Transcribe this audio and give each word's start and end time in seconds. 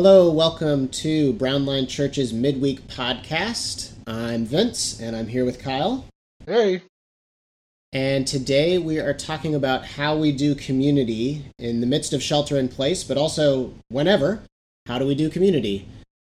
Hello, 0.00 0.30
welcome 0.30 0.86
to 0.90 1.32
Brownline 1.32 1.88
Church's 1.88 2.32
midweek 2.32 2.86
podcast. 2.86 3.94
I'm 4.06 4.44
Vince, 4.44 5.00
and 5.00 5.16
I'm 5.16 5.26
here 5.26 5.44
with 5.44 5.60
Kyle. 5.60 6.06
Hey. 6.46 6.82
And 7.92 8.24
today 8.24 8.78
we 8.78 9.00
are 9.00 9.12
talking 9.12 9.56
about 9.56 9.84
how 9.84 10.16
we 10.16 10.30
do 10.30 10.54
community 10.54 11.46
in 11.58 11.80
the 11.80 11.86
midst 11.88 12.12
of 12.12 12.22
shelter 12.22 12.58
in 12.58 12.68
place, 12.68 13.02
but 13.02 13.18
also 13.18 13.74
whenever. 13.88 14.44
How 14.86 15.00
do 15.00 15.04
we 15.04 15.16
do 15.16 15.28
community? 15.28 15.88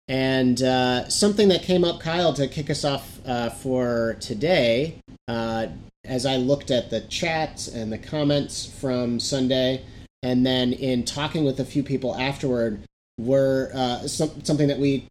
And 0.09 0.63
uh, 0.63 1.07
something 1.11 1.49
that 1.49 1.63
came 1.63 1.85
up, 1.85 2.01
Kyle, 2.01 2.33
to 2.33 2.49
kick 2.49 2.71
us 2.71 2.87
off 2.87 3.21
uh, 3.27 3.51
for 3.51 4.17
today, 4.19 4.95
uh, 5.29 5.67
as 6.07 6.25
I 6.25 6.37
looked 6.37 6.71
at 6.71 6.89
the 6.89 7.03
chats 7.03 7.69
and 7.69 7.93
the 7.93 7.99
comments 7.99 8.65
from 8.65 9.21
Sunday, 9.21 9.85
and 10.23 10.47
then 10.47 10.73
in 10.73 11.05
talking 11.05 11.45
with 11.45 11.61
a 11.61 11.67
few 11.67 11.83
people 11.83 12.17
afterward, 12.17 12.83
were 13.19 13.71
uh, 13.75 14.07
some, 14.07 14.43
something 14.45 14.69
that 14.69 14.79
we 14.79 15.07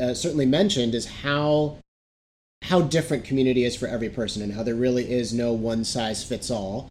uh, 0.00 0.14
certainly 0.14 0.46
mentioned 0.46 0.94
is 0.94 1.06
how 1.06 1.78
how 2.62 2.80
different 2.80 3.24
community 3.24 3.64
is 3.64 3.76
for 3.76 3.86
every 3.86 4.08
person 4.08 4.42
and 4.42 4.52
how 4.52 4.62
there 4.62 4.74
really 4.74 5.10
is 5.10 5.32
no 5.32 5.52
one 5.52 5.84
size 5.84 6.24
fits 6.24 6.50
all. 6.50 6.88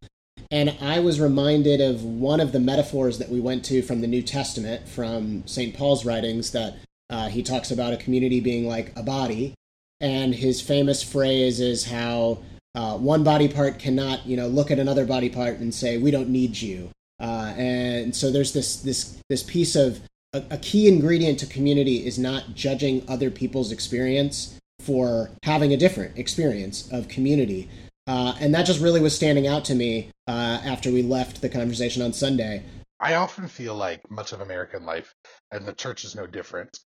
And 0.50 0.78
I 0.82 1.00
was 1.00 1.20
reminded 1.20 1.82
of 1.82 2.04
one 2.04 2.40
of 2.40 2.54
the 2.54 2.60
metaphors 2.60 3.18
that 3.18 3.30
we 3.30 3.42
went 3.42 3.66
to 3.66 3.82
from 3.82 4.00
the 4.00 4.08
New 4.08 4.22
Testament, 4.22 4.88
from 4.88 5.46
St. 5.46 5.76
Paul's 5.76 6.06
writings, 6.06 6.52
that 6.52 6.78
uh, 7.10 7.28
he 7.28 7.44
talks 7.44 7.70
about 7.70 7.94
a 7.94 7.98
community 7.98 8.40
being 8.40 8.66
like 8.66 8.94
a 8.96 9.04
body. 9.04 9.56
And 10.00 10.34
his 10.34 10.62
famous 10.62 11.04
phrase 11.04 11.60
is 11.60 11.86
how 11.86 12.40
uh, 12.76 12.98
one 12.98 13.24
body 13.24 13.48
part 13.48 13.80
cannot, 13.80 14.26
you 14.26 14.38
know, 14.38 14.48
look 14.48 14.72
at 14.72 14.80
another 14.80 15.06
body 15.06 15.30
part 15.30 15.58
and 15.58 15.74
say, 15.74 15.98
"We 15.98 16.12
don't 16.12 16.30
need 16.30 16.62
you." 16.62 16.92
Uh, 17.20 17.54
and 17.58 18.16
so 18.16 18.32
there's 18.32 18.54
this 18.54 18.78
this 18.78 19.20
this 19.30 19.42
piece 19.42 19.76
of 19.76 20.00
a, 20.34 20.44
a 20.52 20.58
key 20.58 20.88
ingredient 20.88 21.40
to 21.40 21.46
community 21.46 22.06
is 22.06 22.18
not 22.18 22.54
judging 22.54 23.04
other 23.08 23.32
people's 23.32 23.72
experience 23.72 24.60
for 24.80 25.32
having 25.44 25.74
a 25.74 25.78
different 25.78 26.18
experience 26.18 26.90
of 26.92 27.08
community. 27.08 27.70
Uh, 28.06 28.36
and 28.40 28.54
that 28.54 28.66
just 28.66 28.80
really 28.80 29.02
was 29.02 29.16
standing 29.16 29.48
out 29.48 29.66
to 29.66 29.76
me 29.76 30.10
uh, 30.28 30.62
after 30.64 30.92
we 30.92 31.02
left 31.02 31.42
the 31.42 31.50
conversation 31.50 32.02
on 32.02 32.14
Sunday. 32.14 32.64
I 33.00 33.16
often 33.16 33.48
feel 33.48 33.76
like 33.76 34.10
much 34.10 34.32
of 34.32 34.42
American 34.42 34.86
life, 34.86 35.14
and 35.52 35.66
the 35.66 35.74
church 35.74 36.04
is 36.04 36.16
no 36.16 36.26
different, 36.26 36.80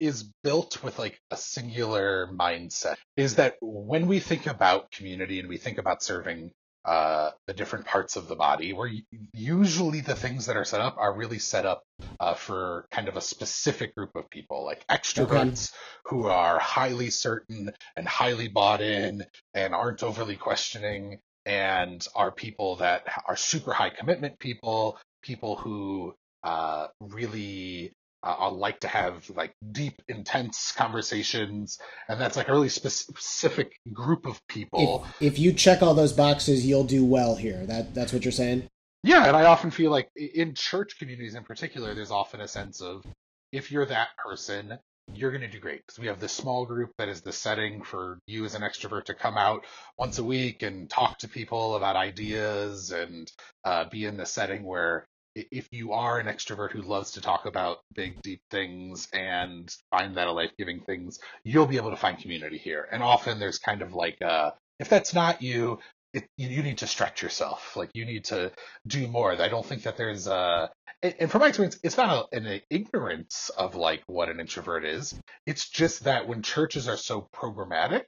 is 0.00 0.24
built 0.42 0.82
with 0.82 0.98
like 0.98 1.20
a 1.30 1.36
singular 1.36 2.28
mindset. 2.32 2.96
Is 3.16 3.36
that 3.36 3.54
when 3.60 4.06
we 4.06 4.18
think 4.18 4.46
about 4.46 4.90
community 4.90 5.38
and 5.38 5.48
we 5.48 5.56
think 5.56 5.78
about 5.78 6.02
serving 6.02 6.50
uh, 6.86 7.32
the 7.48 7.52
different 7.52 7.84
parts 7.84 8.14
of 8.14 8.28
the 8.28 8.36
body, 8.36 8.72
where 8.72 8.90
usually 9.32 10.00
the 10.00 10.14
things 10.14 10.46
that 10.46 10.56
are 10.56 10.64
set 10.64 10.80
up 10.80 10.96
are 10.98 11.12
really 11.12 11.40
set 11.40 11.66
up 11.66 11.82
uh, 12.20 12.34
for 12.34 12.86
kind 12.92 13.08
of 13.08 13.16
a 13.16 13.20
specific 13.20 13.94
group 13.96 14.14
of 14.14 14.30
people, 14.30 14.64
like 14.64 14.86
extroverts 14.86 15.72
okay. 15.72 16.16
who 16.16 16.26
are 16.26 16.60
highly 16.60 17.10
certain 17.10 17.72
and 17.96 18.06
highly 18.06 18.46
bought 18.46 18.80
in 18.80 19.24
and 19.52 19.74
aren't 19.74 20.04
overly 20.04 20.36
questioning, 20.36 21.18
and 21.44 22.06
are 22.14 22.30
people 22.30 22.76
that 22.76 23.02
are 23.26 23.36
super 23.36 23.72
high 23.72 23.90
commitment 23.90 24.38
people, 24.38 24.96
people 25.22 25.56
who 25.56 26.14
uh, 26.44 26.86
really 27.00 27.92
uh, 28.26 28.36
I 28.40 28.48
like 28.48 28.80
to 28.80 28.88
have 28.88 29.30
like 29.30 29.54
deep, 29.70 30.02
intense 30.08 30.72
conversations, 30.72 31.78
and 32.08 32.20
that's 32.20 32.36
like 32.36 32.48
a 32.48 32.52
really 32.52 32.68
specific 32.68 33.78
group 33.92 34.26
of 34.26 34.44
people. 34.48 35.06
If, 35.20 35.34
if 35.34 35.38
you 35.38 35.52
check 35.52 35.80
all 35.80 35.94
those 35.94 36.12
boxes, 36.12 36.66
you'll 36.66 36.84
do 36.84 37.04
well 37.04 37.36
here. 37.36 37.64
That 37.66 37.94
that's 37.94 38.12
what 38.12 38.24
you're 38.24 38.32
saying. 38.32 38.68
Yeah, 39.04 39.26
and 39.28 39.36
I 39.36 39.44
often 39.44 39.70
feel 39.70 39.92
like 39.92 40.08
in 40.16 40.54
church 40.54 40.98
communities 40.98 41.36
in 41.36 41.44
particular, 41.44 41.94
there's 41.94 42.10
often 42.10 42.40
a 42.40 42.48
sense 42.48 42.80
of 42.80 43.04
if 43.52 43.70
you're 43.70 43.86
that 43.86 44.08
person, 44.16 44.76
you're 45.14 45.30
going 45.30 45.42
to 45.42 45.48
do 45.48 45.60
great 45.60 45.86
because 45.86 46.00
we 46.00 46.08
have 46.08 46.18
this 46.18 46.32
small 46.32 46.66
group 46.66 46.90
that 46.98 47.08
is 47.08 47.20
the 47.20 47.32
setting 47.32 47.84
for 47.84 48.18
you 48.26 48.44
as 48.44 48.56
an 48.56 48.62
extrovert 48.62 49.04
to 49.04 49.14
come 49.14 49.38
out 49.38 49.64
once 49.96 50.18
a 50.18 50.24
week 50.24 50.62
and 50.62 50.90
talk 50.90 51.18
to 51.18 51.28
people 51.28 51.76
about 51.76 51.94
ideas 51.94 52.90
and 52.90 53.30
uh, 53.64 53.84
be 53.88 54.04
in 54.04 54.16
the 54.16 54.26
setting 54.26 54.64
where 54.64 55.06
if 55.36 55.68
you 55.70 55.92
are 55.92 56.18
an 56.18 56.26
extrovert 56.26 56.72
who 56.72 56.82
loves 56.82 57.12
to 57.12 57.20
talk 57.20 57.46
about 57.46 57.80
big, 57.94 58.22
deep 58.22 58.40
things 58.50 59.08
and 59.12 59.74
find 59.90 60.16
that 60.16 60.28
a 60.28 60.32
life 60.32 60.52
giving 60.58 60.80
things, 60.80 61.20
you'll 61.44 61.66
be 61.66 61.76
able 61.76 61.90
to 61.90 61.96
find 61.96 62.18
community 62.18 62.58
here. 62.58 62.88
And 62.90 63.02
often 63.02 63.38
there's 63.38 63.58
kind 63.58 63.82
of 63.82 63.92
like, 63.92 64.22
uh, 64.22 64.52
if 64.78 64.88
that's 64.88 65.14
not 65.14 65.42
you, 65.42 65.78
it, 66.16 66.28
you 66.38 66.62
need 66.62 66.78
to 66.78 66.86
stretch 66.86 67.22
yourself. 67.22 67.76
Like 67.76 67.90
you 67.92 68.06
need 68.06 68.24
to 68.26 68.50
do 68.86 69.06
more. 69.06 69.32
I 69.32 69.48
don't 69.48 69.66
think 69.66 69.82
that 69.82 69.98
there's 69.98 70.26
a, 70.26 70.70
and 71.02 71.30
from 71.30 71.42
my 71.42 71.48
experience, 71.48 71.78
it's 71.82 71.98
not 71.98 72.28
a, 72.32 72.36
an 72.36 72.60
ignorance 72.70 73.50
of 73.50 73.74
like 73.74 74.02
what 74.06 74.30
an 74.30 74.40
introvert 74.40 74.84
is. 74.86 75.14
It's 75.44 75.68
just 75.68 76.04
that 76.04 76.26
when 76.26 76.42
churches 76.42 76.88
are 76.88 76.96
so 76.96 77.28
programmatic 77.34 78.04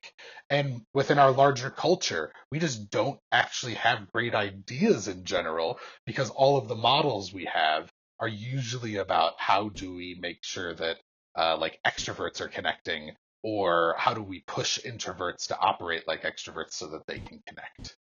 and 0.48 0.80
within 0.94 1.18
our 1.18 1.30
larger 1.30 1.68
culture, 1.68 2.32
we 2.50 2.58
just 2.58 2.90
don't 2.90 3.20
actually 3.30 3.74
have 3.74 4.10
great 4.10 4.34
ideas 4.34 5.06
in 5.06 5.24
general 5.24 5.78
because 6.06 6.30
all 6.30 6.56
of 6.56 6.66
the 6.66 6.76
models 6.76 7.32
we 7.32 7.44
have 7.44 7.92
are 8.20 8.28
usually 8.28 8.96
about 8.96 9.34
how 9.36 9.68
do 9.68 9.94
we 9.94 10.18
make 10.18 10.38
sure 10.42 10.74
that 10.74 10.96
uh, 11.36 11.56
like 11.58 11.78
extroverts 11.86 12.40
are 12.40 12.48
connecting 12.48 13.12
or 13.42 13.94
how 13.98 14.14
do 14.14 14.22
we 14.22 14.40
push 14.46 14.78
introverts 14.84 15.46
to 15.48 15.58
operate 15.58 16.06
like 16.06 16.22
extroverts 16.22 16.72
so 16.72 16.86
that 16.88 17.06
they 17.06 17.18
can 17.18 17.40
connect? 17.46 17.96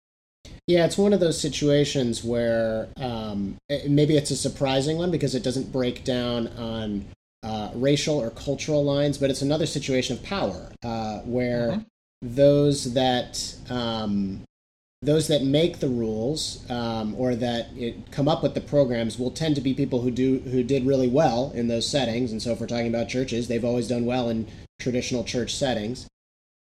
Yeah, 0.68 0.86
it's 0.86 0.98
one 0.98 1.14
of 1.14 1.20
those 1.20 1.40
situations 1.40 2.24
where 2.24 2.88
um, 2.98 3.58
maybe 3.88 4.16
it's 4.16 4.32
a 4.32 4.36
surprising 4.36 4.98
one 4.98 5.12
because 5.12 5.36
it 5.36 5.44
doesn't 5.44 5.72
break 5.72 6.04
down 6.04 6.48
on 6.50 7.06
uh, 7.44 7.72
racial 7.76 8.18
or 8.18 8.30
cultural 8.30 8.84
lines, 8.84 9.18
but 9.18 9.30
it's 9.30 9.42
another 9.42 9.66
situation 9.66 10.18
of 10.18 10.24
power 10.24 10.72
uh, 10.84 11.20
where 11.20 11.72
mm-hmm. 11.72 11.82
those 12.22 12.94
that 12.94 13.56
um, 13.70 14.44
those 15.02 15.28
that 15.28 15.44
make 15.44 15.80
the 15.80 15.90
rules 15.90 16.64
um, 16.72 17.14
or 17.18 17.36
that 17.36 17.68
it, 17.76 18.10
come 18.12 18.30
up 18.30 18.42
with 18.42 18.54
the 18.54 18.62
programs 18.62 19.20
will 19.20 19.32
tend 19.32 19.56
to 19.56 19.62
be 19.62 19.74
people 19.74 20.02
who 20.02 20.12
do 20.12 20.40
who 20.40 20.64
did 20.64 20.86
really 20.86 21.10
well 21.10 21.52
in 21.54 21.68
those 21.68 21.88
settings. 21.88 22.32
And 22.32 22.42
so, 22.42 22.52
if 22.52 22.62
we're 22.62 22.68
talking 22.68 22.88
about 22.88 23.10
churches, 23.10 23.48
they've 23.48 23.66
always 23.66 23.90
done 23.90 24.06
well 24.06 24.30
in 24.30 24.48
traditional 24.80 25.24
church 25.24 25.56
settings. 25.56 26.08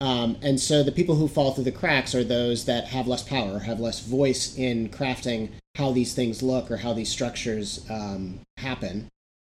Um, 0.01 0.37
and 0.43 0.59
so 0.59 0.83
the 0.83 0.91
people 0.91 1.15
who 1.15 1.29
fall 1.29 1.53
through 1.53 1.65
the 1.65 1.71
cracks 1.71 2.15
are 2.15 2.25
those 2.25 2.65
that 2.65 2.87
have 2.87 3.07
less 3.07 3.23
power, 3.23 3.61
have 3.61 3.79
less 3.79 4.01
voice 4.01 4.57
in 4.57 4.89
crafting 4.89 5.51
how 5.77 5.93
these 5.93 6.13
things 6.13 6.43
look 6.43 6.71
or 6.71 6.79
how 6.79 6.93
these 6.93 7.09
structures 7.09 7.87
um, 7.89 8.41
happen. 8.57 9.09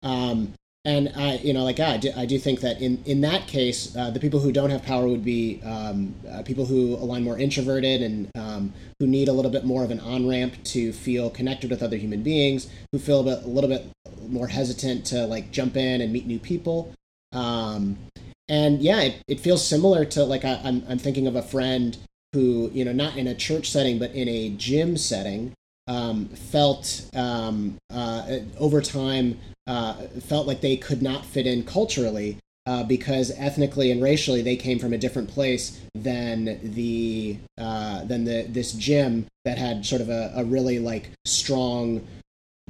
Um, 0.04 0.54
and 0.86 1.12
I, 1.16 1.38
you 1.38 1.52
know, 1.52 1.64
like 1.64 1.80
I 1.80 1.98
do, 1.98 2.12
I 2.16 2.28
do 2.28 2.38
think 2.38 2.60
that 2.62 2.80
in 2.80 3.02
in 3.06 3.22
that 3.22 3.48
case, 3.48 3.96
uh, 3.96 4.12
the 4.12 4.20
people 4.20 4.40
who 4.40 4.52
don't 4.52 4.70
have 4.70 4.84
power 4.84 5.08
would 5.08 5.26
be 5.26 5.60
um, 5.64 6.14
uh, 6.32 6.44
people 6.44 6.68
who 6.68 6.94
align 6.96 7.24
more 7.24 7.40
introverted 7.40 8.04
and 8.04 8.30
um, 8.36 8.72
who 9.00 9.08
need 9.08 9.28
a 9.28 9.34
little 9.34 9.50
bit 9.50 9.66
more 9.66 9.84
of 9.84 9.90
an 9.90 10.00
on 10.02 10.30
ramp 10.30 10.54
to 10.66 10.94
feel 10.94 11.32
connected 11.32 11.72
with 11.72 11.82
other 11.82 11.98
human 11.98 12.22
beings, 12.22 12.70
who 12.92 13.00
feel 13.00 13.22
a, 13.22 13.24
bit, 13.24 13.44
a 13.44 13.48
little 13.48 13.70
bit 13.70 13.88
more 14.28 14.48
hesitant 14.48 15.06
to 15.06 15.26
like 15.26 15.52
jump 15.52 15.76
in 15.76 16.02
and 16.02 16.14
meet 16.14 16.28
new 16.28 16.38
people. 16.38 16.94
Um, 17.34 17.98
and 18.47 18.81
yeah, 18.81 19.01
it, 19.01 19.23
it 19.28 19.39
feels 19.39 19.66
similar 19.66 20.06
to 20.06 20.23
like 20.23 20.45
I, 20.45 20.61
I'm, 20.63 20.83
I'm 20.88 21.00
thinking 21.00 21.28
of 21.28 21.35
a 21.35 21.41
friend 21.41 21.97
who 22.33 22.69
you 22.73 22.85
know 22.85 22.91
not 22.91 23.17
in 23.17 23.28
a 23.28 23.35
church 23.35 23.69
setting 23.69 23.97
but 23.97 24.11
in 24.11 24.28
a 24.28 24.50
gym 24.50 24.97
setting 24.97 25.53
um, 25.88 26.25
felt 26.28 27.09
um, 27.16 27.78
uh, 27.89 28.39
over 28.59 28.81
time 28.81 29.39
uh, 29.67 29.94
felt 30.22 30.47
like 30.47 30.61
they 30.61 30.78
could 30.78 31.01
not 31.01 31.25
fit 31.25 31.47
in 31.47 31.63
culturally 31.63 32.38
uh, 32.66 32.83
because 32.83 33.31
ethnically 33.38 33.91
and 33.91 34.01
racially 34.01 34.41
they 34.41 34.56
came 34.56 34.79
from 34.79 34.94
a 34.94 34.97
different 34.97 35.29
place 35.29 35.79
than 35.94 36.59
the 36.73 37.38
uh, 37.57 38.03
than 38.06 38.25
the 38.25 38.44
this 38.50 38.73
gym 38.73 39.25
that 39.45 39.57
had 39.57 39.85
sort 39.85 40.01
of 40.01 40.09
a, 40.09 40.33
a 40.35 40.44
really 40.44 40.79
like 40.79 41.12
strong 41.25 42.06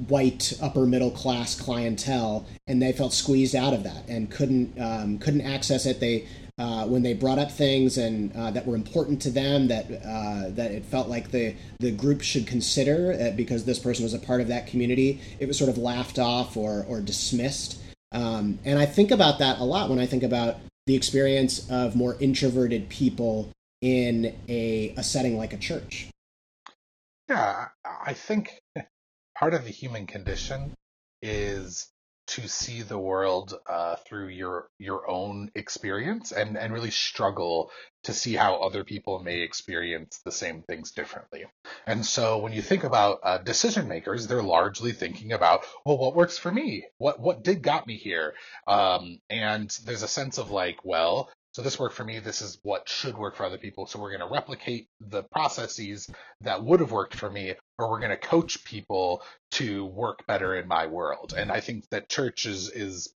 white 0.07 0.53
upper 0.61 0.85
middle 0.85 1.11
class 1.11 1.59
clientele, 1.59 2.45
and 2.67 2.81
they 2.81 2.91
felt 2.91 3.13
squeezed 3.13 3.55
out 3.55 3.73
of 3.73 3.83
that 3.83 4.07
and 4.07 4.29
couldn't 4.29 4.79
um, 4.79 5.17
couldn't 5.17 5.41
access 5.41 5.85
it. 5.85 5.99
They 5.99 6.27
uh, 6.57 6.85
when 6.85 7.03
they 7.03 7.13
brought 7.13 7.39
up 7.39 7.51
things 7.51 7.97
and 7.97 8.33
uh, 8.35 8.51
that 8.51 8.65
were 8.65 8.75
important 8.75 9.21
to 9.21 9.29
them 9.29 9.67
that 9.67 9.85
uh, 9.85 10.49
that 10.49 10.71
it 10.71 10.85
felt 10.85 11.07
like 11.07 11.31
the 11.31 11.55
the 11.79 11.91
group 11.91 12.21
should 12.21 12.47
consider 12.47 13.13
uh, 13.13 13.35
because 13.35 13.65
this 13.65 13.79
person 13.79 14.03
was 14.03 14.13
a 14.13 14.19
part 14.19 14.41
of 14.41 14.47
that 14.47 14.67
community, 14.67 15.21
it 15.39 15.47
was 15.47 15.57
sort 15.57 15.69
of 15.69 15.77
laughed 15.77 16.19
off 16.19 16.57
or 16.57 16.85
or 16.87 17.01
dismissed. 17.01 17.79
Um, 18.11 18.59
and 18.63 18.79
I 18.79 18.85
think 18.85 19.11
about 19.11 19.39
that 19.39 19.59
a 19.59 19.63
lot 19.63 19.89
when 19.89 19.99
I 19.99 20.05
think 20.05 20.23
about 20.23 20.57
the 20.85 20.95
experience 20.95 21.69
of 21.69 21.95
more 21.95 22.15
introverted 22.19 22.87
people 22.89 23.49
in 23.81 24.35
a, 24.47 24.93
a 24.97 25.03
setting 25.03 25.37
like 25.37 25.51
a 25.51 25.57
church. 25.57 26.07
Yeah, 27.27 27.67
I 28.05 28.13
think 28.13 28.59
part 29.37 29.53
of 29.53 29.63
the 29.63 29.71
human 29.71 30.07
condition 30.07 30.73
is 31.21 31.89
to 32.27 32.47
see 32.47 32.81
the 32.81 32.97
world 32.97 33.53
uh, 33.67 33.95
through 34.07 34.29
your 34.29 34.67
your 34.79 35.07
own 35.07 35.51
experience 35.53 36.31
and 36.31 36.57
and 36.57 36.73
really 36.73 36.89
struggle 36.89 37.71
to 38.03 38.13
see 38.13 38.33
how 38.33 38.55
other 38.55 38.83
people 38.83 39.19
may 39.19 39.41
experience 39.41 40.21
the 40.25 40.31
same 40.31 40.63
things 40.63 40.91
differently. 40.91 41.45
And 41.85 42.05
so 42.05 42.39
when 42.39 42.53
you 42.53 42.61
think 42.61 42.83
about 42.83 43.19
uh, 43.23 43.37
decision 43.39 43.87
makers, 43.87 44.27
they're 44.27 44.41
largely 44.41 44.91
thinking 44.91 45.33
about, 45.33 45.65
well, 45.85 45.97
what 45.97 46.15
works 46.15 46.37
for 46.37 46.51
me? 46.51 46.85
What 46.97 47.19
what 47.19 47.43
did 47.43 47.61
got 47.61 47.85
me 47.85 47.97
here? 47.97 48.33
Um, 48.67 49.19
and 49.29 49.69
there's 49.85 50.03
a 50.03 50.07
sense 50.07 50.39
of 50.39 50.49
like, 50.49 50.83
well, 50.83 51.29
so 51.55 51.61
this 51.61 51.79
worked 51.79 51.95
for 51.95 52.03
me. 52.03 52.19
This 52.19 52.41
is 52.41 52.59
what 52.63 52.89
should 52.89 53.17
work 53.17 53.37
for 53.37 53.45
other 53.45 53.57
people. 53.57 53.85
So 53.85 53.97
we're 53.97 54.09
going 54.09 54.27
to 54.27 54.33
replicate 54.33 54.89
the 54.99 55.23
processes 55.23 56.09
that 56.41 56.61
would 56.61 56.81
have 56.81 56.91
worked 56.91 57.15
for 57.15 57.29
me, 57.29 57.53
or 57.77 57.89
we're 57.89 57.99
going 57.99 58.11
to 58.11 58.17
coach 58.17 58.63
people 58.63 59.21
to 59.51 59.85
work 59.85 60.25
better 60.27 60.55
in 60.55 60.67
my 60.67 60.87
world. 60.87 61.33
And 61.35 61.51
I 61.51 61.59
think 61.59 61.89
that 61.89 62.09
church 62.09 62.45
is, 62.45 62.69
is 62.69 63.13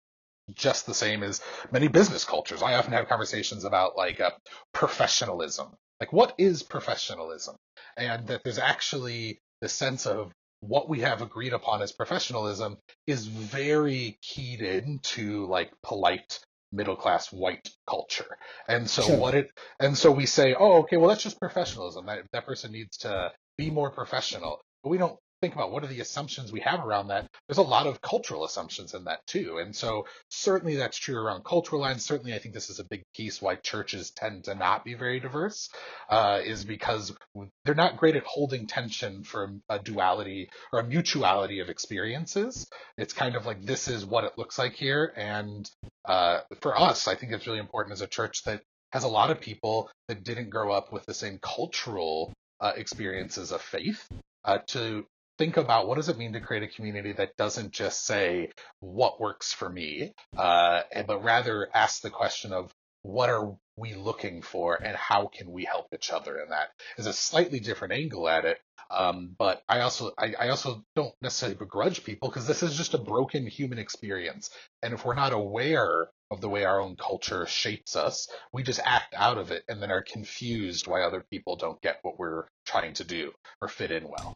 just 0.53 0.85
the 0.85 0.93
same 0.93 1.23
as 1.23 1.41
many 1.71 1.87
business 1.87 2.23
cultures. 2.23 2.61
I 2.61 2.75
often 2.75 2.93
have 2.93 3.09
conversations 3.09 3.63
about 3.63 3.97
like 3.97 4.19
uh, 4.19 4.31
professionalism. 4.73 5.69
Like 5.99 6.13
what 6.13 6.35
is 6.37 6.63
professionalism? 6.63 7.55
And 7.97 8.27
that 8.27 8.43
there's 8.43 8.59
actually 8.59 9.39
the 9.61 9.69
sense 9.69 10.05
of 10.05 10.31
what 10.59 10.89
we 10.89 11.01
have 11.01 11.21
agreed 11.21 11.53
upon 11.53 11.81
as 11.81 11.91
professionalism 11.91 12.77
is 13.07 13.27
very 13.27 14.17
keyed 14.21 14.61
into 14.61 15.45
like 15.47 15.71
polite 15.83 16.39
middle 16.71 16.95
class 16.95 17.31
white 17.31 17.69
culture. 17.87 18.37
And 18.67 18.89
so 18.89 19.03
sure. 19.03 19.17
what 19.17 19.35
it 19.35 19.51
and 19.79 19.97
so 19.97 20.11
we 20.11 20.25
say, 20.25 20.55
oh, 20.57 20.79
okay, 20.79 20.97
well 20.97 21.09
that's 21.09 21.23
just 21.23 21.39
professionalism. 21.39 22.05
That 22.05 22.23
that 22.33 22.45
person 22.45 22.71
needs 22.71 22.97
to 22.97 23.31
be 23.57 23.69
more 23.69 23.91
professional. 23.91 24.61
But 24.83 24.89
we 24.89 24.97
don't 24.97 25.17
think 25.41 25.53
about 25.53 25.71
what 25.71 25.83
are 25.83 25.87
the 25.87 25.99
assumptions 25.99 26.51
we 26.51 26.61
have 26.61 26.79
around 26.83 27.09
that, 27.09 27.27
there's 27.47 27.57
a 27.57 27.63
lot 27.63 27.87
of 27.87 28.01
cultural 28.01 28.45
assumptions 28.45 28.93
in 28.93 29.03
that 29.03 29.25
too. 29.27 29.59
And 29.59 29.75
so 29.75 30.05
certainly 30.29 30.75
that's 30.77 30.97
true 30.97 31.17
around 31.17 31.43
cultural 31.43 31.81
lines. 31.81 32.05
Certainly 32.05 32.33
I 32.33 32.39
think 32.39 32.53
this 32.53 32.69
is 32.69 32.79
a 32.79 32.85
big 32.85 33.03
piece 33.15 33.41
why 33.41 33.55
churches 33.55 34.11
tend 34.11 34.45
to 34.45 34.55
not 34.55 34.83
be 34.83 34.93
very 34.93 35.19
diverse, 35.19 35.69
uh, 36.09 36.39
is 36.43 36.63
because 36.63 37.15
they're 37.63 37.75
not 37.75 37.97
great 37.97 38.15
at 38.15 38.23
holding 38.23 38.65
tension 38.65 39.23
for 39.23 39.53
a 39.69 39.77
duality 39.77 40.49
or 40.71 40.79
a 40.79 40.87
mutuality 40.87 41.59
of 41.59 41.69
experiences. 41.69 42.67
It's 42.97 43.13
kind 43.13 43.35
of 43.35 43.45
like 43.45 43.61
this 43.61 43.87
is 43.87 44.05
what 44.05 44.23
it 44.23 44.37
looks 44.37 44.57
like 44.57 44.73
here. 44.73 45.13
And 45.15 45.69
uh, 46.05 46.41
for 46.61 46.79
us, 46.79 47.07
I 47.07 47.15
think 47.15 47.33
it's 47.33 47.45
really 47.45 47.59
important 47.59 47.93
as 47.93 48.01
a 48.01 48.07
church 48.07 48.43
that 48.45 48.61
has 48.91 49.03
a 49.03 49.09
lot 49.09 49.29
of 49.29 49.41
people 49.41 49.89
that 50.07 50.23
didn't 50.23 50.49
grow 50.49 50.71
up 50.71 50.93
with 50.93 51.05
the 51.05 51.13
same 51.13 51.37
cultural 51.41 52.33
uh, 52.59 52.73
experiences 52.75 53.51
of 53.51 53.61
faith 53.61 54.07
uh, 54.43 54.59
to 54.67 55.05
think 55.37 55.57
about 55.57 55.87
what 55.87 55.95
does 55.95 56.09
it 56.09 56.17
mean 56.17 56.33
to 56.33 56.39
create 56.39 56.63
a 56.63 56.67
community 56.67 57.11
that 57.13 57.35
doesn't 57.37 57.71
just 57.71 58.05
say 58.05 58.51
what 58.79 59.19
works 59.19 59.51
for 59.53 59.69
me, 59.69 60.13
uh, 60.37 60.81
but 61.07 61.23
rather 61.23 61.69
ask 61.73 62.01
the 62.01 62.09
question 62.09 62.53
of 62.53 62.71
what 63.01 63.29
are 63.29 63.55
we 63.75 63.93
looking 63.93 64.41
for 64.41 64.81
and 64.81 64.95
how 64.95 65.27
can 65.27 65.51
we 65.51 65.65
help 65.65 65.87
each 65.93 66.11
other? 66.11 66.37
And 66.37 66.51
that 66.51 66.69
is 66.97 67.05
a 67.05 67.13
slightly 67.13 67.59
different 67.59 67.93
angle 67.93 68.27
at 68.29 68.45
it 68.45 68.59
um, 68.89 69.35
but 69.37 69.63
i 69.67 69.81
also 69.81 70.11
I, 70.17 70.33
I, 70.39 70.49
also 70.49 70.83
don't 70.95 71.13
necessarily 71.21 71.57
begrudge 71.57 72.03
people 72.03 72.29
because 72.29 72.47
this 72.47 72.63
is 72.63 72.75
just 72.75 72.93
a 72.93 72.99
broken 72.99 73.47
human 73.47 73.79
experience. 73.79 74.49
And 74.83 74.93
if 74.93 75.05
we're 75.05 75.15
not 75.15 75.33
aware 75.33 76.07
of 76.31 76.41
the 76.41 76.49
way 76.49 76.65
our 76.65 76.81
own 76.81 76.95
culture 76.95 77.45
shapes 77.45 77.95
us 77.95 78.27
we 78.51 78.63
just 78.63 78.79
act 78.83 79.13
out 79.15 79.37
of 79.37 79.51
it 79.51 79.63
and 79.67 79.81
then 79.81 79.91
are 79.91 80.01
confused 80.01 80.87
why 80.87 81.01
other 81.01 81.23
people 81.29 81.55
don't 81.55 81.81
get 81.81 81.99
what 82.01 82.17
we're 82.19 82.45
trying 82.65 82.93
to 82.93 83.03
do 83.03 83.31
or 83.61 83.67
fit 83.67 83.91
in 83.91 84.03
well 84.03 84.35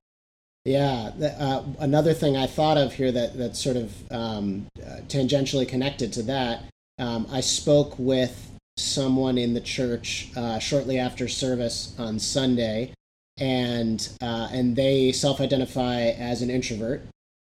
yeah, 0.65 1.12
uh, 1.39 1.63
another 1.80 2.13
thing 2.13 2.36
I 2.36 2.45
thought 2.45 2.77
of 2.77 2.94
here 2.94 3.12
that 3.12 3.38
that's 3.38 3.63
sort 3.63 3.77
of 3.77 4.12
um, 4.12 4.68
uh, 4.80 5.01
tangentially 5.07 5.68
connected 5.68 6.12
to 6.13 6.24
that. 6.24 6.63
Um, 6.97 7.27
I 7.31 7.39
spoke 7.39 7.97
with 7.97 8.51
someone 8.77 9.38
in 9.38 9.53
the 9.53 9.62
church 9.62 10.30
uh, 10.36 10.59
shortly 10.59 11.00
after 11.00 11.27
service 11.27 11.95
on 11.97 12.19
Sunday, 12.19 12.94
and 13.38 14.09
uh, 14.21 14.50
and 14.51 14.75
they 14.75 15.13
self-identify 15.13 16.01
as 16.01 16.41
an 16.41 16.50
introvert, 16.50 17.01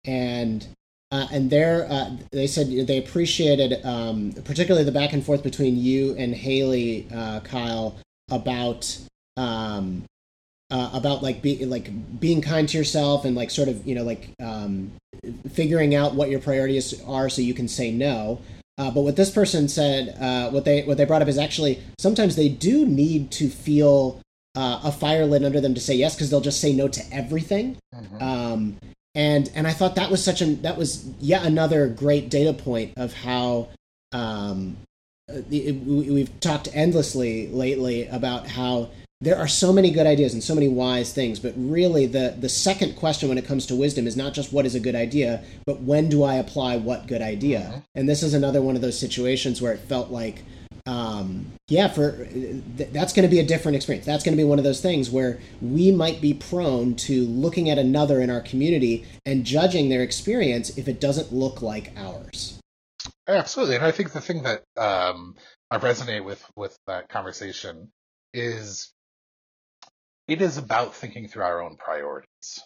and 0.03 0.67
uh, 1.15 1.27
and 1.31 1.50
there 1.50 1.88
uh, 1.89 2.09
they 2.31 2.47
said 2.47 2.67
they 2.88 2.97
appreciated 2.97 3.85
um, 3.85 4.33
particularly 4.44 4.83
the 4.83 4.91
back 4.91 5.13
and 5.13 5.25
forth 5.25 5.44
between 5.44 5.77
you 5.77 6.15
and 6.17 6.33
Haley, 6.33 7.07
Kyle, 7.44 7.95
about 8.29 8.97
um, 9.38 10.03
uh, 10.71 10.89
about 10.94 11.21
like 11.21 11.41
be 11.41 11.63
like 11.65 11.89
being 12.19 12.41
kind 12.41 12.67
to 12.69 12.77
yourself 12.77 13.25
and 13.25 13.35
like 13.35 13.51
sort 13.51 13.69
of 13.69 13.85
you 13.85 13.95
know 13.95 14.03
like 14.03 14.29
um, 14.41 14.91
figuring 15.51 15.95
out 15.95 16.15
what 16.15 16.29
your 16.29 16.39
priorities 16.39 17.01
are 17.03 17.29
so 17.29 17.41
you 17.41 17.53
can 17.53 17.68
say 17.68 17.91
no. 17.91 18.39
Uh, 18.77 18.91
but 18.91 19.01
what 19.01 19.15
this 19.15 19.29
person 19.29 19.69
said, 19.69 20.18
uh, 20.19 20.50
what 20.50 20.65
they 20.65 20.83
what 20.83 20.97
they 20.97 21.06
brought 21.06 21.21
up 21.21 21.27
is 21.27 21.38
actually 21.38 21.81
sometimes 22.00 22.35
they 22.35 22.50
do 22.50 22.85
need 22.85 23.31
to 23.31 23.50
feel 23.50 24.19
uh, 24.56 24.81
a 24.83 24.91
fire 24.91 25.25
lit 25.25 25.44
under 25.44 25.61
them 25.61 25.73
to 25.73 25.79
say 25.79 25.94
yes 25.94 26.15
because 26.15 26.29
they'll 26.29 26.41
just 26.41 26.59
say 26.59 26.73
no 26.73 26.88
to 26.88 27.01
everything. 27.11 27.77
Mm-hmm. 27.94 28.71
And 29.15 29.50
and 29.56 29.65
I 29.65 29.71
thought 29.71 29.95
that 29.95 30.12
was 30.12 30.23
such 30.23 30.41
an 30.41 30.62
that 30.62 30.77
was 30.77 31.06
yet 31.19 31.45
another 31.45 31.88
great 31.88 32.29
data 32.29 32.53
point 32.53 32.94
of 32.97 33.13
how 33.13 33.69
um, 34.12 34.77
it, 35.27 35.73
we've 35.85 36.39
talked 36.39 36.67
endlessly 36.73 37.47
lately 37.47 38.07
about 38.07 38.47
how 38.47 38.89
there 39.21 39.38
are 39.38 39.47
so 39.47 39.71
many 39.71 39.91
good 39.91 40.06
ideas 40.06 40.33
and 40.33 40.44
so 40.44 40.53
many 40.53 40.67
wise 40.67 41.13
things, 41.13 41.39
but 41.39 41.53
really 41.56 42.06
the, 42.06 42.35
the 42.38 42.50
second 42.50 42.95
question 42.95 43.29
when 43.29 43.38
it 43.38 43.45
comes 43.45 43.65
to 43.65 43.75
wisdom 43.75 44.07
is 44.07 44.17
not 44.17 44.33
just 44.33 44.51
what 44.51 44.65
is 44.65 44.75
a 44.75 44.79
good 44.79 44.94
idea, 44.95 45.41
but 45.65 45.81
when 45.81 46.09
do 46.09 46.23
I 46.23 46.35
apply 46.35 46.77
what 46.77 47.07
good 47.07 47.21
idea? 47.21 47.59
Mm-hmm. 47.61 47.79
And 47.95 48.09
this 48.09 48.21
is 48.23 48.33
another 48.33 48.61
one 48.61 48.75
of 48.75 48.81
those 48.81 49.00
situations 49.00 49.61
where 49.61 49.71
it 49.71 49.79
felt 49.79 50.11
like, 50.11 50.44
um, 50.85 51.53
yeah, 51.67 51.87
for 51.87 52.25
th- 52.25 52.89
that's 52.91 53.13
going 53.13 53.27
to 53.27 53.29
be 53.29 53.39
a 53.39 53.45
different 53.45 53.75
experience. 53.75 54.05
That's 54.05 54.23
going 54.23 54.33
to 54.33 54.41
be 54.41 54.47
one 54.47 54.59
of 54.59 54.63
those 54.63 54.81
things 54.81 55.09
where 55.09 55.39
we 55.61 55.91
might 55.91 56.21
be 56.21 56.33
prone 56.33 56.95
to 56.95 57.25
looking 57.25 57.69
at 57.69 57.77
another 57.77 58.21
in 58.21 58.29
our 58.29 58.41
community 58.41 59.05
and 59.25 59.45
judging 59.45 59.89
their 59.89 60.03
experience 60.03 60.77
if 60.77 60.87
it 60.87 61.01
doesn't 61.01 61.33
look 61.33 61.61
like 61.61 61.91
ours. 61.97 62.59
Absolutely, 63.27 63.75
and 63.75 63.85
I 63.85 63.91
think 63.91 64.11
the 64.11 64.21
thing 64.21 64.43
that 64.43 64.63
um, 64.77 65.35
I 65.71 65.77
resonate 65.77 66.23
with 66.23 66.43
with 66.55 66.77
that 66.85 67.09
conversation 67.09 67.91
is 68.33 68.93
it 70.27 70.41
is 70.41 70.57
about 70.57 70.95
thinking 70.95 71.27
through 71.27 71.43
our 71.43 71.61
own 71.61 71.77
priorities. 71.77 72.61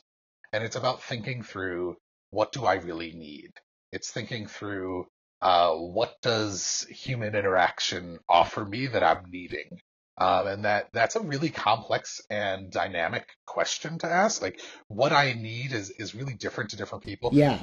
And 0.51 0.63
it's 0.63 0.75
about 0.75 1.04
thinking 1.04 1.44
through 1.44 1.95
what 2.31 2.51
do 2.51 2.66
I 2.66 2.75
really 2.75 3.12
need? 3.12 3.51
It's 3.92 4.12
thinking 4.12 4.48
through 4.48 5.06
uh, 5.42 5.74
what 5.74 6.16
does 6.22 6.86
human 6.90 7.36
interaction 7.36 8.20
offer 8.28 8.66
me 8.66 8.88
that 8.88 9.04
I'm 9.04 9.26
needing? 9.30 9.80
Um, 10.18 10.48
and 10.48 10.66
that 10.66 10.90
that's 10.92 11.16
a 11.16 11.22
really 11.22 11.50
complex 11.50 12.22
and 12.30 12.70
dynamic 12.70 13.26
question 13.46 14.00
to 14.00 14.08
ask. 14.08 14.42
Like 14.42 14.60
what 14.88 15.14
I 15.14 15.34
need 15.34 15.72
is 15.72 15.92
is 15.92 16.14
really 16.14 16.34
different 16.34 16.72
to 16.72 16.76
different 16.76 17.06
people. 17.06 17.30
Yeah. 17.34 17.60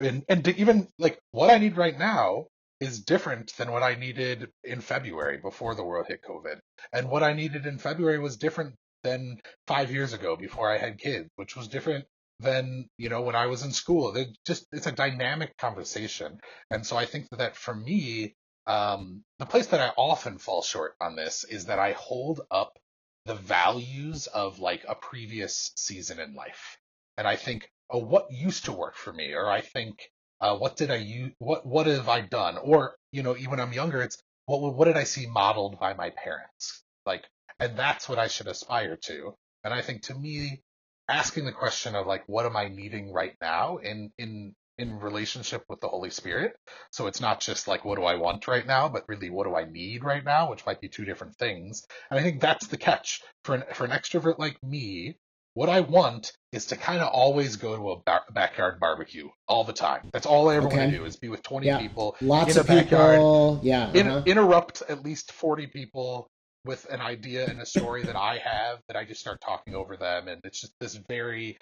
And 0.00 0.24
and 0.28 0.46
even 0.48 0.88
like 0.98 1.18
what 1.32 1.50
I 1.50 1.58
need 1.58 1.76
right 1.76 1.98
now 1.98 2.46
is 2.80 3.00
different 3.00 3.54
than 3.56 3.72
what 3.72 3.82
I 3.82 3.96
needed 3.96 4.48
in 4.64 4.80
February 4.80 5.36
before 5.36 5.74
the 5.74 5.84
world 5.84 6.06
hit 6.08 6.22
COVID. 6.22 6.60
And 6.92 7.10
what 7.10 7.22
I 7.22 7.34
needed 7.34 7.66
in 7.66 7.78
February 7.78 8.18
was 8.18 8.36
different 8.36 8.76
than 9.02 9.40
five 9.66 9.90
years 9.90 10.12
ago 10.12 10.36
before 10.36 10.70
I 10.70 10.78
had 10.78 10.98
kids, 10.98 11.28
which 11.36 11.56
was 11.56 11.68
different 11.68 12.06
than 12.40 12.88
you 12.96 13.08
know 13.08 13.22
when 13.22 13.34
I 13.36 13.46
was 13.46 13.62
in 13.62 13.72
school. 13.72 14.16
It 14.16 14.28
just 14.46 14.66
it's 14.72 14.86
a 14.86 14.92
dynamic 14.92 15.56
conversation, 15.56 16.40
and 16.70 16.86
so 16.86 16.96
I 16.96 17.06
think 17.06 17.28
that 17.30 17.56
for 17.56 17.74
me, 17.74 18.34
um, 18.66 19.24
the 19.38 19.46
place 19.46 19.68
that 19.68 19.80
I 19.80 19.92
often 19.96 20.38
fall 20.38 20.62
short 20.62 20.94
on 21.00 21.16
this 21.16 21.44
is 21.44 21.66
that 21.66 21.78
I 21.78 21.92
hold 21.92 22.40
up 22.50 22.78
the 23.26 23.34
values 23.34 24.26
of 24.26 24.58
like 24.58 24.84
a 24.88 24.94
previous 24.94 25.72
season 25.76 26.20
in 26.20 26.34
life, 26.34 26.78
and 27.16 27.26
I 27.26 27.36
think, 27.36 27.70
oh, 27.90 27.98
what 27.98 28.30
used 28.30 28.66
to 28.66 28.72
work 28.72 28.96
for 28.96 29.12
me, 29.12 29.32
or 29.32 29.48
I 29.48 29.60
think, 29.60 29.98
uh, 30.40 30.56
what 30.56 30.76
did 30.76 30.90
I 30.90 30.96
use, 30.96 31.32
what 31.38 31.66
what 31.66 31.86
have 31.86 32.08
I 32.08 32.20
done, 32.20 32.58
or 32.58 32.96
you 33.12 33.22
know, 33.22 33.36
even 33.36 33.50
when 33.50 33.60
I'm 33.60 33.72
younger, 33.72 34.02
it's 34.02 34.18
what 34.46 34.74
what 34.74 34.84
did 34.86 34.96
I 34.96 35.04
see 35.04 35.26
modeled 35.26 35.78
by 35.78 35.94
my 35.94 36.10
parents, 36.10 36.82
like 37.04 37.24
and 37.60 37.76
that's 37.76 38.08
what 38.08 38.18
I 38.18 38.28
should 38.28 38.46
aspire 38.46 38.96
to. 39.06 39.34
And 39.64 39.74
I 39.74 39.82
think 39.82 40.02
to 40.02 40.14
me, 40.14 40.62
asking 41.08 41.44
the 41.44 41.52
question 41.52 41.94
of 41.94 42.06
like, 42.06 42.24
what 42.26 42.46
am 42.46 42.56
I 42.56 42.68
needing 42.68 43.12
right 43.12 43.34
now 43.40 43.78
in, 43.78 44.12
in, 44.18 44.54
in 44.78 45.00
relationship 45.00 45.64
with 45.68 45.80
the 45.80 45.88
Holy 45.88 46.10
Spirit. 46.10 46.54
So 46.90 47.08
it's 47.08 47.20
not 47.20 47.40
just 47.40 47.66
like, 47.66 47.84
what 47.84 47.96
do 47.96 48.04
I 48.04 48.14
want 48.14 48.46
right 48.46 48.66
now, 48.66 48.88
but 48.88 49.04
really, 49.08 49.28
what 49.28 49.46
do 49.46 49.56
I 49.56 49.64
need 49.64 50.04
right 50.04 50.24
now, 50.24 50.50
which 50.50 50.64
might 50.64 50.80
be 50.80 50.88
two 50.88 51.04
different 51.04 51.36
things. 51.36 51.84
And 52.10 52.18
I 52.18 52.22
think 52.22 52.40
that's 52.40 52.68
the 52.68 52.76
catch 52.76 53.20
for 53.44 53.56
an, 53.56 53.64
for 53.74 53.84
an 53.84 53.90
extrovert 53.90 54.38
like 54.38 54.62
me. 54.62 55.16
What 55.54 55.68
I 55.68 55.80
want 55.80 56.32
is 56.52 56.66
to 56.66 56.76
kind 56.76 57.00
of 57.00 57.08
always 57.08 57.56
go 57.56 57.76
to 57.76 57.90
a 57.90 57.96
ba- 58.06 58.32
backyard 58.32 58.78
barbecue 58.78 59.28
all 59.48 59.64
the 59.64 59.72
time. 59.72 60.08
That's 60.12 60.26
all 60.26 60.48
I 60.48 60.56
ever 60.56 60.68
okay. 60.68 60.78
want 60.78 60.92
to 60.92 60.98
do 60.98 61.04
is 61.04 61.16
be 61.16 61.28
with 61.28 61.42
20 61.42 61.66
yeah. 61.66 61.80
people 61.80 62.14
Lots 62.20 62.52
in 62.52 62.58
a 62.58 62.60
of 62.60 62.66
backyard. 62.68 63.16
People. 63.16 63.60
Yeah. 63.64 63.86
Uh-huh. 63.86 63.98
In, 63.98 64.24
interrupt 64.26 64.82
at 64.88 65.02
least 65.02 65.32
40 65.32 65.66
people 65.66 66.30
with 66.68 66.84
an 66.90 67.00
idea 67.00 67.46
and 67.46 67.60
a 67.62 67.66
story 67.66 68.02
that 68.04 68.14
I 68.14 68.36
have 68.44 68.80
that 68.88 68.96
I 68.96 69.06
just 69.06 69.20
start 69.20 69.40
talking 69.40 69.74
over 69.74 69.96
them, 69.96 70.28
and 70.28 70.42
it's 70.44 70.60
just 70.60 70.74
this 70.78 71.00
very 71.08 71.58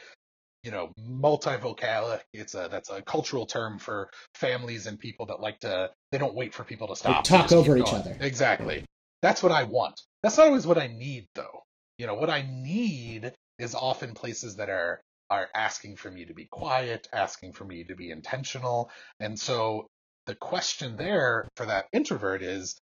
you 0.64 0.72
know, 0.72 0.92
multivocalic. 1.00 2.22
It's 2.32 2.56
a 2.56 2.68
that's 2.68 2.90
a 2.90 3.00
cultural 3.00 3.46
term 3.46 3.78
for 3.78 4.10
families 4.34 4.88
and 4.88 4.98
people 4.98 5.26
that 5.26 5.38
like 5.38 5.60
to 5.60 5.90
they 6.10 6.18
don't 6.18 6.34
wait 6.34 6.54
for 6.54 6.64
people 6.64 6.88
to 6.88 6.96
stop. 6.96 7.25
they 7.25 7.36
talk 7.38 7.52
over 7.52 7.76
each 7.76 7.92
other. 7.92 8.16
Exactly. 8.20 8.84
That's 9.22 9.44
what 9.44 9.52
I 9.52 9.62
want. 9.62 10.00
That's 10.25 10.36
not 10.38 10.48
always 10.48 10.66
what 10.66 10.76
I 10.76 10.88
need 10.88 11.28
though. 11.36 11.62
You 11.98 12.08
know, 12.08 12.14
what 12.14 12.30
I 12.30 12.42
need 12.42 13.32
is 13.60 13.76
often 13.76 14.14
places 14.14 14.56
that 14.56 14.68
are 14.68 15.00
are 15.30 15.46
asking 15.54 15.96
for 15.96 16.10
me 16.10 16.25
to 16.25 16.34
be 16.34 16.46
quiet, 16.46 17.06
asking 17.12 17.52
for 17.52 17.64
me 17.64 17.84
to 17.84 17.94
be 17.94 18.10
intentional. 18.10 18.90
And 19.20 19.38
so 19.38 19.86
the 20.26 20.34
question 20.34 20.96
there 20.96 21.46
for 21.54 21.66
that 21.66 21.86
introvert 21.92 22.42
is 22.42 22.76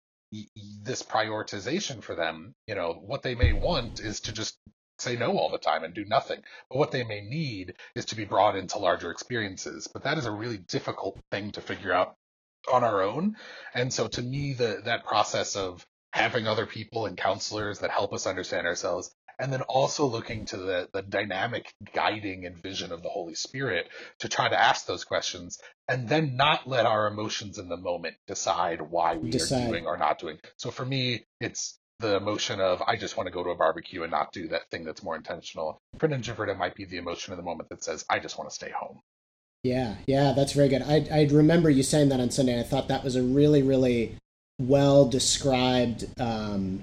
this 0.82 1.02
prioritization 1.02 2.02
for 2.02 2.14
them, 2.14 2.54
you 2.66 2.74
know, 2.74 2.92
what 2.92 3.22
they 3.22 3.34
may 3.34 3.52
want 3.52 4.00
is 4.00 4.20
to 4.20 4.32
just 4.32 4.58
say 4.98 5.16
no 5.16 5.36
all 5.36 5.50
the 5.50 5.58
time 5.58 5.84
and 5.84 5.94
do 5.94 6.04
nothing. 6.04 6.40
But 6.70 6.78
what 6.78 6.90
they 6.90 7.04
may 7.04 7.20
need 7.20 7.74
is 7.94 8.06
to 8.06 8.16
be 8.16 8.24
brought 8.24 8.56
into 8.56 8.78
larger 8.78 9.10
experiences. 9.10 9.88
But 9.88 10.04
that 10.04 10.18
is 10.18 10.26
a 10.26 10.30
really 10.30 10.58
difficult 10.58 11.18
thing 11.30 11.52
to 11.52 11.60
figure 11.60 11.92
out 11.92 12.14
on 12.72 12.84
our 12.84 13.02
own. 13.02 13.36
And 13.74 13.92
so 13.92 14.08
to 14.08 14.22
me, 14.22 14.54
the, 14.54 14.82
that 14.84 15.04
process 15.04 15.56
of 15.56 15.86
having 16.12 16.46
other 16.46 16.66
people 16.66 17.06
and 17.06 17.16
counselors 17.16 17.80
that 17.80 17.90
help 17.90 18.12
us 18.12 18.26
understand 18.26 18.66
ourselves 18.66 19.14
and 19.38 19.52
then 19.52 19.62
also 19.62 20.06
looking 20.06 20.44
to 20.46 20.56
the, 20.56 20.88
the 20.92 21.02
dynamic 21.02 21.72
guiding 21.92 22.46
and 22.46 22.62
vision 22.62 22.92
of 22.92 23.02
the 23.02 23.08
Holy 23.08 23.34
Spirit 23.34 23.88
to 24.20 24.28
try 24.28 24.48
to 24.48 24.60
ask 24.60 24.86
those 24.86 25.04
questions 25.04 25.58
and 25.88 26.08
then 26.08 26.36
not 26.36 26.68
let 26.68 26.86
our 26.86 27.06
emotions 27.06 27.58
in 27.58 27.68
the 27.68 27.76
moment 27.76 28.16
decide 28.26 28.80
why 28.80 29.16
we 29.16 29.30
decide. 29.30 29.64
are 29.64 29.68
doing 29.68 29.86
or 29.86 29.96
not 29.96 30.18
doing. 30.18 30.38
So 30.56 30.70
for 30.70 30.84
me, 30.84 31.24
it's 31.40 31.78
the 32.00 32.16
emotion 32.16 32.60
of 32.60 32.82
I 32.82 32.96
just 32.96 33.16
want 33.16 33.26
to 33.28 33.32
go 33.32 33.44
to 33.44 33.50
a 33.50 33.56
barbecue 33.56 34.02
and 34.02 34.10
not 34.10 34.32
do 34.32 34.48
that 34.48 34.70
thing 34.70 34.84
that's 34.84 35.02
more 35.02 35.16
intentional. 35.16 35.78
For 35.98 36.06
an 36.06 36.12
introvert, 36.12 36.48
it 36.48 36.58
might 36.58 36.74
be 36.74 36.84
the 36.84 36.96
emotion 36.96 37.32
of 37.32 37.36
the 37.36 37.44
moment 37.44 37.68
that 37.70 37.84
says 37.84 38.04
I 38.10 38.18
just 38.18 38.38
want 38.38 38.50
to 38.50 38.54
stay 38.54 38.70
home. 38.70 39.00
Yeah, 39.62 39.96
yeah, 40.06 40.32
that's 40.36 40.52
very 40.52 40.68
good. 40.68 40.82
I 40.82 41.06
I 41.10 41.28
remember 41.30 41.70
you 41.70 41.82
saying 41.82 42.10
that 42.10 42.20
on 42.20 42.30
Sunday. 42.30 42.58
I 42.58 42.64
thought 42.64 42.88
that 42.88 43.04
was 43.04 43.16
a 43.16 43.22
really 43.22 43.62
really 43.62 44.16
well 44.58 45.06
described 45.06 46.06
um, 46.20 46.82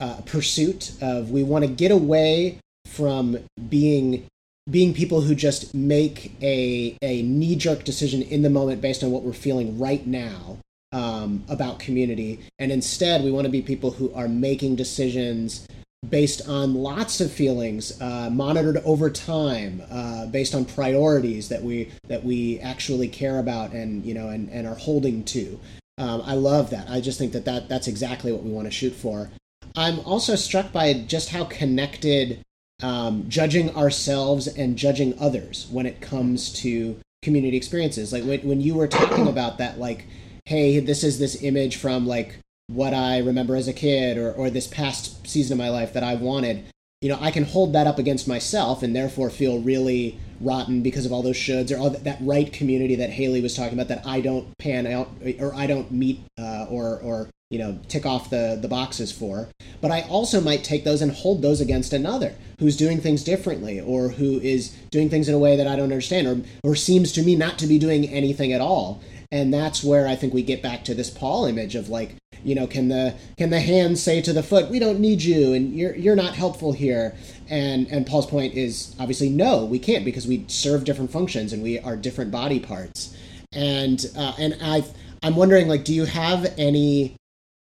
uh, 0.00 0.20
pursuit 0.26 0.92
of 1.00 1.30
we 1.30 1.42
want 1.42 1.64
to 1.64 1.70
get 1.70 1.90
away 1.90 2.58
from 2.86 3.38
being 3.68 4.26
being 4.70 4.92
people 4.92 5.22
who 5.22 5.34
just 5.34 5.74
make 5.74 6.32
a 6.42 6.96
a 7.02 7.22
knee 7.22 7.56
jerk 7.56 7.84
decision 7.84 8.22
in 8.22 8.42
the 8.42 8.50
moment 8.50 8.80
based 8.80 9.02
on 9.02 9.10
what 9.10 9.22
we're 9.22 9.32
feeling 9.32 9.78
right 9.78 10.06
now 10.06 10.58
um, 10.92 11.44
about 11.48 11.78
community, 11.78 12.40
and 12.58 12.72
instead 12.72 13.22
we 13.22 13.30
want 13.30 13.44
to 13.44 13.50
be 13.50 13.62
people 13.62 13.90
who 13.90 14.12
are 14.14 14.28
making 14.28 14.76
decisions 14.76 15.66
based 16.08 16.48
on 16.48 16.74
lots 16.74 17.20
of 17.20 17.30
feelings, 17.32 18.00
uh, 18.00 18.30
monitored 18.30 18.76
over 18.78 19.10
time, 19.10 19.82
uh, 19.90 20.26
based 20.26 20.54
on 20.54 20.64
priorities 20.64 21.48
that 21.48 21.62
we 21.62 21.90
that 22.06 22.24
we 22.24 22.60
actually 22.60 23.08
care 23.08 23.38
about 23.38 23.72
and 23.72 24.04
you 24.04 24.14
know 24.14 24.28
and, 24.28 24.48
and 24.50 24.66
are 24.66 24.76
holding 24.76 25.24
to. 25.24 25.58
Um, 25.98 26.22
I 26.24 26.34
love 26.34 26.70
that. 26.70 26.88
I 26.88 27.00
just 27.00 27.18
think 27.18 27.32
that, 27.32 27.44
that 27.46 27.68
that's 27.68 27.88
exactly 27.88 28.32
what 28.32 28.44
we 28.44 28.50
want 28.50 28.66
to 28.66 28.70
shoot 28.70 28.92
for. 28.92 29.30
I'm 29.78 30.00
also 30.00 30.34
struck 30.34 30.72
by 30.72 30.92
just 30.92 31.28
how 31.28 31.44
connected 31.44 32.40
um, 32.82 33.26
judging 33.28 33.76
ourselves 33.76 34.48
and 34.48 34.76
judging 34.76 35.16
others 35.20 35.68
when 35.70 35.86
it 35.86 36.00
comes 36.00 36.52
to 36.54 36.96
community 37.22 37.56
experiences. 37.56 38.12
Like 38.12 38.24
when, 38.24 38.40
when 38.40 38.60
you 38.60 38.74
were 38.74 38.88
talking 38.88 39.28
about 39.34 39.58
that, 39.58 39.78
like, 39.78 40.06
hey, 40.46 40.80
this 40.80 41.04
is 41.04 41.20
this 41.20 41.44
image 41.44 41.76
from 41.76 42.08
like 42.08 42.40
what 42.66 42.92
I 42.92 43.18
remember 43.18 43.54
as 43.54 43.68
a 43.68 43.72
kid 43.72 44.18
or, 44.18 44.32
or 44.32 44.50
this 44.50 44.66
past 44.66 45.24
season 45.28 45.54
of 45.54 45.64
my 45.64 45.70
life 45.70 45.92
that 45.92 46.02
I 46.02 46.16
wanted, 46.16 46.64
you 47.00 47.08
know, 47.08 47.18
I 47.20 47.30
can 47.30 47.44
hold 47.44 47.72
that 47.74 47.86
up 47.86 48.00
against 48.00 48.26
myself 48.26 48.82
and 48.82 48.96
therefore 48.96 49.30
feel 49.30 49.60
really 49.60 50.18
rotten 50.40 50.82
because 50.82 51.06
of 51.06 51.12
all 51.12 51.22
those 51.22 51.36
shoulds 51.36 51.72
or 51.72 51.78
all 51.78 51.90
that, 51.90 52.02
that 52.02 52.18
right 52.20 52.52
community 52.52 52.96
that 52.96 53.10
Haley 53.10 53.40
was 53.40 53.54
talking 53.54 53.74
about 53.74 53.88
that 53.88 54.04
I 54.04 54.22
don't 54.22 54.58
pan 54.58 54.88
out 54.88 55.08
or 55.38 55.54
I 55.54 55.68
don't 55.68 55.92
meet 55.92 56.20
uh, 56.36 56.66
or 56.68 56.98
or 56.98 57.28
you 57.50 57.58
know 57.58 57.78
tick 57.88 58.04
off 58.04 58.30
the 58.30 58.58
the 58.60 58.68
boxes 58.68 59.10
for. 59.10 59.48
But 59.80 59.90
i 59.90 60.02
also 60.02 60.40
might 60.40 60.64
take 60.64 60.84
those 60.84 61.00
and 61.00 61.12
hold 61.12 61.42
those 61.42 61.60
against 61.60 61.92
another 61.92 62.34
who's 62.58 62.76
doing 62.76 63.00
things 63.00 63.24
differently 63.24 63.80
or 63.80 64.08
who 64.08 64.40
is 64.40 64.70
doing 64.90 65.08
things 65.08 65.28
in 65.28 65.34
a 65.34 65.38
way 65.38 65.56
that 65.56 65.66
i 65.66 65.76
don't 65.76 65.84
understand 65.84 66.26
or 66.26 66.70
or 66.70 66.74
seems 66.74 67.12
to 67.12 67.22
me 67.22 67.36
not 67.36 67.58
to 67.58 67.66
be 67.66 67.78
doing 67.78 68.06
anything 68.08 68.52
at 68.52 68.60
all. 68.60 69.00
And 69.30 69.52
that's 69.52 69.84
where 69.84 70.06
i 70.06 70.16
think 70.16 70.34
we 70.34 70.42
get 70.42 70.62
back 70.62 70.84
to 70.84 70.94
this 70.94 71.10
paul 71.10 71.46
image 71.46 71.74
of 71.74 71.88
like 71.88 72.16
you 72.44 72.54
know 72.54 72.66
can 72.66 72.88
the 72.88 73.14
can 73.36 73.50
the 73.50 73.60
hand 73.60 73.98
say 73.98 74.20
to 74.22 74.32
the 74.32 74.42
foot 74.42 74.70
we 74.70 74.78
don't 74.78 75.00
need 75.00 75.22
you 75.22 75.52
and 75.54 75.74
you're 75.74 75.94
you're 75.94 76.16
not 76.16 76.34
helpful 76.34 76.72
here. 76.72 77.16
And 77.48 77.86
and 77.88 78.06
paul's 78.06 78.26
point 78.26 78.54
is 78.54 78.94
obviously 79.00 79.30
no 79.30 79.64
we 79.64 79.78
can't 79.78 80.04
because 80.04 80.26
we 80.26 80.44
serve 80.48 80.84
different 80.84 81.10
functions 81.10 81.52
and 81.54 81.62
we 81.62 81.78
are 81.80 81.96
different 81.96 82.30
body 82.30 82.60
parts. 82.60 83.16
And 83.52 84.04
uh, 84.16 84.34
and 84.38 84.56
i 84.60 84.84
i'm 85.22 85.34
wondering 85.34 85.66
like 85.68 85.84
do 85.84 85.94
you 85.94 86.04
have 86.04 86.52
any 86.58 87.16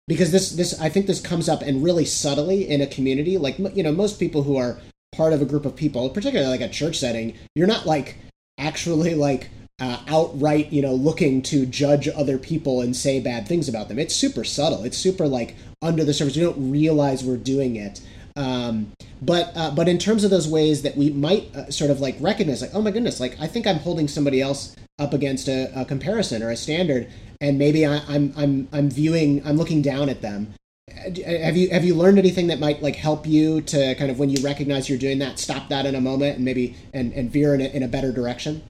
because 0.09 0.31
this 0.33 0.51
this 0.53 0.79
I 0.81 0.89
think 0.89 1.07
this 1.07 1.21
comes 1.21 1.49
up 1.49 1.63
and 1.63 1.83
really 1.83 2.05
subtly 2.05 2.69
in 2.69 2.81
a 2.81 2.87
community. 2.87 3.39
Like 3.39 3.59
you 3.59 3.83
know, 3.83 3.93
most 3.93 4.19
people 4.19 4.43
who 4.43 4.57
are 4.57 4.79
part 5.13 5.33
of 5.33 5.43
a 5.43 5.47
group 5.47 5.65
of 5.65 5.77
people, 5.77 6.09
particularly 6.11 6.51
like 6.51 6.61
a 6.61 6.73
church 6.73 6.99
setting, 6.99 7.35
you're 7.55 7.67
not 7.67 7.87
like 7.87 8.17
actually 8.59 9.15
like 9.15 9.49
uh, 9.79 10.01
outright 10.09 10.73
you 10.73 10.81
know 10.81 10.95
looking 10.95 11.43
to 11.43 11.67
judge 11.67 12.09
other 12.09 12.39
people 12.39 12.81
and 12.81 12.97
say 12.97 13.21
bad 13.21 13.49
things 13.49 13.69
about 13.69 13.89
them. 13.89 13.99
It's 13.99 14.15
super 14.15 14.45
subtle. 14.45 14.85
It's 14.85 14.99
super 14.99 15.27
like 15.27 15.57
under 15.83 16.05
the 16.05 16.15
surface. 16.15 16.37
We 16.37 16.43
don't 16.43 16.71
realize 16.71 17.25
we're 17.25 17.37
doing 17.37 17.77
it. 17.77 18.01
Um, 18.37 18.93
but 19.23 19.51
uh, 19.57 19.71
but 19.71 19.89
in 19.89 19.99
terms 19.99 20.23
of 20.23 20.31
those 20.31 20.47
ways 20.47 20.83
that 20.83 20.97
we 20.97 21.11
might 21.11 21.55
uh, 21.57 21.71
sort 21.71 21.91
of 21.91 22.01
like 22.01 22.17
recognize, 22.21 22.61
like 22.61 22.75
oh 22.75 22.83
my 22.83 22.91
goodness, 22.91 23.19
like 23.19 23.41
I 23.41 23.47
think 23.47 23.67
I'm 23.67 23.79
holding 23.79 24.09
somebody 24.09 24.41
else 24.41 24.77
up 24.99 25.13
against 25.13 25.49
a, 25.49 25.71
a 25.79 25.85
comparison 25.85 26.43
or 26.43 26.51
a 26.51 26.57
standard, 26.57 27.11
and 27.41 27.59
maybe 27.59 27.87
I, 27.87 28.03
I'm 28.09 28.33
I'm 28.37 28.69
I'm 28.73 28.91
viewing, 28.91 29.47
I'm 29.47 29.57
looking 29.57 29.83
down 29.83 30.09
at 30.09 30.23
them. 30.23 30.55
Have 30.89 31.57
you 31.57 31.71
have 31.71 31.85
you 31.85 31.95
learned 31.95 32.19
anything 32.19 32.47
that 32.47 32.61
might 32.61 32.83
like 32.83 32.97
help 32.97 33.27
you 33.27 33.61
to 33.63 33.95
kind 33.97 34.11
of 34.11 34.19
when 34.19 34.31
you 34.31 34.43
recognize 34.43 34.89
you're 34.89 34.99
doing 34.99 35.19
that, 35.19 35.39
stop 35.39 35.69
that 35.69 35.87
in 35.87 35.95
a 35.95 36.01
moment 36.01 36.37
and 36.37 36.45
maybe 36.45 36.77
and 36.93 37.13
and 37.13 37.31
veer 37.31 37.55
in 37.55 37.61
a, 37.61 37.65
in 37.65 37.83
a 37.83 37.89
better 37.89 38.13
direction? 38.13 38.63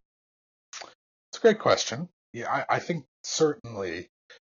It's 1.30 1.38
a 1.38 1.40
great 1.40 1.58
question. 1.58 2.08
Yeah, 2.32 2.50
I, 2.50 2.76
I 2.76 2.78
think 2.78 3.04
certainly 3.22 4.08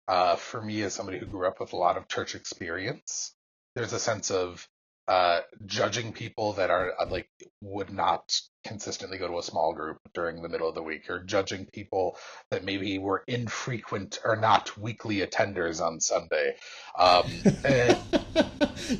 uh, 0.09 0.37
for 0.37 0.61
me 0.61 0.83
as 0.83 0.95
somebody 0.95 1.19
who 1.19 1.26
grew 1.26 1.47
up 1.47 1.61
with 1.61 1.73
a 1.73 1.76
lot 1.76 1.97
of 1.97 2.09
church 2.09 2.35
experience, 2.35 3.33
there's 3.75 3.93
a 3.93 3.99
sense 3.99 4.31
of 4.31 4.67
uh, 5.11 5.40
judging 5.67 6.12
people 6.12 6.52
that 6.52 6.71
are 6.71 6.93
uh, 7.00 7.07
like 7.11 7.29
would 7.61 7.93
not 7.93 8.40
consistently 8.64 9.19
go 9.19 9.26
to 9.26 9.38
a 9.40 9.43
small 9.43 9.73
group 9.73 9.99
during 10.14 10.40
the 10.40 10.49
middle 10.49 10.69
of 10.69 10.76
the 10.76 10.83
week, 10.85 11.11
or 11.11 11.19
judging 11.25 11.67
people 11.67 12.17
that 12.52 12.62
maybe 12.62 12.97
were 12.97 13.25
infrequent 13.26 14.21
or 14.25 14.37
not 14.37 14.79
weekly 14.79 15.17
attenders 15.17 15.85
on 15.85 15.99
Sunday. 15.99 16.55
Um, 16.97 17.25
and, 17.64 17.99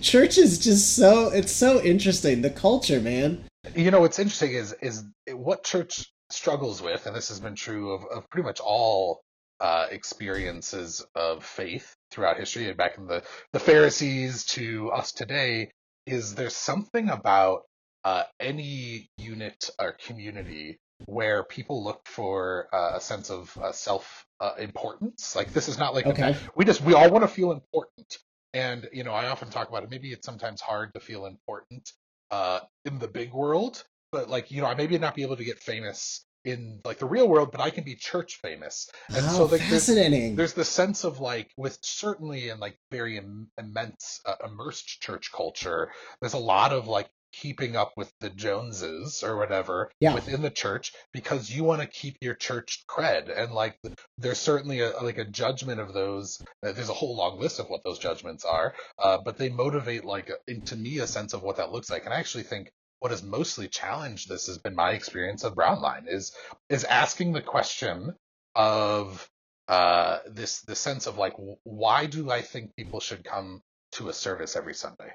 Church 0.03 0.37
is 0.37 0.59
just 0.59 0.97
so 0.97 1.29
it's 1.29 1.53
so 1.53 1.81
interesting. 1.81 2.43
The 2.43 2.51
culture, 2.51 3.01
man. 3.01 3.45
You 3.77 3.93
know 3.93 4.01
what's 4.01 4.19
interesting 4.19 4.51
is 4.51 4.75
is 4.83 5.05
what 5.31 5.63
church 5.63 6.13
struggles 6.31 6.83
with, 6.83 7.07
and 7.07 7.15
this 7.15 7.29
has 7.29 7.39
been 7.39 7.55
true 7.55 7.93
of, 7.93 8.05
of 8.11 8.29
pretty 8.31 8.47
much 8.47 8.59
all 8.59 9.21
uh, 9.61 9.87
experiences 9.93 11.07
of 11.15 11.45
faith 11.45 11.95
throughout 12.11 12.37
history, 12.37 12.67
and 12.67 12.77
back 12.77 12.99
in 12.99 13.07
the 13.07 13.23
the 13.53 13.61
Pharisees 13.61 14.45
to 14.47 14.91
us 14.91 15.13
today, 15.13 15.71
is 16.07 16.35
there 16.35 16.51
something 16.51 17.09
about 17.09 17.63
uh, 18.05 18.25
any 18.39 19.11
unit 19.19 19.71
or 19.79 19.93
community 19.93 20.79
where 21.07 21.45
people 21.45 21.83
look 21.83 22.07
for 22.07 22.69
uh, 22.73 22.93
a 22.95 23.01
sense 23.01 23.31
of 23.31 23.57
uh, 23.59 23.73
self 23.73 24.27
uh, 24.41 24.53
importance. 24.59 25.35
Like 25.37 25.53
this 25.53 25.69
is 25.69 25.79
not 25.79 25.95
like 25.95 26.07
okay. 26.07 26.37
we 26.55 26.65
just 26.65 26.81
we 26.83 26.95
all 26.95 27.11
want 27.11 27.25
to 27.25 27.29
feel 27.29 27.53
important, 27.53 28.19
and 28.53 28.89
you 28.93 29.05
know 29.05 29.13
I 29.13 29.29
often 29.29 29.51
talk 29.51 29.69
about 29.69 29.83
it. 29.83 29.91
Maybe 29.91 30.13
it's 30.13 30.27
sometimes 30.27 30.61
hard 30.61 30.95
to 30.95 31.01
feel 31.01 31.27
important 31.27 31.91
uh, 32.31 32.61
in 32.85 32.99
the 32.99 33.09
big 33.09 33.33
world, 33.33 33.85
but 34.13 34.29
like 34.29 34.51
you 34.51 34.61
know 34.61 34.67
I 34.67 34.75
maybe 34.75 34.99
not 34.99 35.15
be 35.15 35.23
able 35.23 35.37
to 35.37 35.45
get 35.45 35.59
famous 35.59 36.25
in 36.45 36.81
like 36.85 36.99
the 36.99 37.07
real 37.07 37.29
world, 37.29 37.51
but 37.53 37.61
I 37.61 37.71
can 37.71 37.85
be 37.85 37.95
church 37.95 38.41
famous. 38.43 38.91
And 39.09 39.25
oh, 39.29 39.37
so 39.37 39.45
like, 39.47 39.61
fascinating. 39.61 40.37
There's, 40.37 40.55
there's 40.55 40.67
the 40.67 40.73
sense 40.73 41.05
of 41.05 41.21
like 41.21 41.51
with 41.57 41.79
certainly 41.83 42.49
in 42.49 42.61
like 42.61 42.79
very 42.91 43.17
Im- 43.17 43.51
immense 43.59 44.21
uh, 44.27 44.35
immersed 44.45 45.01
church 45.01 45.33
culture, 45.33 45.91
there's 46.21 46.35
a 46.35 46.39
lot 46.39 46.73
of 46.73 46.87
like 46.87 47.09
keeping 47.33 47.77
up 47.77 47.93
with 47.97 48.13
the 48.21 48.31
Joneses 48.31 49.23
or 49.23 49.37
whatever 49.37 49.91
yeah. 50.01 50.15
within 50.15 50.43
the 50.43 50.51
church 50.51 50.93
because 51.13 51.51
you 51.51 51.65
want 51.65 51.81
to 51.81 51.87
keep 51.87 52.17
your 52.21 52.35
church 52.35 52.85
cred 52.89 53.31
and 53.37 53.53
like 53.53 53.79
there's 54.19 54.39
certainly 54.39 54.81
a 54.81 54.91
like 55.03 55.19
a 55.19 55.25
judgment 55.25 55.81
of 55.81 55.95
those 55.95 56.43
uh, 56.67 56.73
there's 56.73 56.89
a 56.89 56.95
whole 56.95 57.17
long 57.17 57.39
list 57.39 57.61
of 57.61 57.69
what 57.69 57.85
those 57.85 57.99
judgments 57.99 58.45
are 58.45 58.75
uh, 58.99 59.19
but 59.25 59.39
they 59.39 59.49
motivate 59.49 60.05
like 60.05 60.31
to 60.65 60.77
me 60.77 60.99
a 60.99 61.07
sense 61.07 61.33
of 61.33 61.43
what 61.43 61.57
that 61.57 61.71
looks 61.71 61.91
like 61.91 62.05
and 62.05 62.13
I 62.13 62.19
actually 62.19 62.45
think 62.45 62.73
what 63.01 63.11
has 63.11 63.23
mostly 63.23 63.69
challenged 63.69 64.29
this 64.29 64.47
has 64.47 64.59
been 64.59 64.75
my 64.75 64.93
experience 64.93 65.45
of 65.45 65.55
Brownline 65.55 66.05
is 66.07 66.33
is 66.69 66.85
asking 66.85 67.33
the 67.33 67.43
question 67.43 68.15
of 68.55 69.29
uh, 69.69 70.19
this 70.27 70.61
the 70.63 70.77
sense 70.77 71.07
of 71.07 71.19
like 71.19 71.35
why 71.65 72.07
do 72.07 72.31
I 72.31 72.43
think 72.43 72.77
people 72.77 73.01
should 73.01 73.25
come 73.25 73.63
to 73.93 74.09
a 74.09 74.13
service 74.13 74.57
every 74.57 74.75
Sunday? 74.75 75.13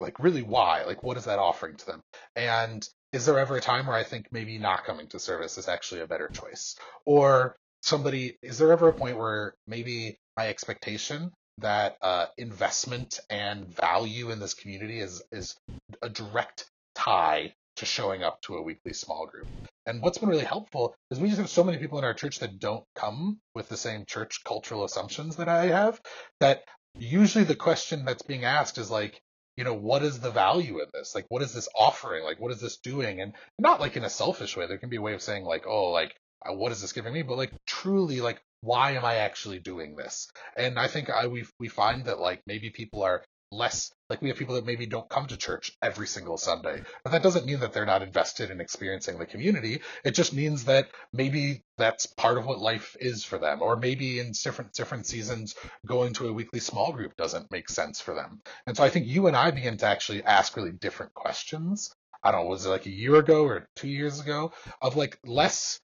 Like 0.00 0.18
really 0.18 0.42
why? 0.42 0.84
Like 0.84 1.02
what 1.02 1.16
is 1.16 1.26
that 1.26 1.38
offering 1.38 1.76
to 1.76 1.86
them? 1.86 2.00
And 2.34 2.86
is 3.12 3.26
there 3.26 3.38
ever 3.38 3.56
a 3.56 3.60
time 3.60 3.86
where 3.86 3.96
I 3.96 4.04
think 4.04 4.28
maybe 4.32 4.58
not 4.58 4.84
coming 4.84 5.06
to 5.08 5.18
service 5.18 5.58
is 5.58 5.68
actually 5.68 6.00
a 6.00 6.06
better 6.06 6.28
choice? 6.28 6.76
Or 7.04 7.56
somebody, 7.82 8.38
is 8.42 8.58
there 8.58 8.72
ever 8.72 8.88
a 8.88 8.92
point 8.92 9.18
where 9.18 9.54
maybe 9.66 10.18
my 10.36 10.48
expectation 10.48 11.30
that 11.58 11.96
uh, 12.00 12.26
investment 12.38 13.20
and 13.28 13.66
value 13.66 14.30
in 14.30 14.40
this 14.40 14.54
community 14.54 15.00
is 15.00 15.22
is 15.30 15.56
a 16.00 16.08
direct 16.08 16.70
tie 17.04 17.54
to 17.76 17.86
showing 17.86 18.22
up 18.22 18.40
to 18.42 18.56
a 18.56 18.62
weekly 18.62 18.92
small 18.92 19.26
group. 19.26 19.46
And 19.86 20.02
what's 20.02 20.18
been 20.18 20.28
really 20.28 20.44
helpful 20.44 20.94
is 21.10 21.18
we 21.18 21.28
just 21.28 21.40
have 21.40 21.50
so 21.50 21.64
many 21.64 21.78
people 21.78 21.98
in 21.98 22.04
our 22.04 22.14
church 22.14 22.38
that 22.40 22.58
don't 22.58 22.84
come 22.94 23.40
with 23.54 23.68
the 23.68 23.76
same 23.76 24.04
church 24.06 24.44
cultural 24.44 24.84
assumptions 24.84 25.36
that 25.36 25.48
I 25.48 25.66
have 25.66 26.00
that 26.40 26.62
usually 26.98 27.44
the 27.44 27.56
question 27.56 28.04
that's 28.04 28.22
being 28.22 28.44
asked 28.44 28.78
is 28.78 28.90
like, 28.90 29.20
you 29.56 29.64
know, 29.64 29.74
what 29.74 30.02
is 30.02 30.20
the 30.20 30.30
value 30.30 30.80
in 30.80 30.86
this? 30.94 31.14
Like, 31.14 31.26
what 31.28 31.42
is 31.42 31.52
this 31.52 31.68
offering? 31.78 32.24
Like, 32.24 32.40
what 32.40 32.52
is 32.52 32.60
this 32.60 32.78
doing? 32.78 33.20
And 33.20 33.34
not 33.58 33.80
like 33.80 33.96
in 33.96 34.04
a 34.04 34.10
selfish 34.10 34.56
way. 34.56 34.66
There 34.66 34.78
can 34.78 34.88
be 34.88 34.96
a 34.96 35.02
way 35.02 35.14
of 35.14 35.22
saying 35.22 35.44
like, 35.44 35.66
oh, 35.66 35.90
like, 35.90 36.14
uh, 36.44 36.54
what 36.54 36.72
is 36.72 36.80
this 36.80 36.92
giving 36.92 37.12
me? 37.12 37.22
But 37.22 37.36
like, 37.36 37.52
truly, 37.66 38.20
like, 38.20 38.40
why 38.62 38.92
am 38.92 39.04
I 39.04 39.16
actually 39.16 39.58
doing 39.58 39.96
this? 39.96 40.28
And 40.56 40.78
I 40.78 40.86
think 40.86 41.10
I 41.10 41.26
we 41.26 41.44
we 41.58 41.68
find 41.68 42.04
that 42.04 42.20
like 42.20 42.42
maybe 42.46 42.70
people 42.70 43.02
are 43.02 43.24
less 43.52 43.92
like 44.08 44.20
we 44.20 44.28
have 44.28 44.36
people 44.36 44.56
that 44.56 44.66
maybe 44.66 44.84
don't 44.84 45.08
come 45.08 45.26
to 45.26 45.36
church 45.36 45.72
every 45.80 46.06
single 46.06 46.36
Sunday. 46.36 46.82
But 47.02 47.12
that 47.12 47.22
doesn't 47.22 47.46
mean 47.46 47.60
that 47.60 47.72
they're 47.72 47.86
not 47.86 48.02
invested 48.02 48.50
in 48.50 48.60
experiencing 48.60 49.18
the 49.18 49.24
community. 49.24 49.80
It 50.04 50.10
just 50.10 50.34
means 50.34 50.64
that 50.64 50.88
maybe 51.12 51.62
that's 51.78 52.06
part 52.06 52.36
of 52.36 52.44
what 52.44 52.58
life 52.58 52.94
is 53.00 53.24
for 53.24 53.38
them. 53.38 53.62
Or 53.62 53.76
maybe 53.76 54.20
in 54.20 54.32
different 54.32 54.74
different 54.74 55.06
seasons 55.06 55.54
going 55.86 56.12
to 56.14 56.28
a 56.28 56.32
weekly 56.32 56.60
small 56.60 56.92
group 56.92 57.16
doesn't 57.16 57.50
make 57.50 57.70
sense 57.70 58.00
for 58.00 58.14
them. 58.14 58.42
And 58.66 58.76
so 58.76 58.84
I 58.84 58.90
think 58.90 59.06
you 59.06 59.28
and 59.28 59.36
I 59.36 59.50
begin 59.50 59.78
to 59.78 59.86
actually 59.86 60.22
ask 60.24 60.56
really 60.56 60.72
different 60.72 61.14
questions. 61.14 61.90
I 62.22 62.30
don't 62.30 62.44
know, 62.44 62.50
was 62.50 62.66
it 62.66 62.70
like 62.70 62.86
a 62.86 62.90
year 62.90 63.16
ago 63.16 63.44
or 63.44 63.66
two 63.76 63.88
years 63.88 64.20
ago 64.20 64.52
of 64.80 64.96
like 64.96 65.18
less 65.24 65.80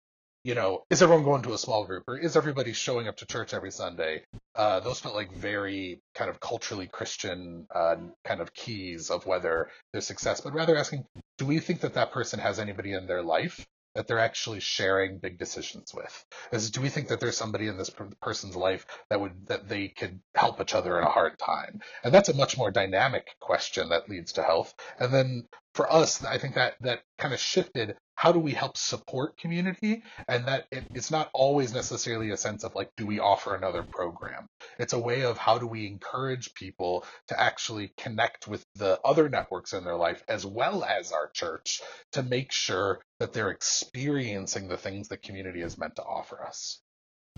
you 0.48 0.54
know, 0.54 0.82
is 0.88 1.02
everyone 1.02 1.24
going 1.24 1.42
to 1.42 1.52
a 1.52 1.58
small 1.58 1.84
group 1.84 2.04
or 2.08 2.16
is 2.16 2.34
everybody 2.34 2.72
showing 2.72 3.06
up 3.06 3.18
to 3.18 3.26
church 3.26 3.52
every 3.52 3.70
Sunday? 3.70 4.22
Uh, 4.54 4.80
those 4.80 4.98
felt 4.98 5.14
like 5.14 5.30
very 5.30 6.00
kind 6.14 6.30
of 6.30 6.40
culturally 6.40 6.86
Christian 6.86 7.66
uh, 7.74 7.96
kind 8.24 8.40
of 8.40 8.54
keys 8.54 9.10
of 9.10 9.26
whether 9.26 9.68
there's 9.92 10.06
success, 10.06 10.40
but 10.40 10.54
rather 10.54 10.74
asking, 10.74 11.04
do 11.36 11.44
we 11.44 11.58
think 11.58 11.82
that 11.82 11.92
that 11.94 12.12
person 12.12 12.38
has 12.40 12.58
anybody 12.58 12.94
in 12.94 13.06
their 13.06 13.22
life 13.22 13.66
that 13.94 14.06
they're 14.06 14.18
actually 14.18 14.60
sharing 14.60 15.18
big 15.18 15.38
decisions 15.38 15.92
with? 15.92 16.24
Is 16.50 16.70
do 16.70 16.80
we 16.80 16.88
think 16.88 17.08
that 17.08 17.20
there's 17.20 17.36
somebody 17.36 17.66
in 17.66 17.76
this 17.76 17.90
person's 18.22 18.56
life 18.56 18.86
that 19.10 19.20
would 19.20 19.48
that 19.48 19.68
they 19.68 19.88
could 19.88 20.18
help 20.34 20.62
each 20.62 20.74
other 20.74 20.96
in 20.96 21.04
a 21.04 21.10
hard 21.10 21.38
time? 21.38 21.80
And 22.02 22.14
that's 22.14 22.30
a 22.30 22.34
much 22.34 22.56
more 22.56 22.70
dynamic 22.70 23.26
question 23.38 23.90
that 23.90 24.08
leads 24.08 24.32
to 24.32 24.42
health. 24.42 24.72
And 24.98 25.12
then 25.12 25.48
for 25.74 25.92
us, 25.92 26.24
I 26.24 26.38
think 26.38 26.54
that 26.54 26.74
that 26.80 27.00
kind 27.18 27.34
of 27.34 27.40
shifted 27.40 27.96
how 28.18 28.32
do 28.32 28.40
we 28.40 28.50
help 28.50 28.76
support 28.76 29.38
community? 29.38 30.02
And 30.26 30.44
that 30.46 30.66
it, 30.72 30.82
it's 30.92 31.12
not 31.12 31.30
always 31.32 31.72
necessarily 31.72 32.30
a 32.30 32.36
sense 32.36 32.64
of 32.64 32.74
like 32.74 32.90
do 32.96 33.06
we 33.06 33.20
offer 33.20 33.54
another 33.54 33.84
program? 33.84 34.48
It's 34.76 34.92
a 34.92 34.98
way 34.98 35.22
of 35.22 35.38
how 35.38 35.58
do 35.58 35.68
we 35.68 35.86
encourage 35.86 36.52
people 36.54 37.04
to 37.28 37.40
actually 37.40 37.92
connect 37.96 38.48
with 38.48 38.64
the 38.74 38.98
other 39.04 39.28
networks 39.28 39.72
in 39.72 39.84
their 39.84 39.94
life 39.94 40.24
as 40.26 40.44
well 40.44 40.82
as 40.82 41.12
our 41.12 41.30
church 41.30 41.80
to 42.10 42.24
make 42.24 42.50
sure 42.50 42.98
that 43.20 43.32
they're 43.32 43.50
experiencing 43.50 44.66
the 44.66 44.76
things 44.76 45.06
that 45.08 45.22
community 45.22 45.62
is 45.62 45.78
meant 45.78 45.94
to 45.94 46.02
offer 46.02 46.42
us. 46.42 46.80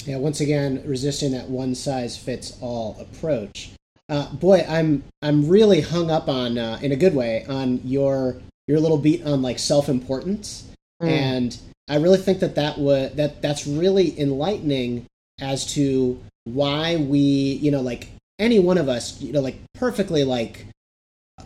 Yeah 0.07 0.17
once 0.17 0.41
again 0.41 0.83
resisting 0.87 1.33
that 1.33 1.51
one 1.51 1.75
size 1.75 2.17
fits 2.17 2.57
all 2.63 2.97
approach. 2.99 3.73
Uh, 4.09 4.33
boy 4.33 4.65
i'm 4.67 5.05
i'm 5.21 5.47
really 5.47 5.83
hung 5.83 6.11
up 6.11 6.27
on 6.27 6.57
uh, 6.57 6.79
in 6.83 6.91
a 6.91 6.97
good 6.97 7.15
way 7.15 7.45
on 7.45 7.81
your 7.85 8.41
your 8.67 8.81
little 8.81 8.99
beat 8.99 9.25
on 9.27 9.43
like 9.43 9.59
self-importance 9.59 10.70
Mm. 11.01 11.09
And 11.09 11.59
I 11.89 11.97
really 11.97 12.19
think 12.19 12.41
that 12.41 12.55
that 12.55 12.79
would 12.79 13.17
that 13.17 13.43
that's 13.43 13.67
really 13.67 14.19
enlightening 14.21 15.07
as 15.41 15.67
to 15.75 16.21
why 16.45 16.97
we, 16.97 17.19
you 17.19 17.71
know, 17.71 17.81
like 17.81 18.11
any 18.39 18.59
one 18.59 18.79
of 18.79 18.89
us, 18.89 19.21
you 19.21 19.33
know, 19.33 19.41
like 19.41 19.57
perfectly 19.75 20.25
like 20.25 20.67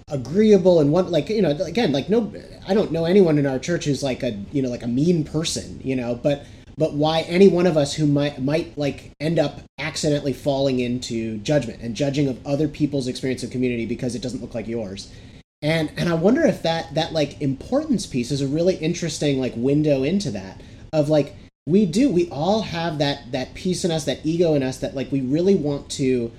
agreeable 0.08 0.80
and 0.80 0.92
one 0.92 1.10
like 1.10 1.28
you 1.28 1.40
know 1.40 1.50
again 1.50 1.92
like 1.92 2.08
no 2.08 2.32
i 2.66 2.74
don't 2.74 2.90
know 2.90 3.04
anyone 3.04 3.38
in 3.38 3.46
our 3.46 3.60
church 3.60 3.84
who's 3.84 4.02
like 4.02 4.24
a 4.24 4.32
you 4.50 4.60
know 4.60 4.68
like 4.68 4.82
a 4.82 4.88
mean 4.88 5.22
person 5.22 5.80
you 5.84 5.94
know 5.94 6.14
but 6.16 6.44
but 6.76 6.94
why 6.94 7.20
any 7.22 7.48
one 7.48 7.66
of 7.66 7.76
us 7.76 7.94
who 7.94 8.06
might 8.06 8.40
might 8.42 8.76
like 8.76 9.12
end 9.20 9.38
up 9.38 9.60
accidentally 9.78 10.32
falling 10.32 10.80
into 10.80 11.38
judgment 11.38 11.80
and 11.80 11.94
judging 11.94 12.28
of 12.28 12.44
other 12.46 12.66
people's 12.66 13.06
experience 13.06 13.42
of 13.42 13.50
community 13.50 13.86
because 13.86 14.14
it 14.14 14.22
doesn't 14.22 14.40
look 14.40 14.54
like 14.54 14.66
yours 14.66 15.12
and 15.64 15.90
and 15.96 16.10
I 16.10 16.14
wonder 16.14 16.44
if 16.44 16.62
that 16.62 16.94
that 16.94 17.12
like 17.14 17.40
importance 17.40 18.06
piece 18.06 18.30
is 18.30 18.42
a 18.42 18.46
really 18.46 18.76
interesting 18.76 19.40
like 19.40 19.54
window 19.56 20.02
into 20.02 20.30
that 20.32 20.60
of 20.92 21.08
like 21.08 21.34
we 21.66 21.86
do 21.86 22.10
we 22.10 22.28
all 22.28 22.60
have 22.62 22.98
that 22.98 23.32
that 23.32 23.54
piece 23.54 23.82
in 23.84 23.90
us 23.90 24.04
that 24.04 24.20
ego 24.24 24.54
in 24.54 24.62
us 24.62 24.78
that 24.78 24.94
like 24.94 25.10
we 25.10 25.22
really 25.22 25.54
want 25.54 25.90
to 25.92 26.30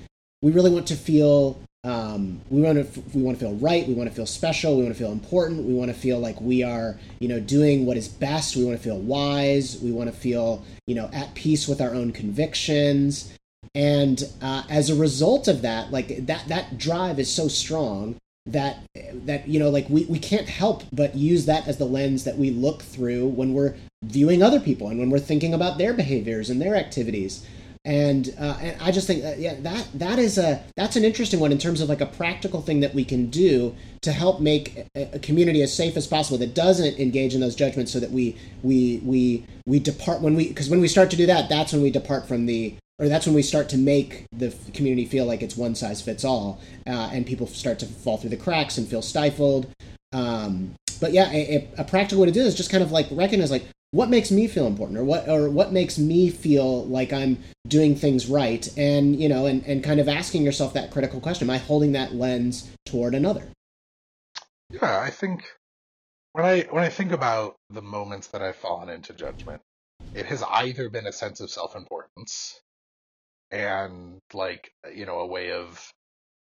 we 0.43 0.51
really 0.51 0.69
want 0.69 0.87
to 0.87 0.95
feel 0.95 1.59
um, 1.83 2.41
we 2.49 2.61
want 2.61 2.93
to 2.93 3.01
we 3.13 3.21
want 3.21 3.37
to 3.39 3.45
feel 3.45 3.55
right 3.55 3.87
we 3.87 3.95
want 3.95 4.09
to 4.09 4.15
feel 4.15 4.27
special 4.27 4.77
we 4.77 4.83
want 4.83 4.93
to 4.95 4.99
feel 4.99 5.11
important 5.11 5.63
we 5.63 5.73
want 5.73 5.91
to 5.91 5.97
feel 5.97 6.19
like 6.19 6.39
we 6.39 6.61
are 6.61 6.99
you 7.19 7.27
know 7.27 7.39
doing 7.39 7.85
what 7.85 7.97
is 7.97 8.07
best 8.07 8.55
we 8.55 8.63
want 8.63 8.77
to 8.77 8.83
feel 8.83 8.99
wise 8.99 9.79
we 9.81 9.91
want 9.91 10.09
to 10.09 10.15
feel 10.15 10.63
you 10.85 10.93
know 10.93 11.09
at 11.13 11.33
peace 11.33 11.67
with 11.67 11.81
our 11.81 11.93
own 11.93 12.11
convictions. 12.11 13.33
And 13.73 14.23
uh, 14.41 14.63
as 14.69 14.89
a 14.89 14.95
result 14.95 15.47
of 15.47 15.63
that 15.63 15.91
like 15.91 16.27
that 16.27 16.47
that 16.47 16.77
drive 16.77 17.19
is 17.19 17.33
so 17.33 17.47
strong 17.47 18.15
that 18.47 18.77
that 19.25 19.47
you 19.47 19.59
know 19.59 19.69
like 19.69 19.89
we, 19.89 20.05
we 20.05 20.19
can't 20.19 20.47
help 20.47 20.83
but 20.93 21.15
use 21.15 21.45
that 21.45 21.67
as 21.67 21.77
the 21.77 21.85
lens 21.85 22.23
that 22.25 22.37
we 22.37 22.51
look 22.51 22.83
through 22.83 23.27
when 23.27 23.53
we're 23.53 23.75
viewing 24.03 24.43
other 24.43 24.59
people 24.59 24.87
and 24.87 24.99
when 24.99 25.09
we're 25.09 25.19
thinking 25.19 25.53
about 25.53 25.77
their 25.77 25.93
behaviors 25.93 26.49
and 26.49 26.61
their 26.61 26.75
activities. 26.75 27.45
And, 27.87 28.33
uh, 28.39 28.57
and 28.61 28.81
I 28.81 28.91
just 28.91 29.05
think 29.05 29.21
that, 29.21 29.37
yeah 29.37 29.55
that 29.59 29.87
that 29.93 30.17
is 30.17 30.39
a 30.39 30.63
that's 30.75 30.95
an 30.95 31.03
interesting 31.03 31.39
one 31.39 31.51
in 31.51 31.59
terms 31.59 31.81
of 31.81 31.89
like 31.89 32.01
a 32.01 32.07
practical 32.07 32.61
thing 32.63 32.79
that 32.79 32.95
we 32.95 33.05
can 33.05 33.29
do 33.29 33.75
to 34.01 34.11
help 34.11 34.39
make 34.39 34.87
a, 34.95 35.03
a 35.13 35.19
community 35.19 35.61
as 35.61 35.71
safe 35.71 35.95
as 35.95 36.07
possible 36.07 36.39
that 36.39 36.55
doesn't 36.55 36.97
engage 36.99 37.35
in 37.35 37.41
those 37.41 37.55
judgments 37.55 37.91
so 37.93 37.99
that 37.99 38.09
we 38.09 38.35
we 38.63 39.01
we 39.03 39.45
we 39.67 39.79
depart 39.79 40.21
when 40.21 40.35
we 40.35 40.47
because 40.47 40.67
when 40.67 40.81
we 40.81 40.87
start 40.87 41.11
to 41.11 41.15
do 41.15 41.27
that 41.27 41.47
that's 41.47 41.73
when 41.73 41.83
we 41.83 41.91
depart 41.91 42.27
from 42.27 42.47
the 42.47 42.75
or 42.99 43.09
that's 43.09 43.25
when 43.25 43.35
we 43.35 43.41
start 43.41 43.69
to 43.69 43.77
make 43.77 44.25
the 44.31 44.53
community 44.73 45.05
feel 45.05 45.25
like 45.25 45.41
it's 45.41 45.57
one 45.57 45.75
size 45.75 46.01
fits 46.01 46.23
all, 46.23 46.61
uh, 46.87 47.09
and 47.11 47.25
people 47.25 47.47
start 47.47 47.79
to 47.79 47.85
fall 47.85 48.17
through 48.17 48.29
the 48.29 48.37
cracks 48.37 48.77
and 48.77 48.87
feel 48.87 49.01
stifled. 49.01 49.67
Um, 50.13 50.75
but 51.01 51.11
yeah, 51.11 51.29
a, 51.31 51.67
a, 51.77 51.83
practical 51.83 52.21
way 52.21 52.27
to 52.27 52.31
do 52.31 52.41
this 52.41 52.53
is 52.53 52.57
just 52.57 52.71
kind 52.71 52.83
of 52.83 52.91
like 52.91 53.07
recognize 53.11 53.51
like 53.51 53.65
what 53.91 54.09
makes 54.09 54.31
me 54.31 54.47
feel 54.47 54.65
important, 54.65 54.97
or 54.97 55.03
what 55.03 55.27
or 55.27 55.49
what 55.49 55.73
makes 55.73 55.97
me 55.97 56.29
feel 56.29 56.85
like 56.85 57.11
I'm 57.11 57.37
doing 57.67 57.95
things 57.95 58.27
right, 58.27 58.67
and 58.77 59.19
you 59.19 59.27
know, 59.27 59.45
and 59.45 59.65
and 59.65 59.83
kind 59.83 59.99
of 59.99 60.07
asking 60.07 60.43
yourself 60.43 60.73
that 60.73 60.91
critical 60.91 61.19
question: 61.19 61.49
Am 61.49 61.53
I 61.53 61.57
holding 61.57 61.91
that 61.93 62.15
lens 62.15 62.71
toward 62.85 63.13
another? 63.13 63.47
Yeah, 64.69 64.99
I 64.99 65.09
think 65.09 65.43
when 66.31 66.45
I 66.45 66.61
when 66.71 66.83
I 66.83 66.89
think 66.89 67.11
about 67.11 67.55
the 67.69 67.81
moments 67.81 68.27
that 68.27 68.41
I've 68.41 68.55
fallen 68.55 68.89
into 68.89 69.13
judgment, 69.13 69.61
it 70.13 70.25
has 70.27 70.43
either 70.43 70.89
been 70.89 71.07
a 71.07 71.13
sense 71.13 71.41
of 71.41 71.49
self 71.49 71.75
importance 71.75 72.59
and 73.51 74.19
like 74.33 74.71
you 74.93 75.05
know 75.05 75.19
a 75.19 75.27
way 75.27 75.51
of 75.51 75.91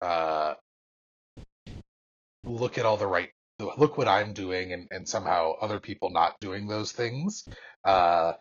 uh 0.01 0.53
look 2.43 2.77
at 2.77 2.85
all 2.85 2.97
the 2.97 3.07
right 3.07 3.29
look 3.59 3.97
what 3.97 4.07
I'm 4.07 4.33
doing 4.33 4.73
and, 4.73 4.87
and 4.91 5.07
somehow 5.07 5.53
other 5.61 5.79
people 5.79 6.09
not 6.09 6.39
doing 6.39 6.67
those 6.67 6.91
things. 6.91 7.45
Uh 7.83 8.33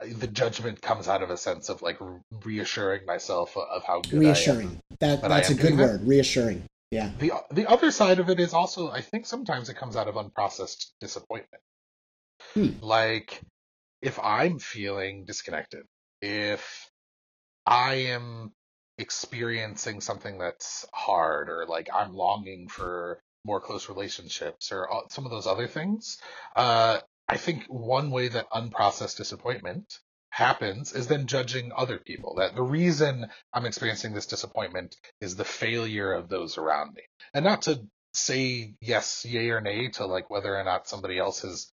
the 0.00 0.26
judgment 0.26 0.82
comes 0.82 1.08
out 1.08 1.22
of 1.22 1.30
a 1.30 1.36
sense 1.36 1.68
of 1.68 1.82
like 1.82 1.98
reassuring 2.44 3.06
myself 3.06 3.56
of 3.56 3.84
how 3.84 4.00
good 4.00 4.20
reassuring. 4.20 4.80
That 5.00 5.22
that's 5.22 5.50
a 5.50 5.54
good 5.54 5.78
word. 5.78 6.00
That. 6.00 6.06
Reassuring. 6.06 6.64
Yeah. 6.90 7.10
The 7.18 7.32
the 7.50 7.66
other 7.66 7.90
side 7.90 8.18
of 8.18 8.28
it 8.28 8.40
is 8.40 8.54
also 8.54 8.90
I 8.90 9.00
think 9.00 9.26
sometimes 9.26 9.68
it 9.68 9.76
comes 9.76 9.96
out 9.96 10.08
of 10.08 10.14
unprocessed 10.14 10.92
disappointment. 11.00 11.62
Hmm. 12.54 12.70
Like 12.80 13.40
if 14.02 14.18
I'm 14.22 14.58
feeling 14.58 15.24
disconnected, 15.24 15.84
if 16.20 16.90
I 17.66 17.94
am 17.94 18.52
experiencing 18.98 20.00
something 20.00 20.38
that's 20.38 20.86
hard 20.92 21.48
or 21.48 21.66
like 21.66 21.88
I'm 21.92 22.14
longing 22.14 22.68
for 22.68 23.20
more 23.44 23.60
close 23.60 23.88
relationships 23.88 24.72
or 24.72 24.88
some 25.10 25.24
of 25.24 25.30
those 25.30 25.46
other 25.46 25.66
things. 25.66 26.18
Uh, 26.56 27.00
I 27.28 27.36
think 27.36 27.64
one 27.68 28.10
way 28.10 28.28
that 28.28 28.50
unprocessed 28.50 29.16
disappointment 29.16 29.98
happens 30.30 30.92
is 30.92 31.06
then 31.06 31.26
judging 31.26 31.72
other 31.76 31.98
people. 31.98 32.36
That 32.36 32.54
the 32.54 32.62
reason 32.62 33.26
I'm 33.52 33.66
experiencing 33.66 34.12
this 34.12 34.26
disappointment 34.26 34.96
is 35.20 35.36
the 35.36 35.44
failure 35.44 36.12
of 36.12 36.28
those 36.28 36.58
around 36.58 36.94
me. 36.94 37.02
And 37.32 37.44
not 37.44 37.62
to 37.62 37.86
say 38.12 38.74
yes, 38.80 39.24
yay 39.24 39.50
or 39.50 39.60
nay 39.60 39.88
to 39.88 40.06
like 40.06 40.30
whether 40.30 40.56
or 40.56 40.64
not 40.64 40.88
somebody 40.88 41.18
else 41.18 41.42
has 41.42 41.72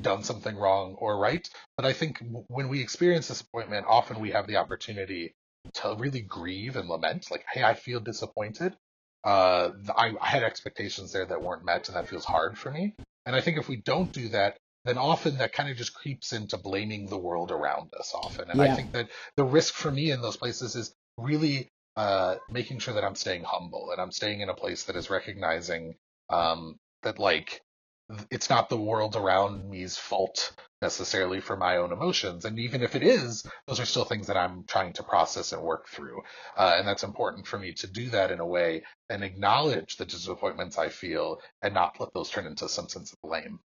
done 0.00 0.22
something 0.22 0.56
wrong 0.56 0.94
or 0.98 1.18
right. 1.18 1.48
But 1.76 1.86
I 1.86 1.92
think 1.92 2.22
when 2.48 2.68
we 2.68 2.80
experience 2.80 3.28
disappointment, 3.28 3.86
often 3.88 4.20
we 4.20 4.30
have 4.30 4.46
the 4.46 4.56
opportunity 4.56 5.34
to 5.74 5.96
really 5.98 6.20
grieve 6.20 6.76
and 6.76 6.88
lament, 6.88 7.30
like, 7.30 7.44
hey, 7.50 7.62
I 7.62 7.74
feel 7.74 8.00
disappointed. 8.00 8.76
Uh, 9.24 9.70
I, 9.96 10.12
I 10.20 10.28
had 10.28 10.42
expectations 10.42 11.12
there 11.12 11.24
that 11.24 11.42
weren't 11.42 11.64
met, 11.64 11.88
and 11.88 11.96
that 11.96 12.08
feels 12.08 12.24
hard 12.24 12.58
for 12.58 12.70
me. 12.70 12.94
And 13.24 13.34
I 13.34 13.40
think 13.40 13.58
if 13.58 13.68
we 13.68 13.76
don't 13.76 14.12
do 14.12 14.28
that, 14.30 14.58
then 14.84 14.98
often 14.98 15.38
that 15.38 15.54
kind 15.54 15.70
of 15.70 15.76
just 15.76 15.94
creeps 15.94 16.32
into 16.32 16.58
blaming 16.58 17.06
the 17.06 17.18
world 17.18 17.50
around 17.50 17.92
us 17.98 18.12
often. 18.14 18.50
And 18.50 18.60
yeah. 18.60 18.72
I 18.72 18.74
think 18.74 18.92
that 18.92 19.08
the 19.36 19.44
risk 19.44 19.72
for 19.72 19.90
me 19.90 20.10
in 20.10 20.20
those 20.20 20.36
places 20.36 20.76
is 20.76 20.94
really 21.16 21.70
uh, 21.96 22.36
making 22.50 22.80
sure 22.80 22.94
that 22.94 23.04
I'm 23.04 23.14
staying 23.14 23.44
humble 23.44 23.90
and 23.92 24.00
I'm 24.00 24.12
staying 24.12 24.40
in 24.40 24.50
a 24.50 24.54
place 24.54 24.84
that 24.84 24.96
is 24.96 25.08
recognizing 25.08 25.94
um, 26.28 26.76
that 27.02 27.18
like 27.18 27.62
it's 28.30 28.50
not 28.50 28.68
the 28.68 28.76
world 28.76 29.16
around 29.16 29.68
me's 29.68 29.96
fault 29.96 30.52
necessarily 30.82 31.40
for 31.40 31.56
my 31.56 31.78
own 31.78 31.92
emotions. 31.92 32.44
And 32.44 32.58
even 32.58 32.82
if 32.82 32.94
it 32.94 33.02
is, 33.02 33.44
those 33.66 33.80
are 33.80 33.86
still 33.86 34.04
things 34.04 34.26
that 34.26 34.36
I'm 34.36 34.64
trying 34.64 34.92
to 34.94 35.02
process 35.02 35.52
and 35.52 35.62
work 35.62 35.88
through. 35.88 36.20
Uh, 36.56 36.74
and 36.76 36.86
that's 36.86 37.04
important 37.04 37.46
for 37.46 37.58
me 37.58 37.72
to 37.74 37.86
do 37.86 38.10
that 38.10 38.30
in 38.30 38.40
a 38.40 38.46
way 38.46 38.82
and 39.08 39.24
acknowledge 39.24 39.96
the 39.96 40.04
disappointments 40.04 40.76
I 40.76 40.90
feel 40.90 41.40
and 41.62 41.72
not 41.72 41.98
let 41.98 42.12
those 42.12 42.28
turn 42.28 42.46
into 42.46 42.68
some 42.68 42.88
sense 42.88 43.12
of 43.12 43.18
blame. 43.22 43.60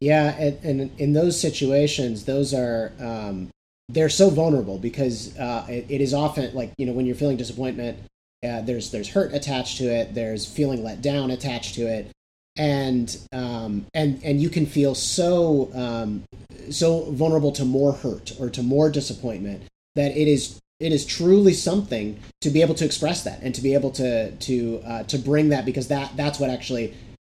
Yeah, 0.00 0.34
and, 0.38 0.64
and 0.64 1.00
in 1.00 1.12
those 1.12 1.40
situations, 1.40 2.24
those 2.24 2.52
are 2.52 2.92
um, 2.98 3.50
they're 3.88 4.08
so 4.08 4.30
vulnerable 4.30 4.78
because 4.78 5.36
uh, 5.38 5.66
it, 5.68 5.86
it 5.88 6.00
is 6.00 6.12
often 6.12 6.54
like 6.54 6.72
you 6.76 6.84
know 6.86 6.92
when 6.92 7.06
you're 7.06 7.14
feeling 7.14 7.36
disappointment, 7.36 7.98
uh, 8.46 8.60
there's 8.62 8.90
there's 8.90 9.08
hurt 9.08 9.32
attached 9.32 9.78
to 9.78 9.84
it, 9.84 10.14
there's 10.14 10.44
feeling 10.44 10.82
let 10.84 11.00
down 11.00 11.30
attached 11.30 11.74
to 11.76 11.82
it, 11.82 12.10
and 12.56 13.16
um, 13.32 13.86
and 13.94 14.22
and 14.22 14.40
you 14.40 14.48
can 14.48 14.66
feel 14.66 14.94
so 14.94 15.70
um, 15.74 16.24
so 16.70 17.10
vulnerable 17.10 17.52
to 17.52 17.64
more 17.64 17.92
hurt 17.92 18.32
or 18.38 18.50
to 18.50 18.62
more 18.62 18.90
disappointment 18.90 19.62
that 19.94 20.16
it 20.16 20.28
is 20.28 20.60
it 20.80 20.92
is 20.92 21.06
truly 21.06 21.52
something 21.52 22.18
to 22.40 22.50
be 22.50 22.60
able 22.60 22.74
to 22.74 22.84
express 22.84 23.24
that 23.24 23.40
and 23.42 23.54
to 23.54 23.62
be 23.62 23.74
able 23.74 23.90
to 23.90 24.30
to 24.32 24.80
uh, 24.84 25.02
to 25.04 25.18
bring 25.18 25.48
that 25.48 25.64
because 25.64 25.88
that 25.88 26.16
that's 26.16 26.38
what 26.38 26.50
actually 26.50 26.94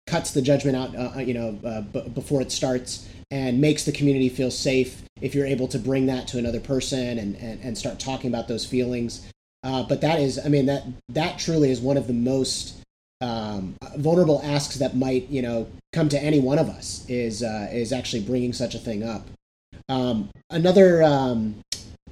cuts 0.08 0.32
the 0.32 0.41
judgment 0.41 0.78
out, 0.78 0.95
uh, 0.95 1.13
uh, 1.15 1.19
you 1.19 1.34
know, 1.34 1.60
uh, 1.65 1.82
b- 1.82 2.10
before 2.10 2.41
it 2.41 2.51
starts, 2.51 3.08
and 3.32 3.60
makes 3.60 3.84
the 3.86 3.91
community 3.91 4.30
feel 4.30 4.51
safe. 4.51 5.01
If 5.21 5.34
you're 5.34 5.47
able 5.47 5.67
to 5.69 5.80
bring 5.80 6.06
that 6.08 6.28
to 6.30 6.38
another 6.38 6.60
person 6.60 7.17
and 7.17 7.36
and, 7.36 7.62
and 7.62 7.78
start 7.78 7.99
talking 7.99 8.30
about 8.30 8.47
those 8.47 8.65
feelings, 8.65 9.28
uh, 9.63 9.84
but 9.84 10.01
that 10.01 10.19
is, 10.19 10.39
I 10.43 10.49
mean, 10.49 10.67
that 10.67 10.84
that 11.10 11.39
truly 11.39 11.71
is 11.71 11.80
one 11.80 11.97
of 11.97 12.08
the 12.08 12.13
most 12.13 12.75
um, 13.21 13.75
vulnerable 13.97 14.41
asks 14.43 14.75
that 14.75 14.95
might, 14.95 15.30
you 15.30 15.41
know, 15.41 15.67
come 15.93 16.10
to 16.10 16.21
any 16.21 16.39
one 16.39 16.60
of 16.60 16.69
us 16.69 17.06
is 17.08 17.43
uh, 17.43 17.69
is 17.71 17.93
actually 17.93 18.21
bringing 18.21 18.54
such 18.54 18.75
a 18.75 18.80
thing 18.80 19.04
up. 19.04 19.28
Um, 19.88 20.30
another 20.49 21.04
um, 21.04 21.62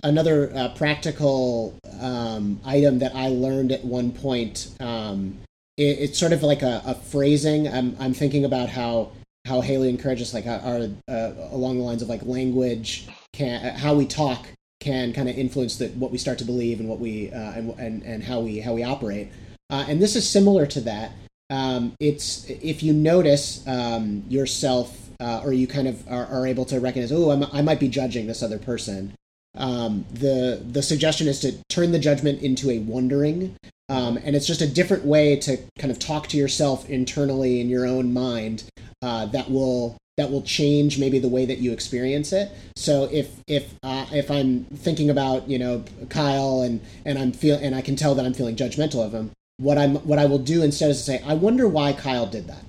another 0.03 0.51
uh, 0.55 0.69
practical 0.75 1.77
um, 1.99 2.59
item 2.65 2.99
that 2.99 3.15
I 3.15 3.29
learned 3.29 3.71
at 3.71 3.83
one 3.83 4.11
point 4.11 4.69
um, 4.79 5.39
it, 5.77 5.83
it's 5.99 6.19
sort 6.19 6.33
of 6.33 6.43
like 6.43 6.61
a, 6.61 6.81
a, 6.85 6.95
phrasing. 6.95 7.67
I'm 7.67 7.95
I'm 7.99 8.13
thinking 8.13 8.45
about 8.45 8.69
how 8.69 9.11
how 9.45 9.61
Haley 9.61 9.89
encourages 9.89 10.33
like 10.33 10.45
are 10.45 10.89
uh, 11.07 11.31
along 11.51 11.77
the 11.77 11.83
lines 11.83 12.01
of 12.01 12.09
like 12.09 12.23
language 12.23 13.07
can 13.33 13.75
how 13.75 13.93
we 13.93 14.05
talk 14.05 14.47
can 14.79 15.13
kind 15.13 15.29
of 15.29 15.37
influence 15.37 15.77
the, 15.77 15.87
what 15.89 16.11
we 16.11 16.17
start 16.17 16.37
to 16.37 16.45
believe 16.45 16.79
and 16.79 16.89
what 16.89 16.99
we 16.99 17.31
uh, 17.31 17.51
and, 17.53 17.69
and 17.79 18.03
and 18.03 18.23
how 18.23 18.39
we 18.39 18.59
how 18.59 18.73
we 18.73 18.83
operate. 18.83 19.29
Uh, 19.69 19.85
and 19.87 20.01
this 20.01 20.15
is 20.15 20.29
similar 20.29 20.65
to 20.67 20.81
that. 20.81 21.11
Um, 21.49 21.93
it's 21.99 22.45
if 22.49 22.83
you 22.83 22.93
notice 22.93 23.65
um, 23.67 24.23
yourself 24.27 24.97
uh, 25.19 25.41
or 25.43 25.53
you 25.53 25.67
kind 25.67 25.87
of 25.87 26.07
are, 26.09 26.25
are 26.25 26.47
able 26.47 26.65
to 26.65 26.79
recognize, 26.79 27.11
oh, 27.11 27.31
i 27.53 27.61
might 27.61 27.79
be 27.79 27.87
judging 27.87 28.27
this 28.27 28.43
other 28.43 28.57
person. 28.57 29.13
Um, 29.55 30.05
the 30.11 30.63
the 30.65 30.81
suggestion 30.81 31.27
is 31.27 31.39
to 31.41 31.53
turn 31.69 31.91
the 31.91 31.99
judgment 31.99 32.41
into 32.41 32.71
a 32.71 32.79
wondering 32.79 33.55
um, 33.89 34.17
and 34.23 34.35
it's 34.35 34.47
just 34.47 34.61
a 34.61 34.67
different 34.67 35.05
way 35.05 35.35
to 35.37 35.57
kind 35.77 35.91
of 35.91 35.99
talk 35.99 36.27
to 36.27 36.37
yourself 36.37 36.89
internally 36.89 37.59
in 37.59 37.69
your 37.69 37.85
own 37.85 38.13
mind 38.13 38.63
uh, 39.01 39.25
that 39.27 39.51
will 39.51 39.97
that 40.17 40.29
will 40.29 40.43
change 40.43 40.99
maybe 40.99 41.17
the 41.17 41.27
way 41.27 41.45
that 41.45 41.57
you 41.57 41.71
experience 41.71 42.31
it. 42.31 42.51
So 42.75 43.09
if 43.11 43.29
if 43.47 43.73
uh, 43.83 44.05
if 44.11 44.31
I'm 44.31 44.65
thinking 44.65 45.09
about 45.09 45.49
you 45.49 45.59
know 45.59 45.83
Kyle 46.09 46.61
and 46.61 46.81
and 47.05 47.19
I'm 47.19 47.31
feel 47.31 47.57
and 47.57 47.75
I 47.75 47.81
can 47.81 47.95
tell 47.95 48.15
that 48.15 48.25
I'm 48.25 48.33
feeling 48.33 48.55
judgmental 48.55 49.05
of 49.05 49.13
him, 49.13 49.31
what 49.63 49.77
I'm 49.77 49.95
what 49.97 50.19
I 50.19 50.25
will 50.25 50.39
do 50.39 50.61
instead 50.61 50.89
is 50.89 50.97
to 50.97 51.03
say, 51.03 51.23
I 51.25 51.33
wonder 51.33 51.67
why 51.67 51.93
Kyle 51.93 52.25
did 52.25 52.47
that. 52.47 52.63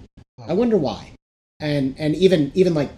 I 0.46 0.52
wonder 0.52 0.76
why, 0.76 1.12
and 1.60 1.94
and 1.98 2.14
even 2.14 2.52
even 2.54 2.74
like 2.74 2.90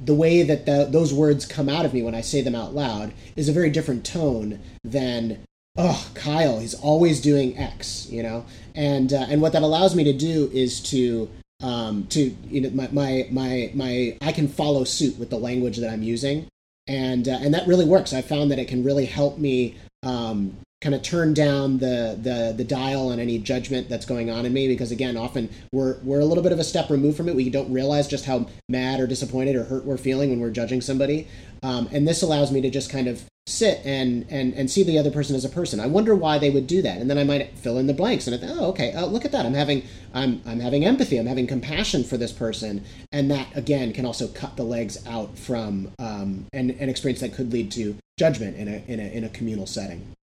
the 0.00 0.14
way 0.14 0.42
that 0.42 0.66
the, 0.66 0.88
those 0.90 1.14
words 1.14 1.46
come 1.46 1.68
out 1.68 1.84
of 1.84 1.94
me 1.94 2.02
when 2.02 2.14
I 2.14 2.20
say 2.20 2.40
them 2.40 2.54
out 2.54 2.74
loud 2.74 3.12
is 3.36 3.48
a 3.48 3.52
very 3.52 3.70
different 3.70 4.04
tone 4.04 4.60
than 4.82 5.44
oh 5.76 6.08
kyle 6.14 6.60
he's 6.60 6.74
always 6.74 7.20
doing 7.20 7.56
x 7.58 8.08
you 8.10 8.22
know? 8.22 8.44
And 8.74 9.12
uh, 9.12 9.26
and 9.28 9.40
what 9.40 9.52
that 9.52 9.62
allows 9.62 9.94
me 9.94 10.04
to 10.04 10.12
do 10.12 10.50
is 10.52 10.80
to 10.90 11.28
um, 11.62 12.06
to 12.08 12.36
you 12.48 12.60
know 12.62 12.70
my, 12.70 12.88
my 12.92 13.28
my 13.30 13.70
my 13.74 14.16
i 14.20 14.32
can 14.32 14.48
follow 14.48 14.84
suit 14.84 15.18
with 15.18 15.30
the 15.30 15.38
language 15.38 15.76
that 15.78 15.90
i'm 15.90 16.02
using. 16.02 16.46
And 16.86 17.28
uh, 17.28 17.38
and 17.40 17.54
that 17.54 17.66
really 17.66 17.86
works. 17.86 18.12
I 18.12 18.20
found 18.20 18.50
that 18.50 18.58
it 18.58 18.68
can 18.68 18.84
really 18.84 19.06
help 19.06 19.38
me 19.38 19.76
um, 20.02 20.54
kind 20.84 20.94
of 20.94 21.02
turn 21.02 21.32
down 21.32 21.78
the, 21.78 22.18
the 22.20 22.52
the 22.54 22.62
dial 22.62 23.08
on 23.08 23.18
any 23.18 23.38
judgment 23.38 23.88
that's 23.88 24.04
going 24.04 24.30
on 24.30 24.44
in 24.44 24.52
me 24.52 24.68
because 24.68 24.92
again 24.92 25.16
often 25.16 25.48
we're 25.72 25.98
we're 26.02 26.20
a 26.20 26.24
little 26.26 26.42
bit 26.42 26.52
of 26.52 26.58
a 26.58 26.64
step 26.64 26.90
removed 26.90 27.16
from 27.16 27.26
it. 27.28 27.34
We 27.34 27.48
don't 27.48 27.72
realize 27.72 28.06
just 28.06 28.26
how 28.26 28.46
mad 28.68 29.00
or 29.00 29.06
disappointed 29.06 29.56
or 29.56 29.64
hurt 29.64 29.86
we're 29.86 29.96
feeling 29.96 30.28
when 30.28 30.40
we're 30.40 30.50
judging 30.50 30.82
somebody. 30.82 31.26
Um, 31.62 31.88
and 31.90 32.06
this 32.06 32.20
allows 32.20 32.52
me 32.52 32.60
to 32.60 32.68
just 32.68 32.90
kind 32.90 33.08
of 33.08 33.24
sit 33.46 33.80
and 33.86 34.26
and 34.28 34.52
and 34.52 34.70
see 34.70 34.82
the 34.82 34.98
other 34.98 35.10
person 35.10 35.34
as 35.34 35.46
a 35.46 35.48
person. 35.48 35.80
I 35.80 35.86
wonder 35.86 36.14
why 36.14 36.38
they 36.38 36.50
would 36.50 36.66
do 36.66 36.82
that. 36.82 36.98
And 36.98 37.08
then 37.08 37.16
i 37.16 37.24
might 37.24 37.58
fill 37.58 37.78
in 37.78 37.86
the 37.86 37.94
blanks 37.94 38.26
and 38.26 38.36
i 38.36 38.38
think 38.38 38.52
oh 38.54 38.66
okay 38.66 38.92
oh, 38.94 39.06
look 39.06 39.24
at 39.24 39.32
that. 39.32 39.46
I'm 39.46 39.54
having 39.54 39.84
i'm 40.12 40.42
i'm 40.44 40.60
having 40.60 40.84
empathy. 40.84 41.16
I'm 41.16 41.26
having 41.26 41.46
compassion 41.46 42.04
for 42.04 42.18
this 42.18 42.32
person. 42.32 42.84
And 43.10 43.30
that 43.30 43.56
again 43.56 43.94
can 43.94 44.04
also 44.04 44.28
cut 44.28 44.56
the 44.56 44.64
legs 44.64 45.02
out 45.06 45.38
from 45.38 45.92
um, 45.98 46.44
an, 46.52 46.72
an 46.72 46.90
experience 46.90 47.20
that 47.20 47.32
could 47.32 47.54
lead 47.54 47.72
to 47.72 47.96
judgment 48.18 48.58
in 48.58 48.68
a 48.68 48.84
in 48.86 49.00
a 49.00 49.04
in 49.04 49.24
a 49.24 49.30
communal 49.30 49.66
setting 49.66 50.14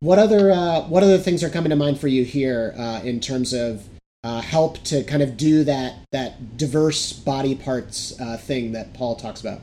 what 0.00 0.18
other 0.18 0.50
uh, 0.50 0.82
what 0.82 1.02
other 1.02 1.18
things 1.18 1.42
are 1.42 1.50
coming 1.50 1.70
to 1.70 1.76
mind 1.76 1.98
for 1.98 2.08
you 2.08 2.24
here 2.24 2.74
uh, 2.76 3.00
in 3.02 3.20
terms 3.20 3.52
of 3.52 3.88
uh, 4.24 4.40
help 4.40 4.82
to 4.84 5.04
kind 5.04 5.22
of 5.22 5.36
do 5.36 5.64
that 5.64 5.94
that 6.12 6.56
diverse 6.56 7.12
body 7.12 7.54
parts 7.54 8.18
uh, 8.20 8.36
thing 8.36 8.72
that 8.72 8.94
Paul 8.94 9.16
talks 9.16 9.40
about? 9.40 9.60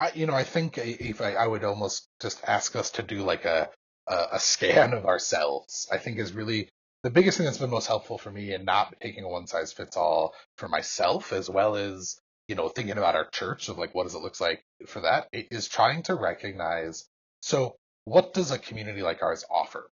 I, 0.00 0.10
you 0.14 0.26
know, 0.26 0.34
I 0.34 0.42
think 0.42 0.76
if 0.78 1.20
I, 1.20 1.34
I, 1.34 1.46
would 1.46 1.62
almost 1.62 2.08
just 2.20 2.42
ask 2.46 2.74
us 2.74 2.90
to 2.92 3.02
do 3.02 3.22
like 3.22 3.44
a, 3.44 3.70
a 4.08 4.40
scan 4.40 4.92
of 4.92 5.06
ourselves. 5.06 5.88
I 5.90 5.98
think 5.98 6.18
is 6.18 6.32
really 6.32 6.68
the 7.04 7.10
biggest 7.10 7.38
thing 7.38 7.44
that's 7.46 7.58
been 7.58 7.70
most 7.70 7.86
helpful 7.86 8.18
for 8.18 8.30
me 8.30 8.52
in 8.52 8.64
not 8.64 8.94
taking 9.00 9.24
a 9.24 9.28
one 9.28 9.46
size 9.46 9.72
fits 9.72 9.96
all 9.96 10.34
for 10.56 10.68
myself, 10.68 11.32
as 11.32 11.48
well 11.48 11.76
as 11.76 12.16
you 12.48 12.56
know 12.56 12.68
thinking 12.68 12.98
about 12.98 13.14
our 13.14 13.28
church 13.30 13.68
of 13.68 13.78
like 13.78 13.94
what 13.94 14.02
does 14.02 14.14
it 14.14 14.22
look 14.22 14.38
like 14.40 14.62
for 14.86 15.00
that 15.02 15.28
is 15.32 15.68
trying 15.68 16.02
to 16.02 16.14
recognize. 16.14 17.04
So 17.40 17.76
what 18.04 18.34
does 18.34 18.50
a 18.50 18.58
community 18.58 19.02
like 19.02 19.22
ours 19.22 19.44
offer? 19.50 19.90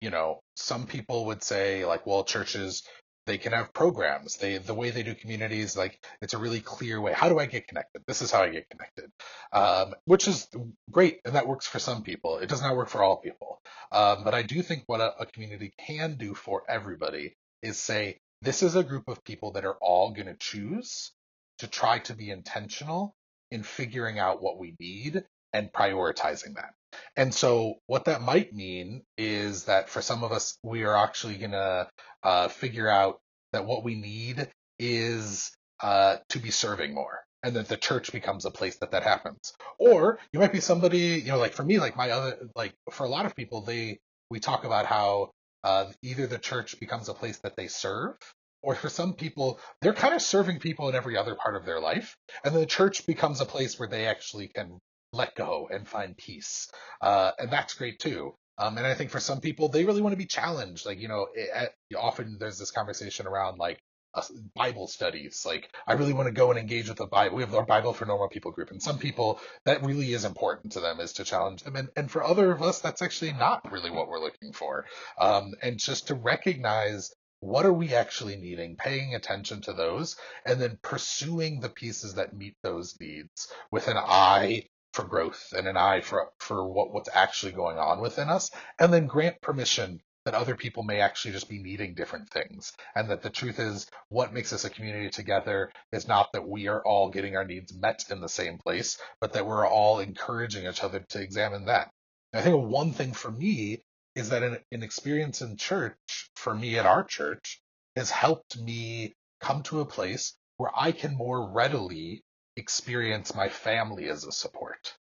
You 0.00 0.10
know, 0.10 0.40
some 0.56 0.86
people 0.86 1.26
would 1.26 1.42
say 1.42 1.84
like, 1.84 2.06
well, 2.06 2.24
churches 2.24 2.82
they 3.26 3.38
can 3.38 3.52
have 3.52 3.72
programs. 3.72 4.36
They 4.36 4.58
the 4.58 4.74
way 4.74 4.90
they 4.90 5.02
do 5.02 5.14
communities 5.14 5.76
like 5.76 6.04
it's 6.20 6.34
a 6.34 6.38
really 6.38 6.60
clear 6.60 7.00
way. 7.00 7.12
How 7.12 7.28
do 7.28 7.38
I 7.38 7.46
get 7.46 7.68
connected? 7.68 8.02
This 8.06 8.22
is 8.22 8.30
how 8.30 8.42
I 8.42 8.48
get 8.48 8.68
connected, 8.70 9.10
um, 9.52 9.94
which 10.04 10.26
is 10.26 10.48
great, 10.90 11.20
and 11.24 11.34
that 11.34 11.46
works 11.46 11.66
for 11.66 11.78
some 11.78 12.02
people. 12.02 12.38
It 12.38 12.48
does 12.48 12.62
not 12.62 12.76
work 12.76 12.88
for 12.88 13.02
all 13.02 13.18
people. 13.18 13.60
Um, 13.92 14.24
but 14.24 14.34
I 14.34 14.42
do 14.42 14.62
think 14.62 14.84
what 14.86 15.00
a, 15.00 15.14
a 15.20 15.26
community 15.26 15.72
can 15.78 16.16
do 16.16 16.34
for 16.34 16.64
everybody 16.68 17.34
is 17.62 17.78
say 17.78 18.18
this 18.42 18.62
is 18.62 18.74
a 18.74 18.82
group 18.82 19.06
of 19.06 19.22
people 19.22 19.52
that 19.52 19.64
are 19.64 19.76
all 19.80 20.12
going 20.12 20.26
to 20.26 20.36
choose 20.36 21.12
to 21.58 21.68
try 21.68 21.98
to 22.00 22.14
be 22.14 22.30
intentional 22.30 23.14
in 23.50 23.62
figuring 23.62 24.18
out 24.18 24.42
what 24.42 24.58
we 24.58 24.74
need 24.80 25.22
and 25.52 25.72
prioritizing 25.72 26.54
that. 26.54 26.72
And 27.16 27.34
so 27.34 27.74
what 27.86 28.06
that 28.06 28.22
might 28.22 28.52
mean 28.52 29.02
is 29.16 29.64
that 29.64 29.88
for 29.88 30.02
some 30.02 30.24
of 30.24 30.32
us, 30.32 30.58
we 30.62 30.84
are 30.84 30.96
actually 30.96 31.36
going 31.36 31.52
to 31.52 31.88
uh, 32.22 32.48
figure 32.48 32.88
out 32.88 33.20
that 33.52 33.66
what 33.66 33.84
we 33.84 33.94
need 33.94 34.48
is 34.78 35.52
uh, 35.80 36.16
to 36.30 36.38
be 36.38 36.50
serving 36.50 36.94
more 36.94 37.20
and 37.42 37.56
that 37.56 37.68
the 37.68 37.76
church 37.76 38.12
becomes 38.12 38.44
a 38.44 38.50
place 38.50 38.76
that 38.76 38.90
that 38.90 39.02
happens. 39.02 39.54
Or 39.78 40.18
you 40.32 40.40
might 40.40 40.52
be 40.52 40.60
somebody, 40.60 41.20
you 41.20 41.28
know, 41.28 41.38
like 41.38 41.52
for 41.52 41.64
me, 41.64 41.78
like 41.78 41.96
my 41.96 42.10
other, 42.10 42.48
like 42.54 42.74
for 42.90 43.04
a 43.04 43.08
lot 43.08 43.26
of 43.26 43.34
people, 43.34 43.62
they, 43.62 43.98
we 44.30 44.40
talk 44.40 44.64
about 44.64 44.86
how 44.86 45.30
uh, 45.64 45.86
either 46.02 46.26
the 46.26 46.38
church 46.38 46.78
becomes 46.80 47.08
a 47.08 47.14
place 47.14 47.38
that 47.38 47.56
they 47.56 47.66
serve 47.66 48.16
or 48.62 48.74
for 48.74 48.88
some 48.88 49.14
people, 49.14 49.58
they're 49.80 49.94
kind 49.94 50.14
of 50.14 50.22
serving 50.22 50.58
people 50.58 50.88
in 50.88 50.94
every 50.94 51.16
other 51.16 51.34
part 51.34 51.56
of 51.56 51.64
their 51.64 51.80
life, 51.80 52.16
and 52.44 52.54
the 52.54 52.66
church 52.66 53.06
becomes 53.06 53.40
a 53.40 53.46
place 53.46 53.78
where 53.78 53.88
they 53.88 54.06
actually 54.06 54.48
can 54.48 54.78
let 55.12 55.34
go 55.34 55.68
and 55.70 55.88
find 55.88 56.16
peace. 56.16 56.70
Uh, 57.00 57.32
and 57.38 57.50
that's 57.50 57.74
great 57.74 57.98
too. 57.98 58.34
Um, 58.58 58.76
and 58.76 58.86
I 58.86 58.94
think 58.94 59.10
for 59.10 59.20
some 59.20 59.40
people, 59.40 59.68
they 59.68 59.84
really 59.84 60.02
want 60.02 60.12
to 60.12 60.18
be 60.18 60.26
challenged. 60.26 60.84
Like, 60.84 61.00
you 61.00 61.08
know, 61.08 61.28
it, 61.34 61.72
it, 61.90 61.96
often 61.96 62.36
there's 62.38 62.58
this 62.58 62.70
conversation 62.70 63.26
around 63.26 63.58
like 63.58 63.80
uh, 64.12 64.22
Bible 64.54 64.86
studies. 64.86 65.44
Like, 65.46 65.70
I 65.86 65.94
really 65.94 66.12
want 66.12 66.26
to 66.26 66.32
go 66.32 66.50
and 66.50 66.58
engage 66.58 66.88
with 66.88 66.98
the 66.98 67.06
Bible. 67.06 67.36
We 67.36 67.42
have 67.42 67.54
our 67.54 67.64
Bible 67.64 67.94
for 67.94 68.04
Normal 68.04 68.28
People 68.28 68.52
group. 68.52 68.70
And 68.70 68.82
some 68.82 68.98
people, 68.98 69.40
that 69.64 69.82
really 69.82 70.12
is 70.12 70.26
important 70.26 70.72
to 70.72 70.80
them 70.80 71.00
is 71.00 71.14
to 71.14 71.24
challenge 71.24 71.62
them. 71.62 71.76
And, 71.76 71.88
and 71.96 72.10
for 72.10 72.22
other 72.22 72.52
of 72.52 72.62
us, 72.62 72.80
that's 72.80 73.02
actually 73.02 73.32
not 73.32 73.72
really 73.72 73.90
what 73.90 74.08
we're 74.08 74.20
looking 74.20 74.52
for. 74.52 74.84
Um, 75.18 75.54
and 75.62 75.78
just 75.78 76.08
to 76.08 76.14
recognize 76.14 77.14
what 77.40 77.64
are 77.64 77.72
we 77.72 77.94
actually 77.94 78.36
needing, 78.36 78.76
paying 78.76 79.14
attention 79.14 79.62
to 79.62 79.72
those, 79.72 80.16
and 80.44 80.60
then 80.60 80.78
pursuing 80.82 81.60
the 81.60 81.70
pieces 81.70 82.14
that 82.14 82.36
meet 82.36 82.56
those 82.62 82.98
needs 83.00 83.48
with 83.70 83.88
an 83.88 83.96
eye 83.96 84.64
for 84.92 85.04
growth 85.04 85.52
and 85.56 85.68
an 85.68 85.76
eye 85.76 86.00
for 86.00 86.30
for 86.38 86.66
what, 86.66 86.92
what's 86.92 87.08
actually 87.12 87.52
going 87.52 87.78
on 87.78 88.00
within 88.00 88.28
us, 88.28 88.50
and 88.78 88.92
then 88.92 89.06
grant 89.06 89.40
permission 89.40 90.00
that 90.24 90.34
other 90.34 90.54
people 90.54 90.82
may 90.82 91.00
actually 91.00 91.32
just 91.32 91.48
be 91.48 91.62
needing 91.62 91.94
different 91.94 92.28
things. 92.30 92.72
And 92.94 93.10
that 93.10 93.22
the 93.22 93.30
truth 93.30 93.58
is, 93.58 93.86
what 94.10 94.34
makes 94.34 94.52
us 94.52 94.64
a 94.64 94.70
community 94.70 95.08
together 95.08 95.72
is 95.92 96.06
not 96.06 96.32
that 96.32 96.46
we 96.46 96.68
are 96.68 96.84
all 96.84 97.08
getting 97.08 97.36
our 97.36 97.44
needs 97.44 97.74
met 97.74 98.04
in 98.10 98.20
the 98.20 98.28
same 98.28 98.58
place, 98.58 98.98
but 99.20 99.32
that 99.32 99.46
we're 99.46 99.66
all 99.66 100.00
encouraging 100.00 100.66
each 100.66 100.84
other 100.84 101.00
to 101.10 101.22
examine 101.22 101.66
that. 101.66 101.90
I 102.34 102.42
think 102.42 102.68
one 102.68 102.92
thing 102.92 103.12
for 103.12 103.30
me 103.30 103.82
is 104.14 104.28
that 104.28 104.42
an, 104.42 104.58
an 104.70 104.82
experience 104.82 105.40
in 105.40 105.56
church, 105.56 105.96
for 106.36 106.54
me 106.54 106.78
at 106.78 106.86
our 106.86 107.02
church, 107.02 107.60
has 107.96 108.10
helped 108.10 108.58
me 108.58 109.14
come 109.40 109.62
to 109.64 109.80
a 109.80 109.86
place 109.86 110.36
where 110.58 110.70
I 110.76 110.92
can 110.92 111.16
more 111.16 111.50
readily 111.50 112.22
experience 112.56 113.34
my 113.34 113.48
family 113.48 114.08
as 114.08 114.24
a 114.24 114.32
support. 114.32 114.94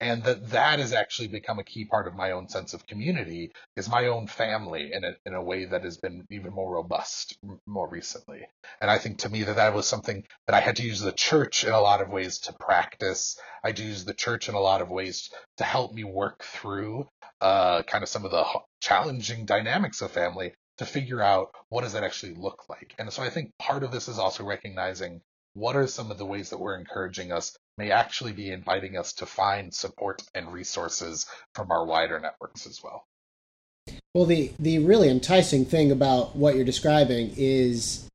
And 0.00 0.22
that 0.24 0.50
that 0.50 0.78
has 0.78 0.92
actually 0.92 1.26
become 1.28 1.58
a 1.58 1.64
key 1.64 1.84
part 1.84 2.06
of 2.06 2.14
my 2.14 2.30
own 2.30 2.48
sense 2.48 2.72
of 2.72 2.86
community 2.86 3.50
is 3.74 3.88
my 3.88 4.06
own 4.06 4.28
family 4.28 4.92
in 4.92 5.02
a, 5.02 5.16
in 5.26 5.34
a 5.34 5.42
way 5.42 5.64
that 5.64 5.82
has 5.82 5.96
been 5.96 6.24
even 6.30 6.52
more 6.52 6.72
robust 6.72 7.36
more 7.66 7.88
recently. 7.88 8.46
And 8.80 8.90
i 8.90 8.98
think 8.98 9.18
to 9.18 9.28
me 9.28 9.42
that 9.42 9.56
that 9.56 9.74
was 9.74 9.88
something 9.88 10.24
that 10.46 10.54
i 10.54 10.60
had 10.60 10.76
to 10.76 10.84
use 10.84 11.00
the 11.00 11.10
church 11.10 11.64
in 11.64 11.72
a 11.72 11.80
lot 11.80 12.00
of 12.00 12.10
ways 12.10 12.38
to 12.40 12.52
practice. 12.52 13.40
I 13.64 13.72
to 13.72 13.82
use 13.82 14.04
the 14.04 14.14
church 14.14 14.48
in 14.48 14.54
a 14.54 14.60
lot 14.60 14.82
of 14.82 14.88
ways 14.88 15.30
to 15.56 15.64
help 15.64 15.92
me 15.92 16.04
work 16.04 16.44
through 16.44 17.08
uh, 17.40 17.82
kind 17.82 18.04
of 18.04 18.08
some 18.08 18.24
of 18.24 18.30
the 18.30 18.44
challenging 18.80 19.46
dynamics 19.46 20.00
of 20.00 20.12
family 20.12 20.54
to 20.78 20.86
figure 20.86 21.20
out 21.20 21.50
what 21.70 21.82
does 21.82 21.94
that 21.94 22.04
actually 22.04 22.34
look 22.34 22.68
like. 22.68 22.94
And 22.98 23.12
so 23.12 23.24
i 23.24 23.30
think 23.30 23.50
part 23.58 23.82
of 23.82 23.90
this 23.90 24.06
is 24.06 24.20
also 24.20 24.44
recognizing 24.44 25.22
what 25.58 25.76
are 25.76 25.86
some 25.86 26.10
of 26.10 26.18
the 26.18 26.26
ways 26.26 26.50
that 26.50 26.58
we're 26.58 26.78
encouraging 26.78 27.32
us 27.32 27.56
may 27.76 27.90
actually 27.90 28.32
be 28.32 28.50
inviting 28.50 28.96
us 28.96 29.12
to 29.14 29.26
find 29.26 29.74
support 29.74 30.22
and 30.34 30.52
resources 30.52 31.26
from 31.54 31.70
our 31.70 31.84
wider 31.84 32.20
networks 32.20 32.66
as 32.66 32.80
well. 32.82 33.04
Well, 34.14 34.26
the, 34.26 34.52
the 34.58 34.78
really 34.80 35.08
enticing 35.08 35.64
thing 35.64 35.90
about 35.90 36.36
what 36.36 36.54
you're 36.54 36.64
describing 36.64 37.34
is 37.36 38.08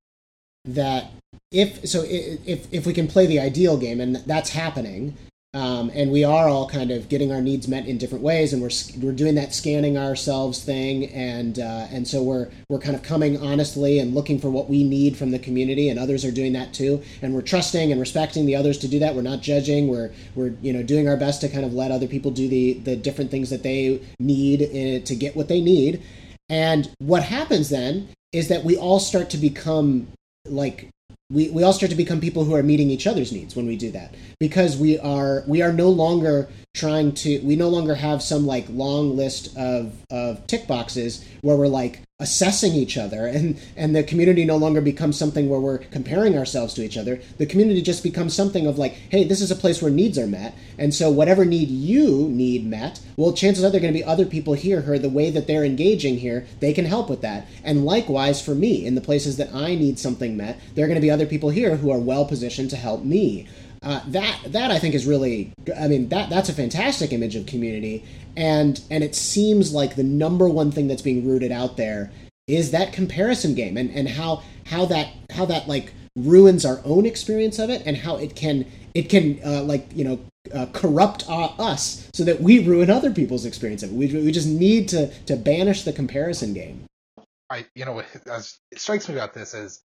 that 0.66 1.12
if 1.52 1.88
so 1.88 2.04
if 2.08 2.72
if 2.72 2.86
we 2.86 2.94
can 2.94 3.08
play 3.08 3.26
the 3.26 3.40
ideal 3.40 3.78
game 3.78 4.00
and 4.00 4.16
that's 4.16 4.52
happening 4.52 5.18
um, 5.56 5.92
and 5.94 6.12
we 6.12 6.24
are 6.24 6.50
all 6.50 6.68
kind 6.68 6.90
of 6.90 7.10
getting 7.10 7.32
our 7.32 7.42
needs 7.42 7.68
met 7.68 7.86
in 7.86 8.00
different 8.00 8.24
ways, 8.24 8.54
and 8.54 8.62
we're 8.62 8.72
we're 9.00 9.14
doing 9.14 9.36
that 9.36 9.54
scanning 9.54 10.00
ourselves 10.00 10.64
thing, 10.64 11.06
and 11.12 11.60
uh, 11.60 11.88
and 11.92 12.08
so 12.08 12.24
we're 12.24 12.50
we're 12.70 12.80
kind 12.80 12.96
of 12.96 13.04
coming 13.04 13.38
honestly 13.38 14.00
and 14.00 14.16
looking 14.16 14.40
for 14.40 14.50
what 14.50 14.68
we 14.68 14.84
need 14.84 15.16
from 15.16 15.30
the 15.30 15.38
community, 15.38 15.90
and 15.90 16.00
others 16.00 16.26
are 16.26 16.32
doing 16.32 16.54
that 16.54 16.74
too, 16.74 17.04
and 17.22 17.36
we're 17.36 17.42
trusting 17.42 17.92
and 17.92 18.02
respecting 18.02 18.48
the 18.48 18.56
others 18.56 18.80
to 18.80 18.88
do 18.88 18.98
that. 18.98 19.14
We're 19.14 19.22
not 19.22 19.42
judging. 19.42 19.88
We're 19.88 20.12
we're 20.34 20.54
you 20.62 20.74
know 20.74 20.82
doing 20.82 21.08
our 21.08 21.18
best 21.18 21.42
to 21.42 21.50
kind 21.50 21.66
of 21.66 21.74
let 21.74 21.92
other 21.92 22.08
people 22.08 22.32
do 22.32 22.48
the 22.48 22.74
the 22.74 22.96
different 22.96 23.30
things 23.30 23.52
that 23.52 23.62
they 23.62 24.02
need 24.20 25.06
to 25.06 25.16
get 25.16 25.36
what 25.36 25.50
they 25.50 25.62
need, 25.62 26.02
and 26.50 26.92
what 26.98 27.22
happens 27.22 27.70
then 27.70 28.10
is 28.32 28.48
that 28.48 28.64
we 28.64 28.76
all 28.76 29.00
start 29.00 29.30
to 29.30 29.38
become 29.38 30.08
like 30.46 30.90
we, 31.34 31.50
we 31.50 31.64
all 31.64 31.74
start 31.74 31.90
to 31.90 31.96
become 31.96 32.22
people 32.22 32.46
who 32.46 32.54
are 32.56 32.64
meeting 32.64 32.90
each 32.90 33.08
other's 33.08 33.32
needs 33.32 33.56
when 33.56 33.66
we 33.66 33.76
do 33.76 33.92
that. 33.92 34.14
Because 34.40 34.78
we 34.78 35.00
are 35.00 35.44
we 35.48 35.62
are 35.62 35.74
no 35.74 35.90
longer 35.90 36.48
trying 36.74 37.12
to 37.14 37.40
we 37.42 37.56
no 37.56 37.70
longer 37.70 37.94
have 37.94 38.20
some 38.20 38.48
like 38.48 38.66
long 38.68 39.16
list 39.16 39.56
of 39.56 39.94
of 40.10 40.46
tick 40.48 40.68
boxes 40.68 41.24
where 41.42 41.56
we're 41.56 41.68
like 41.68 42.02
assessing 42.20 42.74
each 42.74 42.98
other 42.98 43.28
and 43.28 43.62
and 43.76 43.96
the 43.96 44.04
community 44.04 44.44
no 44.44 44.58
longer 44.58 44.82
becomes 44.82 45.16
something 45.16 45.50
where 45.50 45.60
we're 45.60 45.78
comparing 45.78 46.36
ourselves 46.36 46.74
to 46.74 46.84
each 46.84 46.98
other. 46.98 47.20
The 47.38 47.46
community 47.46 47.84
just 47.84 48.02
becomes 48.02 48.34
something 48.34 48.66
of 48.66 48.80
like 48.80 48.94
hey 48.94 49.24
this 49.24 49.40
is 49.40 49.52
a 49.52 49.56
place 49.56 49.84
where 49.84 49.92
needs 49.92 50.18
are 50.18 50.26
met 50.26 50.56
and 50.80 50.92
so 50.96 51.12
whatever 51.12 51.46
need 51.46 51.70
you 51.70 52.28
need 52.30 52.66
met 52.66 53.00
well 53.18 53.34
chances 53.34 53.64
are 53.64 53.70
there 53.70 53.78
are 53.78 53.82
going 53.82 53.94
to 53.94 54.00
be 54.00 54.04
other 54.04 54.26
people 54.26 54.56
here 54.56 54.82
who 54.82 54.94
are 54.94 55.00
the 55.00 55.10
way 55.10 55.30
that 55.30 55.46
they're 55.46 55.64
engaging 55.64 56.18
here 56.18 56.48
they 56.60 56.74
can 56.74 56.86
help 56.86 57.08
with 57.08 57.22
that. 57.22 57.46
And 57.64 57.86
likewise 57.86 58.42
for 58.42 58.56
me 58.56 58.84
in 58.84 58.96
the 58.96 59.02
places 59.02 59.38
that 59.38 59.54
i 59.54 59.76
need 59.76 60.00
something 60.00 60.36
met 60.36 60.60
there 60.74 60.86
are 60.86 60.88
going 60.88 61.00
to 61.00 61.08
be 61.08 61.12
other 61.12 61.28
people 61.28 61.52
here 61.52 61.76
who 61.76 61.92
are 61.92 62.00
well 62.00 62.26
positioned 62.26 62.72
to 62.72 62.78
help 62.78 63.04
me 63.04 63.48
uh, 63.84 64.02
that 64.08 64.40
that 64.48 64.72
I 64.72 64.80
think 64.80 64.96
is 64.96 65.06
really 65.06 65.54
I 65.80 65.88
mean 65.88 66.10
that 66.10 66.30
that's 66.30 66.50
a 66.50 66.54
fantastic 66.54 67.12
image 67.12 67.36
of 67.36 67.46
community. 67.46 68.06
And 68.36 68.82
and 68.90 69.04
it 69.04 69.16
seems 69.16 69.74
like 69.74 69.96
the 69.96 70.04
number 70.04 70.48
one 70.48 70.72
thing 70.72 70.88
that's 70.88 71.02
being 71.02 71.28
rooted 71.28 71.52
out 71.52 71.78
there 71.78 72.12
is 72.48 72.72
that 72.72 72.94
comparison 72.94 73.56
game 73.56 73.78
and 73.78 73.90
and 73.92 74.08
how 74.10 74.42
how 74.66 74.86
that 74.86 75.10
how 75.32 75.46
that 75.46 75.68
like 75.68 75.94
ruins 76.16 76.66
our 76.66 76.80
own 76.86 77.06
experience 77.06 77.60
of 77.60 77.70
it 77.70 77.82
and 77.86 77.98
how 77.98 78.18
it 78.18 78.36
can 78.36 78.66
it 78.94 79.10
can 79.10 79.40
uh, 79.46 79.64
like 79.64 79.88
you 79.94 80.04
know 80.04 80.20
uh, 80.54 80.68
corrupt 80.74 81.26
us 81.30 82.10
so 82.14 82.24
that 82.24 82.42
we 82.42 82.60
ruin 82.60 82.90
other 82.90 83.12
people's 83.12 83.46
experience 83.46 83.82
of 83.82 83.92
it. 83.92 83.96
We, 83.96 84.08
we 84.08 84.32
just 84.32 84.48
need 84.48 84.90
to 84.90 85.08
to 85.26 85.36
banish 85.36 85.84
the 85.84 85.94
comparison 85.94 86.54
game. 86.54 86.86
I 87.50 87.66
you 87.76 87.86
know 87.86 88.02
as 88.28 88.58
it 88.72 88.80
strikes 88.80 89.08
me 89.10 89.16
about 89.16 89.34
this 89.34 89.54
is 89.54 89.82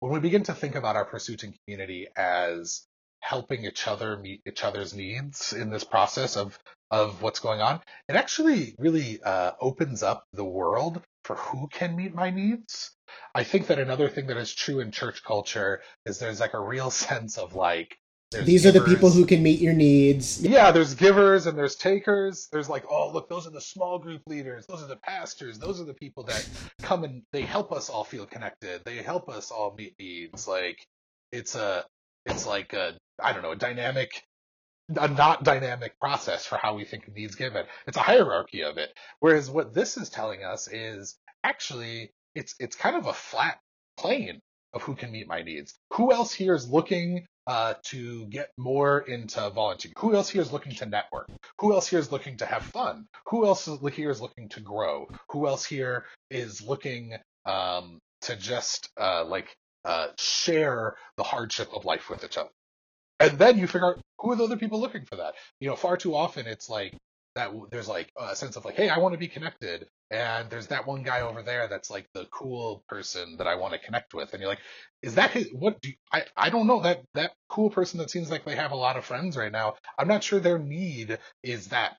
when 0.00 0.12
we 0.12 0.20
begin 0.20 0.42
to 0.44 0.54
think 0.54 0.74
about 0.74 0.96
our 0.96 1.04
pursuit 1.04 1.44
in 1.44 1.54
community 1.64 2.06
as 2.16 2.86
helping 3.24 3.64
each 3.64 3.88
other 3.88 4.18
meet 4.18 4.42
each 4.46 4.62
other's 4.62 4.92
needs 4.92 5.54
in 5.54 5.70
this 5.70 5.82
process 5.84 6.36
of 6.36 6.58
of 6.90 7.22
what's 7.22 7.40
going 7.40 7.60
on, 7.60 7.80
it 8.08 8.16
actually 8.16 8.74
really 8.78 9.20
uh, 9.22 9.52
opens 9.60 10.02
up 10.02 10.26
the 10.32 10.44
world 10.44 11.02
for 11.24 11.34
who 11.36 11.66
can 11.68 11.96
meet 11.96 12.14
my 12.14 12.30
needs. 12.30 12.92
I 13.34 13.42
think 13.42 13.68
that 13.68 13.78
another 13.78 14.08
thing 14.08 14.26
that 14.26 14.36
is 14.36 14.54
true 14.54 14.80
in 14.80 14.90
church 14.90 15.24
culture 15.24 15.80
is 16.04 16.18
there's 16.18 16.38
like 16.38 16.52
a 16.54 16.60
real 16.60 16.90
sense 17.06 17.38
of 17.38 17.54
like 17.54 17.96
these 18.30 18.64
givers. 18.64 18.66
are 18.66 18.78
the 18.80 18.94
people 18.94 19.10
who 19.10 19.24
can 19.24 19.42
meet 19.42 19.60
your 19.60 19.72
needs. 19.72 20.42
Yeah, 20.42 20.70
there's 20.70 20.94
givers 20.94 21.46
and 21.46 21.56
there's 21.56 21.76
takers. 21.76 22.48
There's 22.52 22.68
like, 22.68 22.84
oh, 22.90 23.10
look, 23.10 23.28
those 23.28 23.46
are 23.46 23.50
the 23.50 23.60
small 23.60 23.98
group 23.98 24.22
leaders. 24.26 24.66
Those 24.66 24.82
are 24.82 24.88
the 24.88 24.96
pastors. 24.96 25.58
Those 25.58 25.80
are 25.80 25.84
the 25.84 25.94
people 25.94 26.24
that 26.24 26.46
come 26.82 27.04
and 27.04 27.22
they 27.32 27.42
help 27.42 27.72
us 27.72 27.88
all 27.88 28.04
feel 28.04 28.26
connected. 28.26 28.82
They 28.84 28.96
help 28.96 29.28
us 29.28 29.50
all 29.50 29.74
meet 29.76 29.94
needs. 29.98 30.46
Like, 30.46 30.84
it's 31.32 31.54
a, 31.54 31.84
it's 32.26 32.46
like 32.46 32.72
a 32.72 32.94
I 33.22 33.32
don't 33.32 33.42
know, 33.42 33.52
a 33.52 33.56
dynamic, 33.56 34.24
a 34.88 35.08
not 35.08 35.44
dynamic 35.44 35.98
process 36.00 36.46
for 36.46 36.56
how 36.56 36.74
we 36.74 36.84
think 36.84 37.06
of 37.06 37.14
needs 37.14 37.36
given. 37.36 37.64
It's 37.86 37.96
a 37.96 38.00
hierarchy 38.00 38.62
of 38.62 38.78
it. 38.78 38.92
Whereas 39.20 39.50
what 39.50 39.74
this 39.74 39.96
is 39.96 40.10
telling 40.10 40.44
us 40.44 40.68
is 40.68 41.16
actually 41.42 42.10
it's 42.34 42.54
it's 42.58 42.76
kind 42.76 42.96
of 42.96 43.06
a 43.06 43.12
flat 43.12 43.58
plane 43.96 44.40
of 44.72 44.82
who 44.82 44.94
can 44.94 45.12
meet 45.12 45.28
my 45.28 45.42
needs. 45.42 45.74
Who 45.92 46.12
else 46.12 46.32
here 46.32 46.54
is 46.54 46.68
looking 46.68 47.26
uh, 47.46 47.74
to 47.84 48.26
get 48.26 48.50
more 48.58 49.00
into 49.00 49.48
volunteering? 49.50 49.94
Who 49.98 50.14
else 50.14 50.28
here 50.28 50.42
is 50.42 50.52
looking 50.52 50.74
to 50.76 50.86
network? 50.86 51.28
Who 51.60 51.72
else 51.72 51.86
here 51.86 52.00
is 52.00 52.10
looking 52.10 52.38
to 52.38 52.46
have 52.46 52.62
fun? 52.64 53.06
Who 53.26 53.46
else 53.46 53.68
here 53.94 54.10
is 54.10 54.20
looking 54.20 54.48
to 54.50 54.60
grow? 54.60 55.08
Who 55.30 55.46
else 55.46 55.64
here 55.64 56.06
is 56.30 56.60
looking 56.60 57.14
um, 57.46 58.00
to 58.22 58.34
just 58.34 58.88
uh, 59.00 59.24
like 59.24 59.54
uh, 59.84 60.08
share 60.18 60.96
the 61.16 61.22
hardship 61.24 61.68
of 61.74 61.84
life 61.84 62.10
with 62.10 62.24
each 62.24 62.38
other? 62.38 62.50
and 63.20 63.38
then 63.38 63.58
you 63.58 63.66
figure 63.66 63.88
out 63.88 64.00
who 64.18 64.32
are 64.32 64.36
the 64.36 64.44
other 64.44 64.56
people 64.56 64.80
looking 64.80 65.04
for 65.04 65.16
that. 65.16 65.34
You 65.60 65.68
know, 65.68 65.76
far 65.76 65.96
too 65.96 66.14
often 66.14 66.46
it's 66.46 66.68
like 66.68 66.94
that. 67.34 67.50
There's 67.70 67.88
like 67.88 68.10
a 68.18 68.36
sense 68.36 68.56
of 68.56 68.64
like, 68.64 68.76
hey, 68.76 68.88
I 68.88 68.98
want 68.98 69.14
to 69.14 69.18
be 69.18 69.28
connected, 69.28 69.86
and 70.10 70.50
there's 70.50 70.68
that 70.68 70.86
one 70.86 71.02
guy 71.02 71.22
over 71.22 71.42
there 71.42 71.68
that's 71.68 71.90
like 71.90 72.06
the 72.14 72.26
cool 72.30 72.84
person 72.88 73.36
that 73.38 73.46
I 73.46 73.56
want 73.56 73.72
to 73.72 73.78
connect 73.78 74.14
with, 74.14 74.32
and 74.32 74.40
you're 74.40 74.50
like, 74.50 74.60
is 75.02 75.16
that 75.16 75.32
his? 75.32 75.48
What 75.52 75.80
do 75.82 75.90
you, 75.90 75.94
I? 76.12 76.24
I 76.36 76.50
don't 76.50 76.66
know 76.66 76.80
that 76.80 77.02
that 77.14 77.32
cool 77.48 77.70
person 77.70 77.98
that 77.98 78.10
seems 78.10 78.30
like 78.30 78.44
they 78.44 78.56
have 78.56 78.72
a 78.72 78.76
lot 78.76 78.96
of 78.96 79.04
friends 79.04 79.36
right 79.36 79.52
now. 79.52 79.74
I'm 79.98 80.08
not 80.08 80.24
sure 80.24 80.40
their 80.40 80.58
need 80.58 81.18
is 81.42 81.68
that 81.68 81.96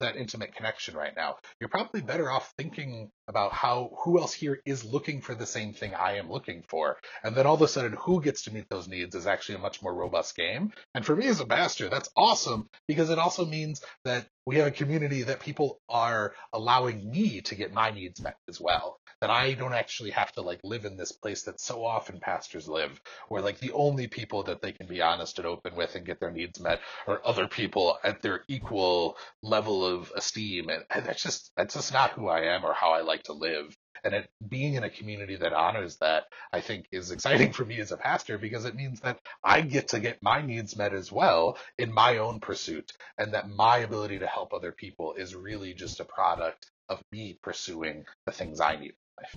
that 0.00 0.16
intimate 0.16 0.54
connection 0.54 0.96
right 0.96 1.12
now. 1.14 1.36
You're 1.60 1.68
probably 1.68 2.00
better 2.00 2.30
off 2.30 2.54
thinking 2.56 3.10
about 3.28 3.52
how 3.52 3.90
who 4.02 4.18
else 4.18 4.32
here 4.32 4.60
is 4.64 4.84
looking 4.84 5.20
for 5.20 5.34
the 5.34 5.46
same 5.46 5.74
thing 5.74 5.94
I 5.94 6.16
am 6.16 6.30
looking 6.30 6.62
for, 6.68 6.96
and 7.22 7.34
then 7.34 7.46
all 7.46 7.54
of 7.54 7.62
a 7.62 7.68
sudden, 7.68 7.92
who 7.98 8.22
gets 8.22 8.44
to 8.44 8.54
meet 8.54 8.68
those 8.70 8.88
needs 8.88 9.14
is 9.14 9.26
actually 9.26 9.56
a 9.56 9.60
much 9.60 9.82
more 9.82 9.94
robust 9.94 10.34
game. 10.34 10.72
And 10.94 11.04
for 11.04 11.14
me 11.14 11.26
as 11.26 11.40
a 11.40 11.46
master, 11.46 11.88
that's 11.90 12.08
awesome 12.16 12.68
because 12.86 13.10
it 13.10 13.18
also 13.18 13.44
means 13.44 13.82
that 14.04 14.26
we 14.46 14.56
have 14.56 14.68
a 14.68 14.70
community 14.70 15.24
that 15.24 15.40
people 15.40 15.78
are 15.90 16.32
allowing 16.54 17.10
me 17.10 17.37
to 17.42 17.54
get 17.54 17.72
my 17.72 17.90
needs 17.90 18.20
met 18.20 18.36
as 18.48 18.60
well. 18.60 19.00
That 19.20 19.30
I 19.30 19.54
don't 19.54 19.74
actually 19.74 20.10
have 20.10 20.32
to 20.32 20.42
like 20.42 20.60
live 20.62 20.84
in 20.84 20.96
this 20.96 21.12
place 21.12 21.42
that 21.42 21.60
so 21.60 21.84
often 21.84 22.20
pastors 22.20 22.68
live, 22.68 23.00
where 23.28 23.42
like 23.42 23.58
the 23.58 23.72
only 23.72 24.06
people 24.06 24.44
that 24.44 24.62
they 24.62 24.72
can 24.72 24.86
be 24.86 25.02
honest 25.02 25.38
and 25.38 25.46
open 25.46 25.74
with 25.74 25.94
and 25.96 26.06
get 26.06 26.20
their 26.20 26.30
needs 26.30 26.60
met 26.60 26.80
are 27.06 27.20
other 27.24 27.48
people 27.48 27.98
at 28.04 28.22
their 28.22 28.44
equal 28.48 29.16
level 29.42 29.84
of 29.84 30.12
esteem. 30.16 30.68
And, 30.68 30.84
and 30.90 31.04
that's 31.04 31.22
just 31.22 31.50
that's 31.56 31.74
just 31.74 31.92
not 31.92 32.12
who 32.12 32.28
I 32.28 32.54
am 32.54 32.64
or 32.64 32.74
how 32.74 32.92
I 32.92 33.00
like 33.00 33.24
to 33.24 33.32
live. 33.32 33.76
And 34.04 34.14
it, 34.14 34.30
being 34.48 34.74
in 34.74 34.84
a 34.84 34.90
community 34.90 35.36
that 35.36 35.52
honors 35.52 35.96
that, 35.96 36.24
I 36.52 36.60
think, 36.60 36.86
is 36.92 37.10
exciting 37.10 37.52
for 37.54 37.64
me 37.64 37.80
as 37.80 37.92
a 37.92 37.96
pastor 37.96 38.38
because 38.38 38.64
it 38.64 38.76
means 38.76 39.00
that 39.00 39.20
I 39.42 39.60
get 39.62 39.88
to 39.88 40.00
get 40.00 40.22
my 40.22 40.40
needs 40.42 40.76
met 40.76 40.94
as 40.94 41.10
well 41.10 41.58
in 41.78 41.92
my 41.92 42.18
own 42.18 42.40
pursuit, 42.40 42.92
and 43.16 43.34
that 43.34 43.48
my 43.48 43.78
ability 43.78 44.20
to 44.20 44.26
help 44.26 44.52
other 44.52 44.72
people 44.72 45.14
is 45.14 45.34
really 45.34 45.74
just 45.74 46.00
a 46.00 46.04
product 46.04 46.70
of 46.88 47.00
me 47.12 47.38
pursuing 47.42 48.04
the 48.26 48.32
things 48.32 48.60
I 48.60 48.76
need 48.76 48.90
in 48.90 49.22
life. 49.22 49.36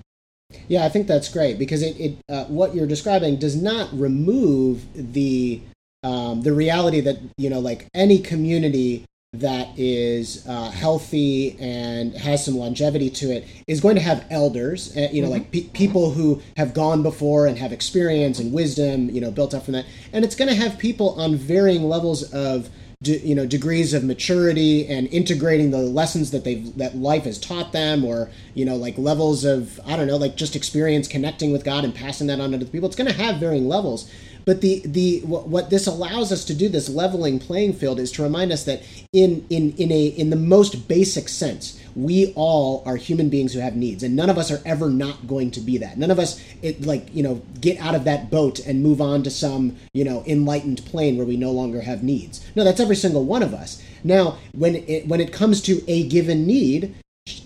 Yeah, 0.68 0.86
I 0.86 0.90
think 0.90 1.08
that's 1.08 1.30
great 1.30 1.58
because 1.58 1.82
it, 1.82 2.00
it 2.00 2.18
uh, 2.30 2.46
what 2.46 2.76
you're 2.76 2.88
describing 2.88 3.38
does 3.38 3.56
not 3.56 3.90
remove 3.94 4.86
the 4.94 5.62
um, 6.04 6.42
the 6.42 6.54
reality 6.54 7.00
that 7.02 7.18
you 7.38 7.50
know 7.50 7.60
like 7.60 7.88
any 7.94 8.20
community 8.20 9.06
that 9.34 9.70
is 9.78 10.46
uh, 10.46 10.70
healthy 10.72 11.58
and 11.58 12.14
has 12.18 12.44
some 12.44 12.58
longevity 12.58 13.10
to 13.10 13.32
it 13.32 13.48
is 13.66 13.80
going 13.80 13.96
to 13.96 14.02
have 14.02 14.26
elders 14.30 14.96
uh, 14.98 15.08
you 15.12 15.22
know 15.22 15.30
mm-hmm. 15.30 15.38
like 15.38 15.52
pe- 15.52 15.70
people 15.70 16.12
who 16.12 16.42
have 16.58 16.74
gone 16.74 17.02
before 17.02 17.48
and 17.48 17.58
have 17.58 17.72
experience 17.72 18.40
and 18.40 18.52
wisdom 18.52 19.10
you 19.10 19.22
know 19.22 19.32
built 19.32 19.54
up 19.54 19.64
from 19.64 19.74
that 19.74 19.86
and 20.12 20.26
it's 20.26 20.36
going 20.36 20.50
to 20.50 20.56
have 20.56 20.78
people 20.78 21.18
on 21.18 21.36
varying 21.36 21.84
levels 21.84 22.34
of 22.34 22.70
de- 23.02 23.20
you 23.20 23.36
know 23.36 23.46
degrees 23.46 23.94
of 23.94 24.04
maturity 24.04 24.88
and 24.88 25.08
integrating 25.08 25.72
the 25.72 25.80
lessons 25.80 26.32
that 26.32 26.44
they've 26.44 26.76
that 26.78 26.96
life 26.96 27.24
has 27.24 27.38
taught 27.38 27.74
them 27.74 28.06
or 28.06 28.30
you 28.54 28.64
know 28.64 28.76
like 28.76 28.98
levels 28.98 29.44
of 29.44 29.80
i 29.86 29.96
don't 29.96 30.08
know 30.08 30.18
like 30.18 30.36
just 30.36 30.56
experience 30.56 31.08
connecting 31.08 31.52
with 31.52 31.66
god 31.66 31.84
and 31.84 31.94
passing 31.94 32.28
that 32.28 32.40
on 32.40 32.52
to 32.52 32.62
other 32.62 32.72
people. 32.72 32.88
It's 32.88 32.96
going 32.96 33.12
to 33.12 33.22
have 33.22 33.38
varying 33.38 33.68
levels. 33.68 34.10
But 34.44 34.62
the 34.62 34.82
the 34.86 35.20
what 35.22 35.70
this 35.70 35.86
allows 35.86 36.32
us 36.32 36.44
to 36.46 36.56
do 36.56 36.68
this 36.68 36.90
leveling 36.90 37.38
playing 37.38 37.74
field 37.74 38.00
is 38.00 38.12
to 38.14 38.24
remind 38.24 38.52
us 38.52 38.64
that 38.64 38.82
in 39.14 39.46
in 39.52 39.74
in 39.74 39.92
a 39.92 40.06
in 40.08 40.32
the 40.32 40.36
most 40.36 40.88
basic 40.88 41.30
sense 41.30 41.80
we 41.96 42.34
all 42.36 42.84
are 42.86 42.96
human 42.96 43.30
beings 43.30 43.54
who 43.54 43.60
have 43.60 43.76
needs 43.76 44.04
and 44.04 44.16
none 44.16 44.30
of 44.30 44.38
us 44.38 44.52
are 44.52 44.62
ever 44.66 44.90
not 44.90 45.28
going 45.28 45.52
to 45.52 45.60
be 45.60 45.78
that. 45.78 45.98
None 45.98 46.12
of 46.12 46.20
us 46.20 46.42
it 46.62 46.86
like 46.86 47.14
you 47.14 47.24
know 47.24 47.42
get 47.60 47.80
out 47.80 47.96
of 47.96 48.04
that 48.06 48.30
boat 48.30 48.60
and 48.60 48.84
move 48.84 49.02
on 49.02 49.24
to 49.24 49.32
some 49.32 49.78
you 49.94 50.04
know 50.04 50.24
enlightened 50.26 50.86
plane 50.86 51.18
where 51.18 51.26
we 51.26 51.38
no 51.38 51.52
longer 51.52 51.82
have 51.82 52.04
needs. 52.04 52.46
No 52.56 52.64
that's 52.64 52.80
every 52.80 52.96
single 52.96 53.26
one 53.26 53.44
of 53.44 53.54
us. 53.54 53.82
Now 54.04 54.38
when 54.54 54.76
it 54.76 55.08
when 55.08 55.22
it 55.22 55.34
comes 55.34 55.62
to 55.64 55.84
a 55.88 56.08
given 56.08 56.46
need 56.46 56.96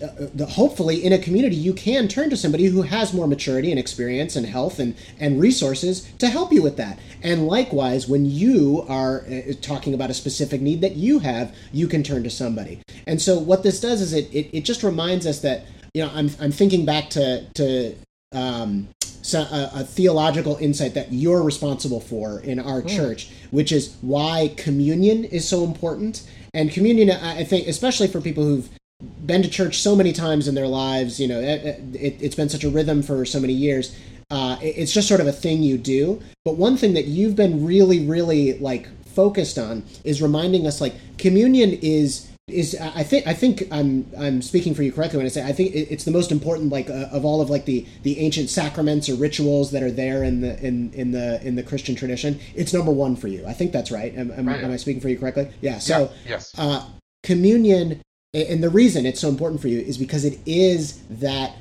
uh, 0.02 0.46
hopefully 0.46 1.04
in 1.04 1.12
a 1.12 1.18
community 1.18 1.54
you 1.54 1.74
can 1.74 2.08
turn 2.08 2.30
to 2.30 2.36
somebody 2.36 2.64
who 2.64 2.80
has 2.80 3.12
more 3.12 3.26
maturity 3.26 3.70
and 3.70 3.78
experience 3.78 4.34
and 4.34 4.46
health 4.46 4.78
and, 4.78 4.96
and 5.20 5.38
resources 5.38 6.10
to 6.18 6.28
help 6.28 6.50
you 6.50 6.62
with 6.62 6.78
that 6.78 6.98
and 7.22 7.46
likewise 7.46 8.08
when 8.08 8.24
you 8.24 8.84
are 8.88 9.26
uh, 9.26 9.52
talking 9.60 9.92
about 9.92 10.08
a 10.08 10.14
specific 10.14 10.62
need 10.62 10.80
that 10.80 10.96
you 10.96 11.18
have 11.18 11.54
you 11.72 11.86
can 11.86 12.02
turn 12.02 12.22
to 12.22 12.30
somebody 12.30 12.80
and 13.06 13.20
so 13.20 13.38
what 13.38 13.62
this 13.62 13.78
does 13.78 14.00
is 14.00 14.14
it, 14.14 14.32
it, 14.34 14.48
it 14.56 14.60
just 14.62 14.82
reminds 14.82 15.26
us 15.26 15.40
that 15.40 15.66
you 15.92 16.02
know 16.02 16.10
i'm, 16.14 16.30
I'm 16.40 16.52
thinking 16.52 16.86
back 16.86 17.10
to, 17.10 17.44
to 17.54 17.94
um, 18.32 18.88
so 19.22 19.40
a, 19.40 19.70
a, 19.80 19.84
theological 19.84 20.56
insight 20.56 20.94
that 20.94 21.12
you're 21.12 21.42
responsible 21.42 22.00
for 22.00 22.40
in 22.40 22.60
our 22.60 22.82
mm. 22.82 22.88
church, 22.88 23.30
which 23.50 23.72
is 23.72 23.96
why 24.00 24.52
communion 24.56 25.24
is 25.24 25.48
so 25.48 25.64
important. 25.64 26.28
And 26.54 26.70
communion, 26.70 27.10
I 27.10 27.42
think, 27.42 27.66
especially 27.66 28.06
for 28.08 28.20
people 28.20 28.44
who've 28.44 28.68
been 29.00 29.42
to 29.42 29.48
church 29.48 29.80
so 29.80 29.94
many 29.94 30.12
times 30.12 30.48
in 30.48 30.54
their 30.54 30.68
lives. 30.68 31.20
You 31.20 31.28
know, 31.28 31.40
it, 31.40 31.80
it, 31.94 32.20
has 32.20 32.34
been 32.34 32.48
such 32.48 32.64
a 32.64 32.70
rhythm 32.70 33.02
for 33.02 33.24
so 33.24 33.40
many 33.40 33.52
years. 33.52 33.96
Uh, 34.30 34.56
it, 34.62 34.78
it's 34.78 34.92
just 34.92 35.08
sort 35.08 35.20
of 35.20 35.26
a 35.26 35.32
thing 35.32 35.62
you 35.62 35.78
do. 35.78 36.22
But 36.44 36.56
one 36.56 36.76
thing 36.76 36.94
that 36.94 37.06
you've 37.06 37.36
been 37.36 37.64
really, 37.64 38.06
really 38.06 38.58
like 38.58 38.88
focused 39.06 39.58
on 39.58 39.82
is 40.04 40.20
reminding 40.20 40.66
us 40.66 40.80
like 40.80 40.94
communion 41.18 41.78
is 41.82 42.30
is 42.48 42.76
I 42.80 43.02
think 43.02 43.26
I 43.26 43.34
think 43.34 43.66
I'm 43.72 44.08
I'm 44.16 44.40
speaking 44.40 44.72
for 44.72 44.84
you 44.84 44.92
correctly 44.92 45.16
when 45.16 45.26
I 45.26 45.30
say 45.30 45.44
I 45.44 45.52
think 45.52 45.74
it's 45.74 46.04
the 46.04 46.12
most 46.12 46.30
important 46.30 46.70
like 46.70 46.88
uh, 46.88 47.08
of 47.10 47.24
all 47.24 47.40
of 47.40 47.50
like 47.50 47.64
the 47.64 47.84
the 48.04 48.20
ancient 48.20 48.50
sacraments 48.50 49.08
or 49.08 49.16
rituals 49.16 49.72
that 49.72 49.82
are 49.82 49.90
there 49.90 50.22
in 50.22 50.42
the 50.42 50.56
in 50.64 50.92
in 50.92 51.10
the 51.10 51.44
in 51.44 51.56
the 51.56 51.64
Christian 51.64 51.96
tradition. 51.96 52.38
It's 52.54 52.72
number 52.72 52.92
one 52.92 53.16
for 53.16 53.26
you. 53.26 53.44
I 53.48 53.52
think 53.52 53.72
that's 53.72 53.90
right. 53.90 54.14
Am, 54.14 54.30
am, 54.30 54.46
right. 54.46 54.62
am 54.62 54.70
I 54.70 54.76
speaking 54.76 55.00
for 55.00 55.08
you 55.08 55.18
correctly? 55.18 55.50
Yeah. 55.60 55.78
So 55.80 56.02
yeah. 56.02 56.30
yes. 56.30 56.52
Uh, 56.56 56.88
communion 57.24 58.00
and 58.34 58.62
the 58.62 58.70
reason 58.70 59.06
it's 59.06 59.20
so 59.20 59.28
important 59.28 59.60
for 59.60 59.68
you 59.68 59.78
is 59.78 59.98
because 59.98 60.24
it 60.24 60.38
is 60.46 61.02
that 61.08 61.56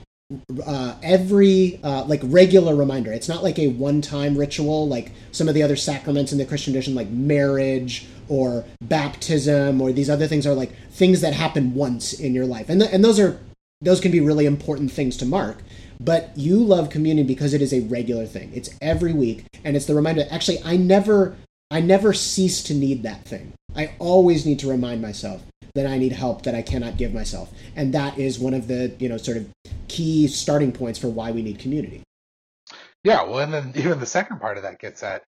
uh, 0.65 0.95
every 1.03 1.79
uh, 1.83 2.03
like 2.05 2.21
regular 2.23 2.75
reminder. 2.75 3.13
It's 3.13 3.29
not 3.29 3.43
like 3.43 3.59
a 3.59 3.67
one-time 3.67 4.37
ritual 4.37 4.87
like 4.87 5.11
some 5.31 5.47
of 5.47 5.53
the 5.53 5.61
other 5.61 5.75
sacraments 5.75 6.31
in 6.31 6.37
the 6.37 6.45
Christian 6.45 6.73
tradition, 6.73 6.95
like 6.95 7.09
marriage 7.09 8.07
or 8.27 8.65
baptism, 8.81 9.81
or 9.81 9.91
these 9.91 10.09
other 10.09 10.27
things 10.27 10.47
are 10.47 10.53
like 10.53 10.75
things 10.89 11.21
that 11.21 11.33
happen 11.33 11.75
once 11.75 12.13
in 12.13 12.33
your 12.33 12.45
life, 12.45 12.69
and 12.69 12.81
th- 12.81 12.91
and 12.91 13.03
those 13.03 13.19
are 13.19 13.39
those 13.81 13.99
can 13.99 14.11
be 14.11 14.19
really 14.19 14.45
important 14.45 14.91
things 14.91 15.15
to 15.17 15.25
mark. 15.25 15.59
But 15.99 16.31
you 16.35 16.57
love 16.57 16.89
communion 16.89 17.27
because 17.27 17.53
it 17.53 17.61
is 17.61 17.73
a 17.73 17.81
regular 17.81 18.25
thing. 18.25 18.51
It's 18.53 18.69
every 18.81 19.13
week, 19.13 19.45
and 19.63 19.75
it's 19.75 19.85
the 19.85 19.95
reminder. 19.95 20.25
Actually, 20.31 20.61
I 20.65 20.75
never 20.75 21.35
I 21.69 21.81
never 21.81 22.13
cease 22.13 22.63
to 22.63 22.73
need 22.73 23.03
that 23.03 23.25
thing. 23.25 23.53
I 23.75 23.93
always 23.99 24.45
need 24.45 24.59
to 24.59 24.69
remind 24.69 25.01
myself 25.01 25.43
that 25.75 25.85
I 25.85 25.97
need 25.97 26.13
help 26.13 26.41
that 26.43 26.55
I 26.55 26.61
cannot 26.61 26.97
give 26.97 27.13
myself. 27.13 27.51
And 27.75 27.93
that 27.93 28.17
is 28.17 28.39
one 28.39 28.53
of 28.53 28.67
the, 28.67 28.95
you 28.97 29.07
know, 29.07 29.17
sort 29.17 29.37
of 29.37 29.47
key 29.87 30.27
starting 30.27 30.71
points 30.71 30.97
for 30.97 31.07
why 31.07 31.31
we 31.31 31.41
need 31.41 31.59
community. 31.59 32.01
Yeah, 33.03 33.21
well, 33.23 33.39
and 33.39 33.53
then 33.53 33.71
even 33.75 33.99
the 33.99 34.05
second 34.05 34.39
part 34.39 34.57
of 34.57 34.63
that 34.63 34.79
gets 34.79 35.03
at 35.03 35.23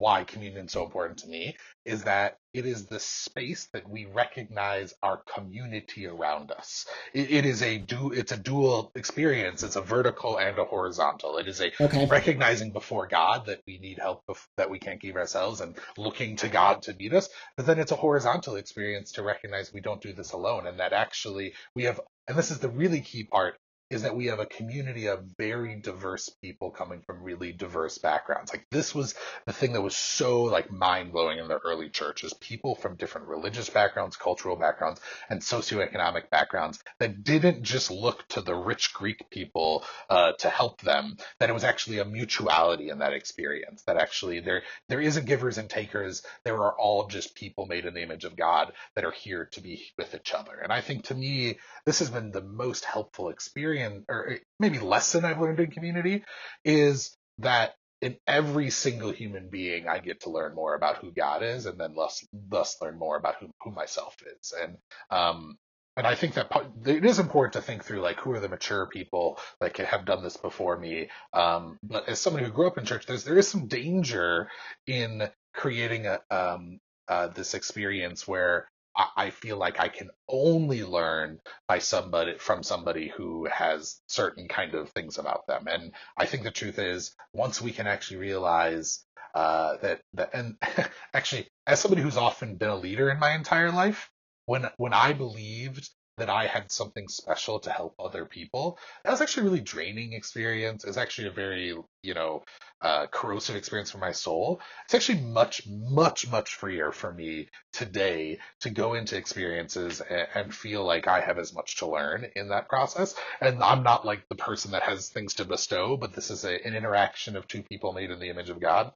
why 0.00 0.24
communion 0.24 0.64
is 0.64 0.72
so 0.72 0.82
important 0.82 1.18
to 1.18 1.28
me 1.28 1.54
is 1.84 2.04
that 2.04 2.38
it 2.54 2.64
is 2.64 2.86
the 2.86 2.98
space 2.98 3.68
that 3.74 3.86
we 3.86 4.06
recognize 4.06 4.94
our 5.02 5.18
community 5.34 6.06
around 6.06 6.50
us. 6.50 6.86
it, 7.12 7.30
it 7.30 7.44
is 7.44 7.62
a 7.62 7.76
du- 7.76 8.12
it's 8.12 8.32
a 8.32 8.36
dual 8.38 8.92
experience. 8.94 9.62
It's 9.62 9.76
a 9.76 9.82
vertical 9.82 10.38
and 10.38 10.58
a 10.58 10.64
horizontal. 10.64 11.36
It 11.36 11.48
is 11.48 11.60
a 11.60 11.70
okay. 11.78 12.06
recognizing 12.06 12.72
before 12.72 13.08
God 13.08 13.46
that 13.46 13.60
we 13.66 13.78
need 13.78 13.98
help 13.98 14.24
bef- 14.26 14.48
that 14.56 14.70
we 14.70 14.78
can't 14.78 15.00
give 15.00 15.16
ourselves 15.16 15.60
and 15.60 15.76
looking 15.98 16.36
to 16.36 16.48
God 16.48 16.80
to 16.82 16.94
meet 16.94 17.12
us. 17.12 17.28
But 17.58 17.66
then 17.66 17.78
it's 17.78 17.92
a 17.92 17.96
horizontal 17.96 18.56
experience 18.56 19.12
to 19.12 19.22
recognize 19.22 19.70
we 19.72 19.82
don't 19.82 20.00
do 20.00 20.14
this 20.14 20.32
alone 20.32 20.66
and 20.66 20.80
that 20.80 20.94
actually 20.94 21.52
we 21.74 21.84
have 21.84 22.00
and 22.26 22.38
this 22.38 22.50
is 22.50 22.60
the 22.60 22.70
really 22.70 23.02
key 23.02 23.24
part 23.24 23.58
is 23.90 24.02
that 24.02 24.16
we 24.16 24.26
have 24.26 24.38
a 24.38 24.46
community 24.46 25.06
of 25.06 25.24
very 25.36 25.74
diverse 25.76 26.28
people 26.28 26.70
coming 26.70 27.00
from 27.02 27.22
really 27.22 27.52
diverse 27.52 27.98
backgrounds. 27.98 28.52
Like 28.52 28.66
this 28.70 28.94
was 28.94 29.14
the 29.46 29.52
thing 29.52 29.72
that 29.72 29.82
was 29.82 29.96
so 29.96 30.42
like 30.42 30.70
mind 30.70 31.12
blowing 31.12 31.38
in 31.38 31.48
the 31.48 31.58
early 31.58 31.88
church 31.88 32.22
is 32.22 32.32
people 32.34 32.76
from 32.76 32.96
different 32.96 33.26
religious 33.26 33.68
backgrounds, 33.68 34.16
cultural 34.16 34.56
backgrounds, 34.56 35.00
and 35.28 35.40
socioeconomic 35.40 36.30
backgrounds 36.30 36.82
that 36.98 37.24
didn't 37.24 37.62
just 37.62 37.90
look 37.90 38.26
to 38.28 38.40
the 38.40 38.54
rich 38.54 38.94
Greek 38.94 39.28
people 39.30 39.84
uh, 40.08 40.32
to 40.32 40.48
help 40.48 40.80
them. 40.82 41.16
That 41.38 41.50
it 41.50 41.54
was 41.54 41.64
actually 41.64 41.98
a 41.98 42.04
mutuality 42.04 42.90
in 42.90 42.98
that 42.98 43.12
experience. 43.12 43.82
That 43.82 43.96
actually 43.96 44.40
there 44.40 44.62
there 44.88 45.00
isn't 45.00 45.26
givers 45.26 45.58
and 45.58 45.68
takers. 45.68 46.22
There 46.44 46.56
are 46.62 46.78
all 46.78 47.06
just 47.08 47.34
people 47.34 47.66
made 47.66 47.84
in 47.84 47.94
the 47.94 48.02
image 48.02 48.24
of 48.24 48.36
God 48.36 48.72
that 48.94 49.04
are 49.04 49.10
here 49.10 49.46
to 49.52 49.60
be 49.60 49.82
with 49.98 50.14
each 50.14 50.32
other. 50.32 50.60
And 50.62 50.72
I 50.72 50.80
think 50.80 51.04
to 51.04 51.14
me 51.14 51.58
this 51.84 51.98
has 52.00 52.10
been 52.10 52.30
the 52.30 52.42
most 52.42 52.84
helpful 52.84 53.30
experience, 53.30 53.79
or 54.08 54.38
maybe 54.58 54.78
lesson 54.78 55.24
I've 55.24 55.40
learned 55.40 55.60
in 55.60 55.70
community, 55.70 56.24
is 56.64 57.16
that 57.38 57.74
in 58.00 58.16
every 58.26 58.70
single 58.70 59.10
human 59.10 59.48
being, 59.50 59.86
I 59.88 59.98
get 59.98 60.22
to 60.22 60.30
learn 60.30 60.54
more 60.54 60.74
about 60.74 60.98
who 60.98 61.12
God 61.12 61.42
is, 61.42 61.66
and 61.66 61.78
then 61.78 61.94
thus 61.94 62.24
thus 62.32 62.76
learn 62.80 62.98
more 62.98 63.16
about 63.16 63.36
who 63.40 63.50
who 63.62 63.70
myself 63.70 64.16
is. 64.40 64.54
And 64.60 64.76
um, 65.10 65.56
and 65.96 66.06
I 66.06 66.14
think 66.14 66.34
that 66.34 66.50
it 66.86 67.04
is 67.04 67.18
important 67.18 67.54
to 67.54 67.62
think 67.62 67.84
through 67.84 68.00
like 68.00 68.18
who 68.20 68.32
are 68.32 68.40
the 68.40 68.48
mature 68.48 68.86
people 68.86 69.38
that 69.60 69.76
have 69.76 70.06
done 70.06 70.22
this 70.22 70.36
before 70.36 70.78
me. 70.78 71.10
Um, 71.32 71.78
but 71.82 72.08
as 72.08 72.20
somebody 72.20 72.46
who 72.46 72.52
grew 72.52 72.68
up 72.68 72.78
in 72.78 72.86
church, 72.86 73.06
there's 73.06 73.24
there 73.24 73.38
is 73.38 73.48
some 73.48 73.66
danger 73.66 74.48
in 74.86 75.28
creating 75.52 76.06
a 76.06 76.20
um, 76.30 76.78
uh, 77.08 77.28
this 77.28 77.54
experience 77.54 78.26
where 78.26 78.68
I 79.16 79.30
feel 79.30 79.56
like 79.56 79.80
I 79.80 79.88
can 79.88 80.10
only 80.28 80.84
learn 80.84 81.40
by 81.68 81.78
somebody 81.78 82.38
from 82.38 82.62
somebody 82.62 83.08
who 83.08 83.46
has 83.46 84.00
certain 84.06 84.48
kind 84.48 84.74
of 84.74 84.90
things 84.90 85.18
about 85.18 85.46
them. 85.46 85.66
And 85.68 85.92
I 86.16 86.26
think 86.26 86.42
the 86.42 86.50
truth 86.50 86.78
is, 86.78 87.14
once 87.32 87.60
we 87.60 87.72
can 87.72 87.86
actually 87.86 88.18
realize 88.18 89.04
uh, 89.34 89.76
that 89.78 90.00
that, 90.14 90.30
and 90.34 90.56
actually, 91.14 91.48
as 91.66 91.80
somebody 91.80 92.02
who's 92.02 92.16
often 92.16 92.56
been 92.56 92.68
a 92.70 92.76
leader 92.76 93.10
in 93.10 93.18
my 93.18 93.34
entire 93.34 93.70
life, 93.70 94.10
when 94.46 94.68
when 94.76 94.92
I 94.92 95.12
believed 95.12 95.88
that 96.20 96.30
I 96.30 96.46
had 96.46 96.70
something 96.70 97.08
special 97.08 97.58
to 97.60 97.70
help 97.70 97.94
other 97.98 98.24
people. 98.24 98.78
That 99.04 99.10
was 99.10 99.20
actually 99.20 99.42
a 99.42 99.50
really 99.50 99.60
draining 99.60 100.12
experience. 100.12 100.84
It's 100.84 100.96
actually 100.96 101.28
a 101.28 101.32
very, 101.32 101.74
you 102.02 102.14
know, 102.14 102.44
uh, 102.80 103.06
corrosive 103.08 103.56
experience 103.56 103.90
for 103.90 103.98
my 103.98 104.12
soul. 104.12 104.60
It's 104.84 104.94
actually 104.94 105.20
much, 105.20 105.66
much, 105.66 106.30
much 106.30 106.54
freer 106.54 106.92
for 106.92 107.12
me 107.12 107.48
today 107.72 108.38
to 108.60 108.70
go 108.70 108.94
into 108.94 109.16
experiences 109.16 110.00
and, 110.00 110.28
and 110.34 110.54
feel 110.54 110.84
like 110.84 111.06
I 111.06 111.20
have 111.20 111.38
as 111.38 111.52
much 111.52 111.76
to 111.76 111.86
learn 111.86 112.26
in 112.36 112.48
that 112.48 112.68
process. 112.68 113.14
And 113.40 113.62
I'm 113.62 113.82
not 113.82 114.06
like 114.06 114.28
the 114.28 114.34
person 114.36 114.70
that 114.72 114.82
has 114.84 115.08
things 115.08 115.34
to 115.34 115.44
bestow, 115.44 115.96
but 115.96 116.14
this 116.14 116.30
is 116.30 116.44
a, 116.44 116.66
an 116.66 116.74
interaction 116.74 117.36
of 117.36 117.46
two 117.46 117.62
people 117.62 117.92
made 117.92 118.10
in 118.10 118.20
the 118.20 118.30
image 118.30 118.50
of 118.50 118.60
God. 118.60 118.92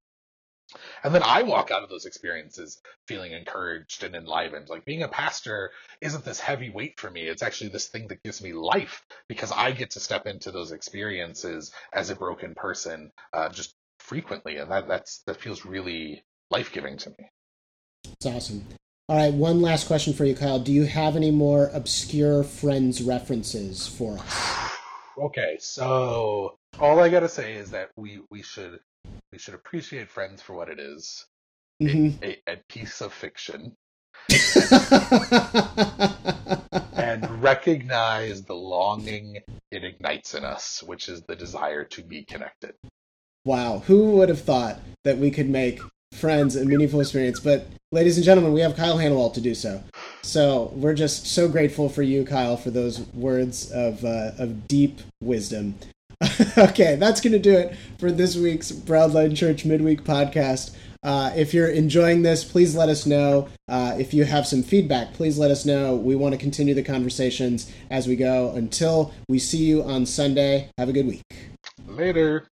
And 1.02 1.14
then 1.14 1.22
I 1.22 1.42
walk 1.42 1.70
out 1.70 1.82
of 1.82 1.90
those 1.90 2.06
experiences 2.06 2.80
feeling 3.06 3.32
encouraged 3.32 4.02
and 4.02 4.14
enlivened. 4.14 4.68
Like 4.68 4.84
being 4.84 5.02
a 5.02 5.08
pastor 5.08 5.70
isn't 6.00 6.24
this 6.24 6.40
heavy 6.40 6.70
weight 6.70 6.98
for 6.98 7.10
me. 7.10 7.22
It's 7.22 7.42
actually 7.42 7.70
this 7.70 7.88
thing 7.88 8.08
that 8.08 8.22
gives 8.22 8.42
me 8.42 8.52
life 8.52 9.04
because 9.28 9.52
I 9.52 9.72
get 9.72 9.90
to 9.90 10.00
step 10.00 10.26
into 10.26 10.50
those 10.50 10.72
experiences 10.72 11.72
as 11.92 12.10
a 12.10 12.16
broken 12.16 12.54
person 12.54 13.12
uh, 13.32 13.50
just 13.50 13.74
frequently, 13.98 14.56
and 14.56 14.70
that 14.70 14.88
that's 14.88 15.22
that 15.26 15.40
feels 15.40 15.64
really 15.64 16.24
life 16.50 16.72
giving 16.72 16.96
to 16.98 17.10
me. 17.10 17.30
It's 18.12 18.26
awesome. 18.26 18.66
All 19.08 19.16
right, 19.16 19.34
one 19.34 19.60
last 19.60 19.86
question 19.86 20.14
for 20.14 20.24
you, 20.24 20.34
Kyle. 20.34 20.58
Do 20.58 20.72
you 20.72 20.84
have 20.84 21.14
any 21.14 21.30
more 21.30 21.70
obscure 21.74 22.42
Friends 22.42 23.02
references 23.02 23.86
for 23.86 24.18
us? 24.18 24.60
Okay, 25.16 25.58
so 25.60 26.58
all 26.80 26.98
I 26.98 27.08
gotta 27.08 27.28
say 27.28 27.54
is 27.54 27.70
that 27.70 27.90
we 27.94 28.18
we 28.32 28.42
should 28.42 28.80
we 29.34 29.38
should 29.38 29.54
appreciate 29.54 30.08
Friends 30.08 30.40
for 30.40 30.54
what 30.54 30.68
it 30.68 30.78
is, 30.78 31.26
Mhm. 31.82 32.22
a, 32.22 32.52
a 32.52 32.56
piece 32.68 33.00
of 33.00 33.12
fiction, 33.12 33.76
and 36.96 37.42
recognize 37.42 38.44
the 38.44 38.54
longing 38.54 39.38
it 39.72 39.82
ignites 39.82 40.36
in 40.36 40.44
us, 40.44 40.84
which 40.84 41.08
is 41.08 41.22
the 41.22 41.34
desire 41.34 41.82
to 41.82 42.04
be 42.04 42.24
connected. 42.24 42.74
wow, 43.44 43.80
who 43.80 44.12
would 44.12 44.28
have 44.28 44.40
thought 44.40 44.78
that 45.02 45.18
we 45.18 45.32
could 45.32 45.50
make 45.50 45.80
friends 46.12 46.54
a 46.54 46.64
meaningful 46.64 47.00
experience? 47.00 47.40
But, 47.40 47.66
ladies 47.90 48.16
and 48.16 48.24
gentlemen, 48.24 48.52
we 48.52 48.60
have 48.60 48.76
Kyle 48.76 48.98
Hanawalt 48.98 49.34
to 49.34 49.40
do 49.40 49.56
so. 49.56 49.82
So 50.22 50.70
we're 50.76 50.94
just 50.94 51.26
so 51.26 51.48
grateful 51.48 51.88
for 51.88 52.02
you, 52.02 52.24
Kyle, 52.24 52.56
for 52.56 52.70
those 52.70 53.00
words 53.12 53.72
of 53.72 54.04
uh, 54.04 54.30
of 54.38 54.68
deep 54.68 55.00
wisdom. 55.20 55.74
okay, 56.58 56.96
that's 56.96 57.20
going 57.20 57.32
to 57.32 57.38
do 57.38 57.56
it 57.56 57.76
for 57.98 58.10
this 58.10 58.36
week's 58.36 58.72
Broadline 58.72 59.36
Church 59.36 59.64
Midweek 59.64 60.04
podcast. 60.04 60.74
Uh, 61.02 61.30
if 61.36 61.52
you're 61.52 61.68
enjoying 61.68 62.22
this, 62.22 62.44
please 62.44 62.74
let 62.74 62.88
us 62.88 63.04
know. 63.04 63.48
Uh, 63.68 63.94
if 63.98 64.14
you 64.14 64.24
have 64.24 64.46
some 64.46 64.62
feedback, 64.62 65.12
please 65.12 65.38
let 65.38 65.50
us 65.50 65.66
know. 65.66 65.94
We 65.94 66.16
want 66.16 66.32
to 66.32 66.38
continue 66.38 66.74
the 66.74 66.82
conversations 66.82 67.70
as 67.90 68.08
we 68.08 68.16
go. 68.16 68.52
Until 68.52 69.12
we 69.28 69.38
see 69.38 69.64
you 69.64 69.82
on 69.82 70.06
Sunday, 70.06 70.70
have 70.78 70.88
a 70.88 70.92
good 70.92 71.06
week. 71.06 71.22
Later. 71.86 72.48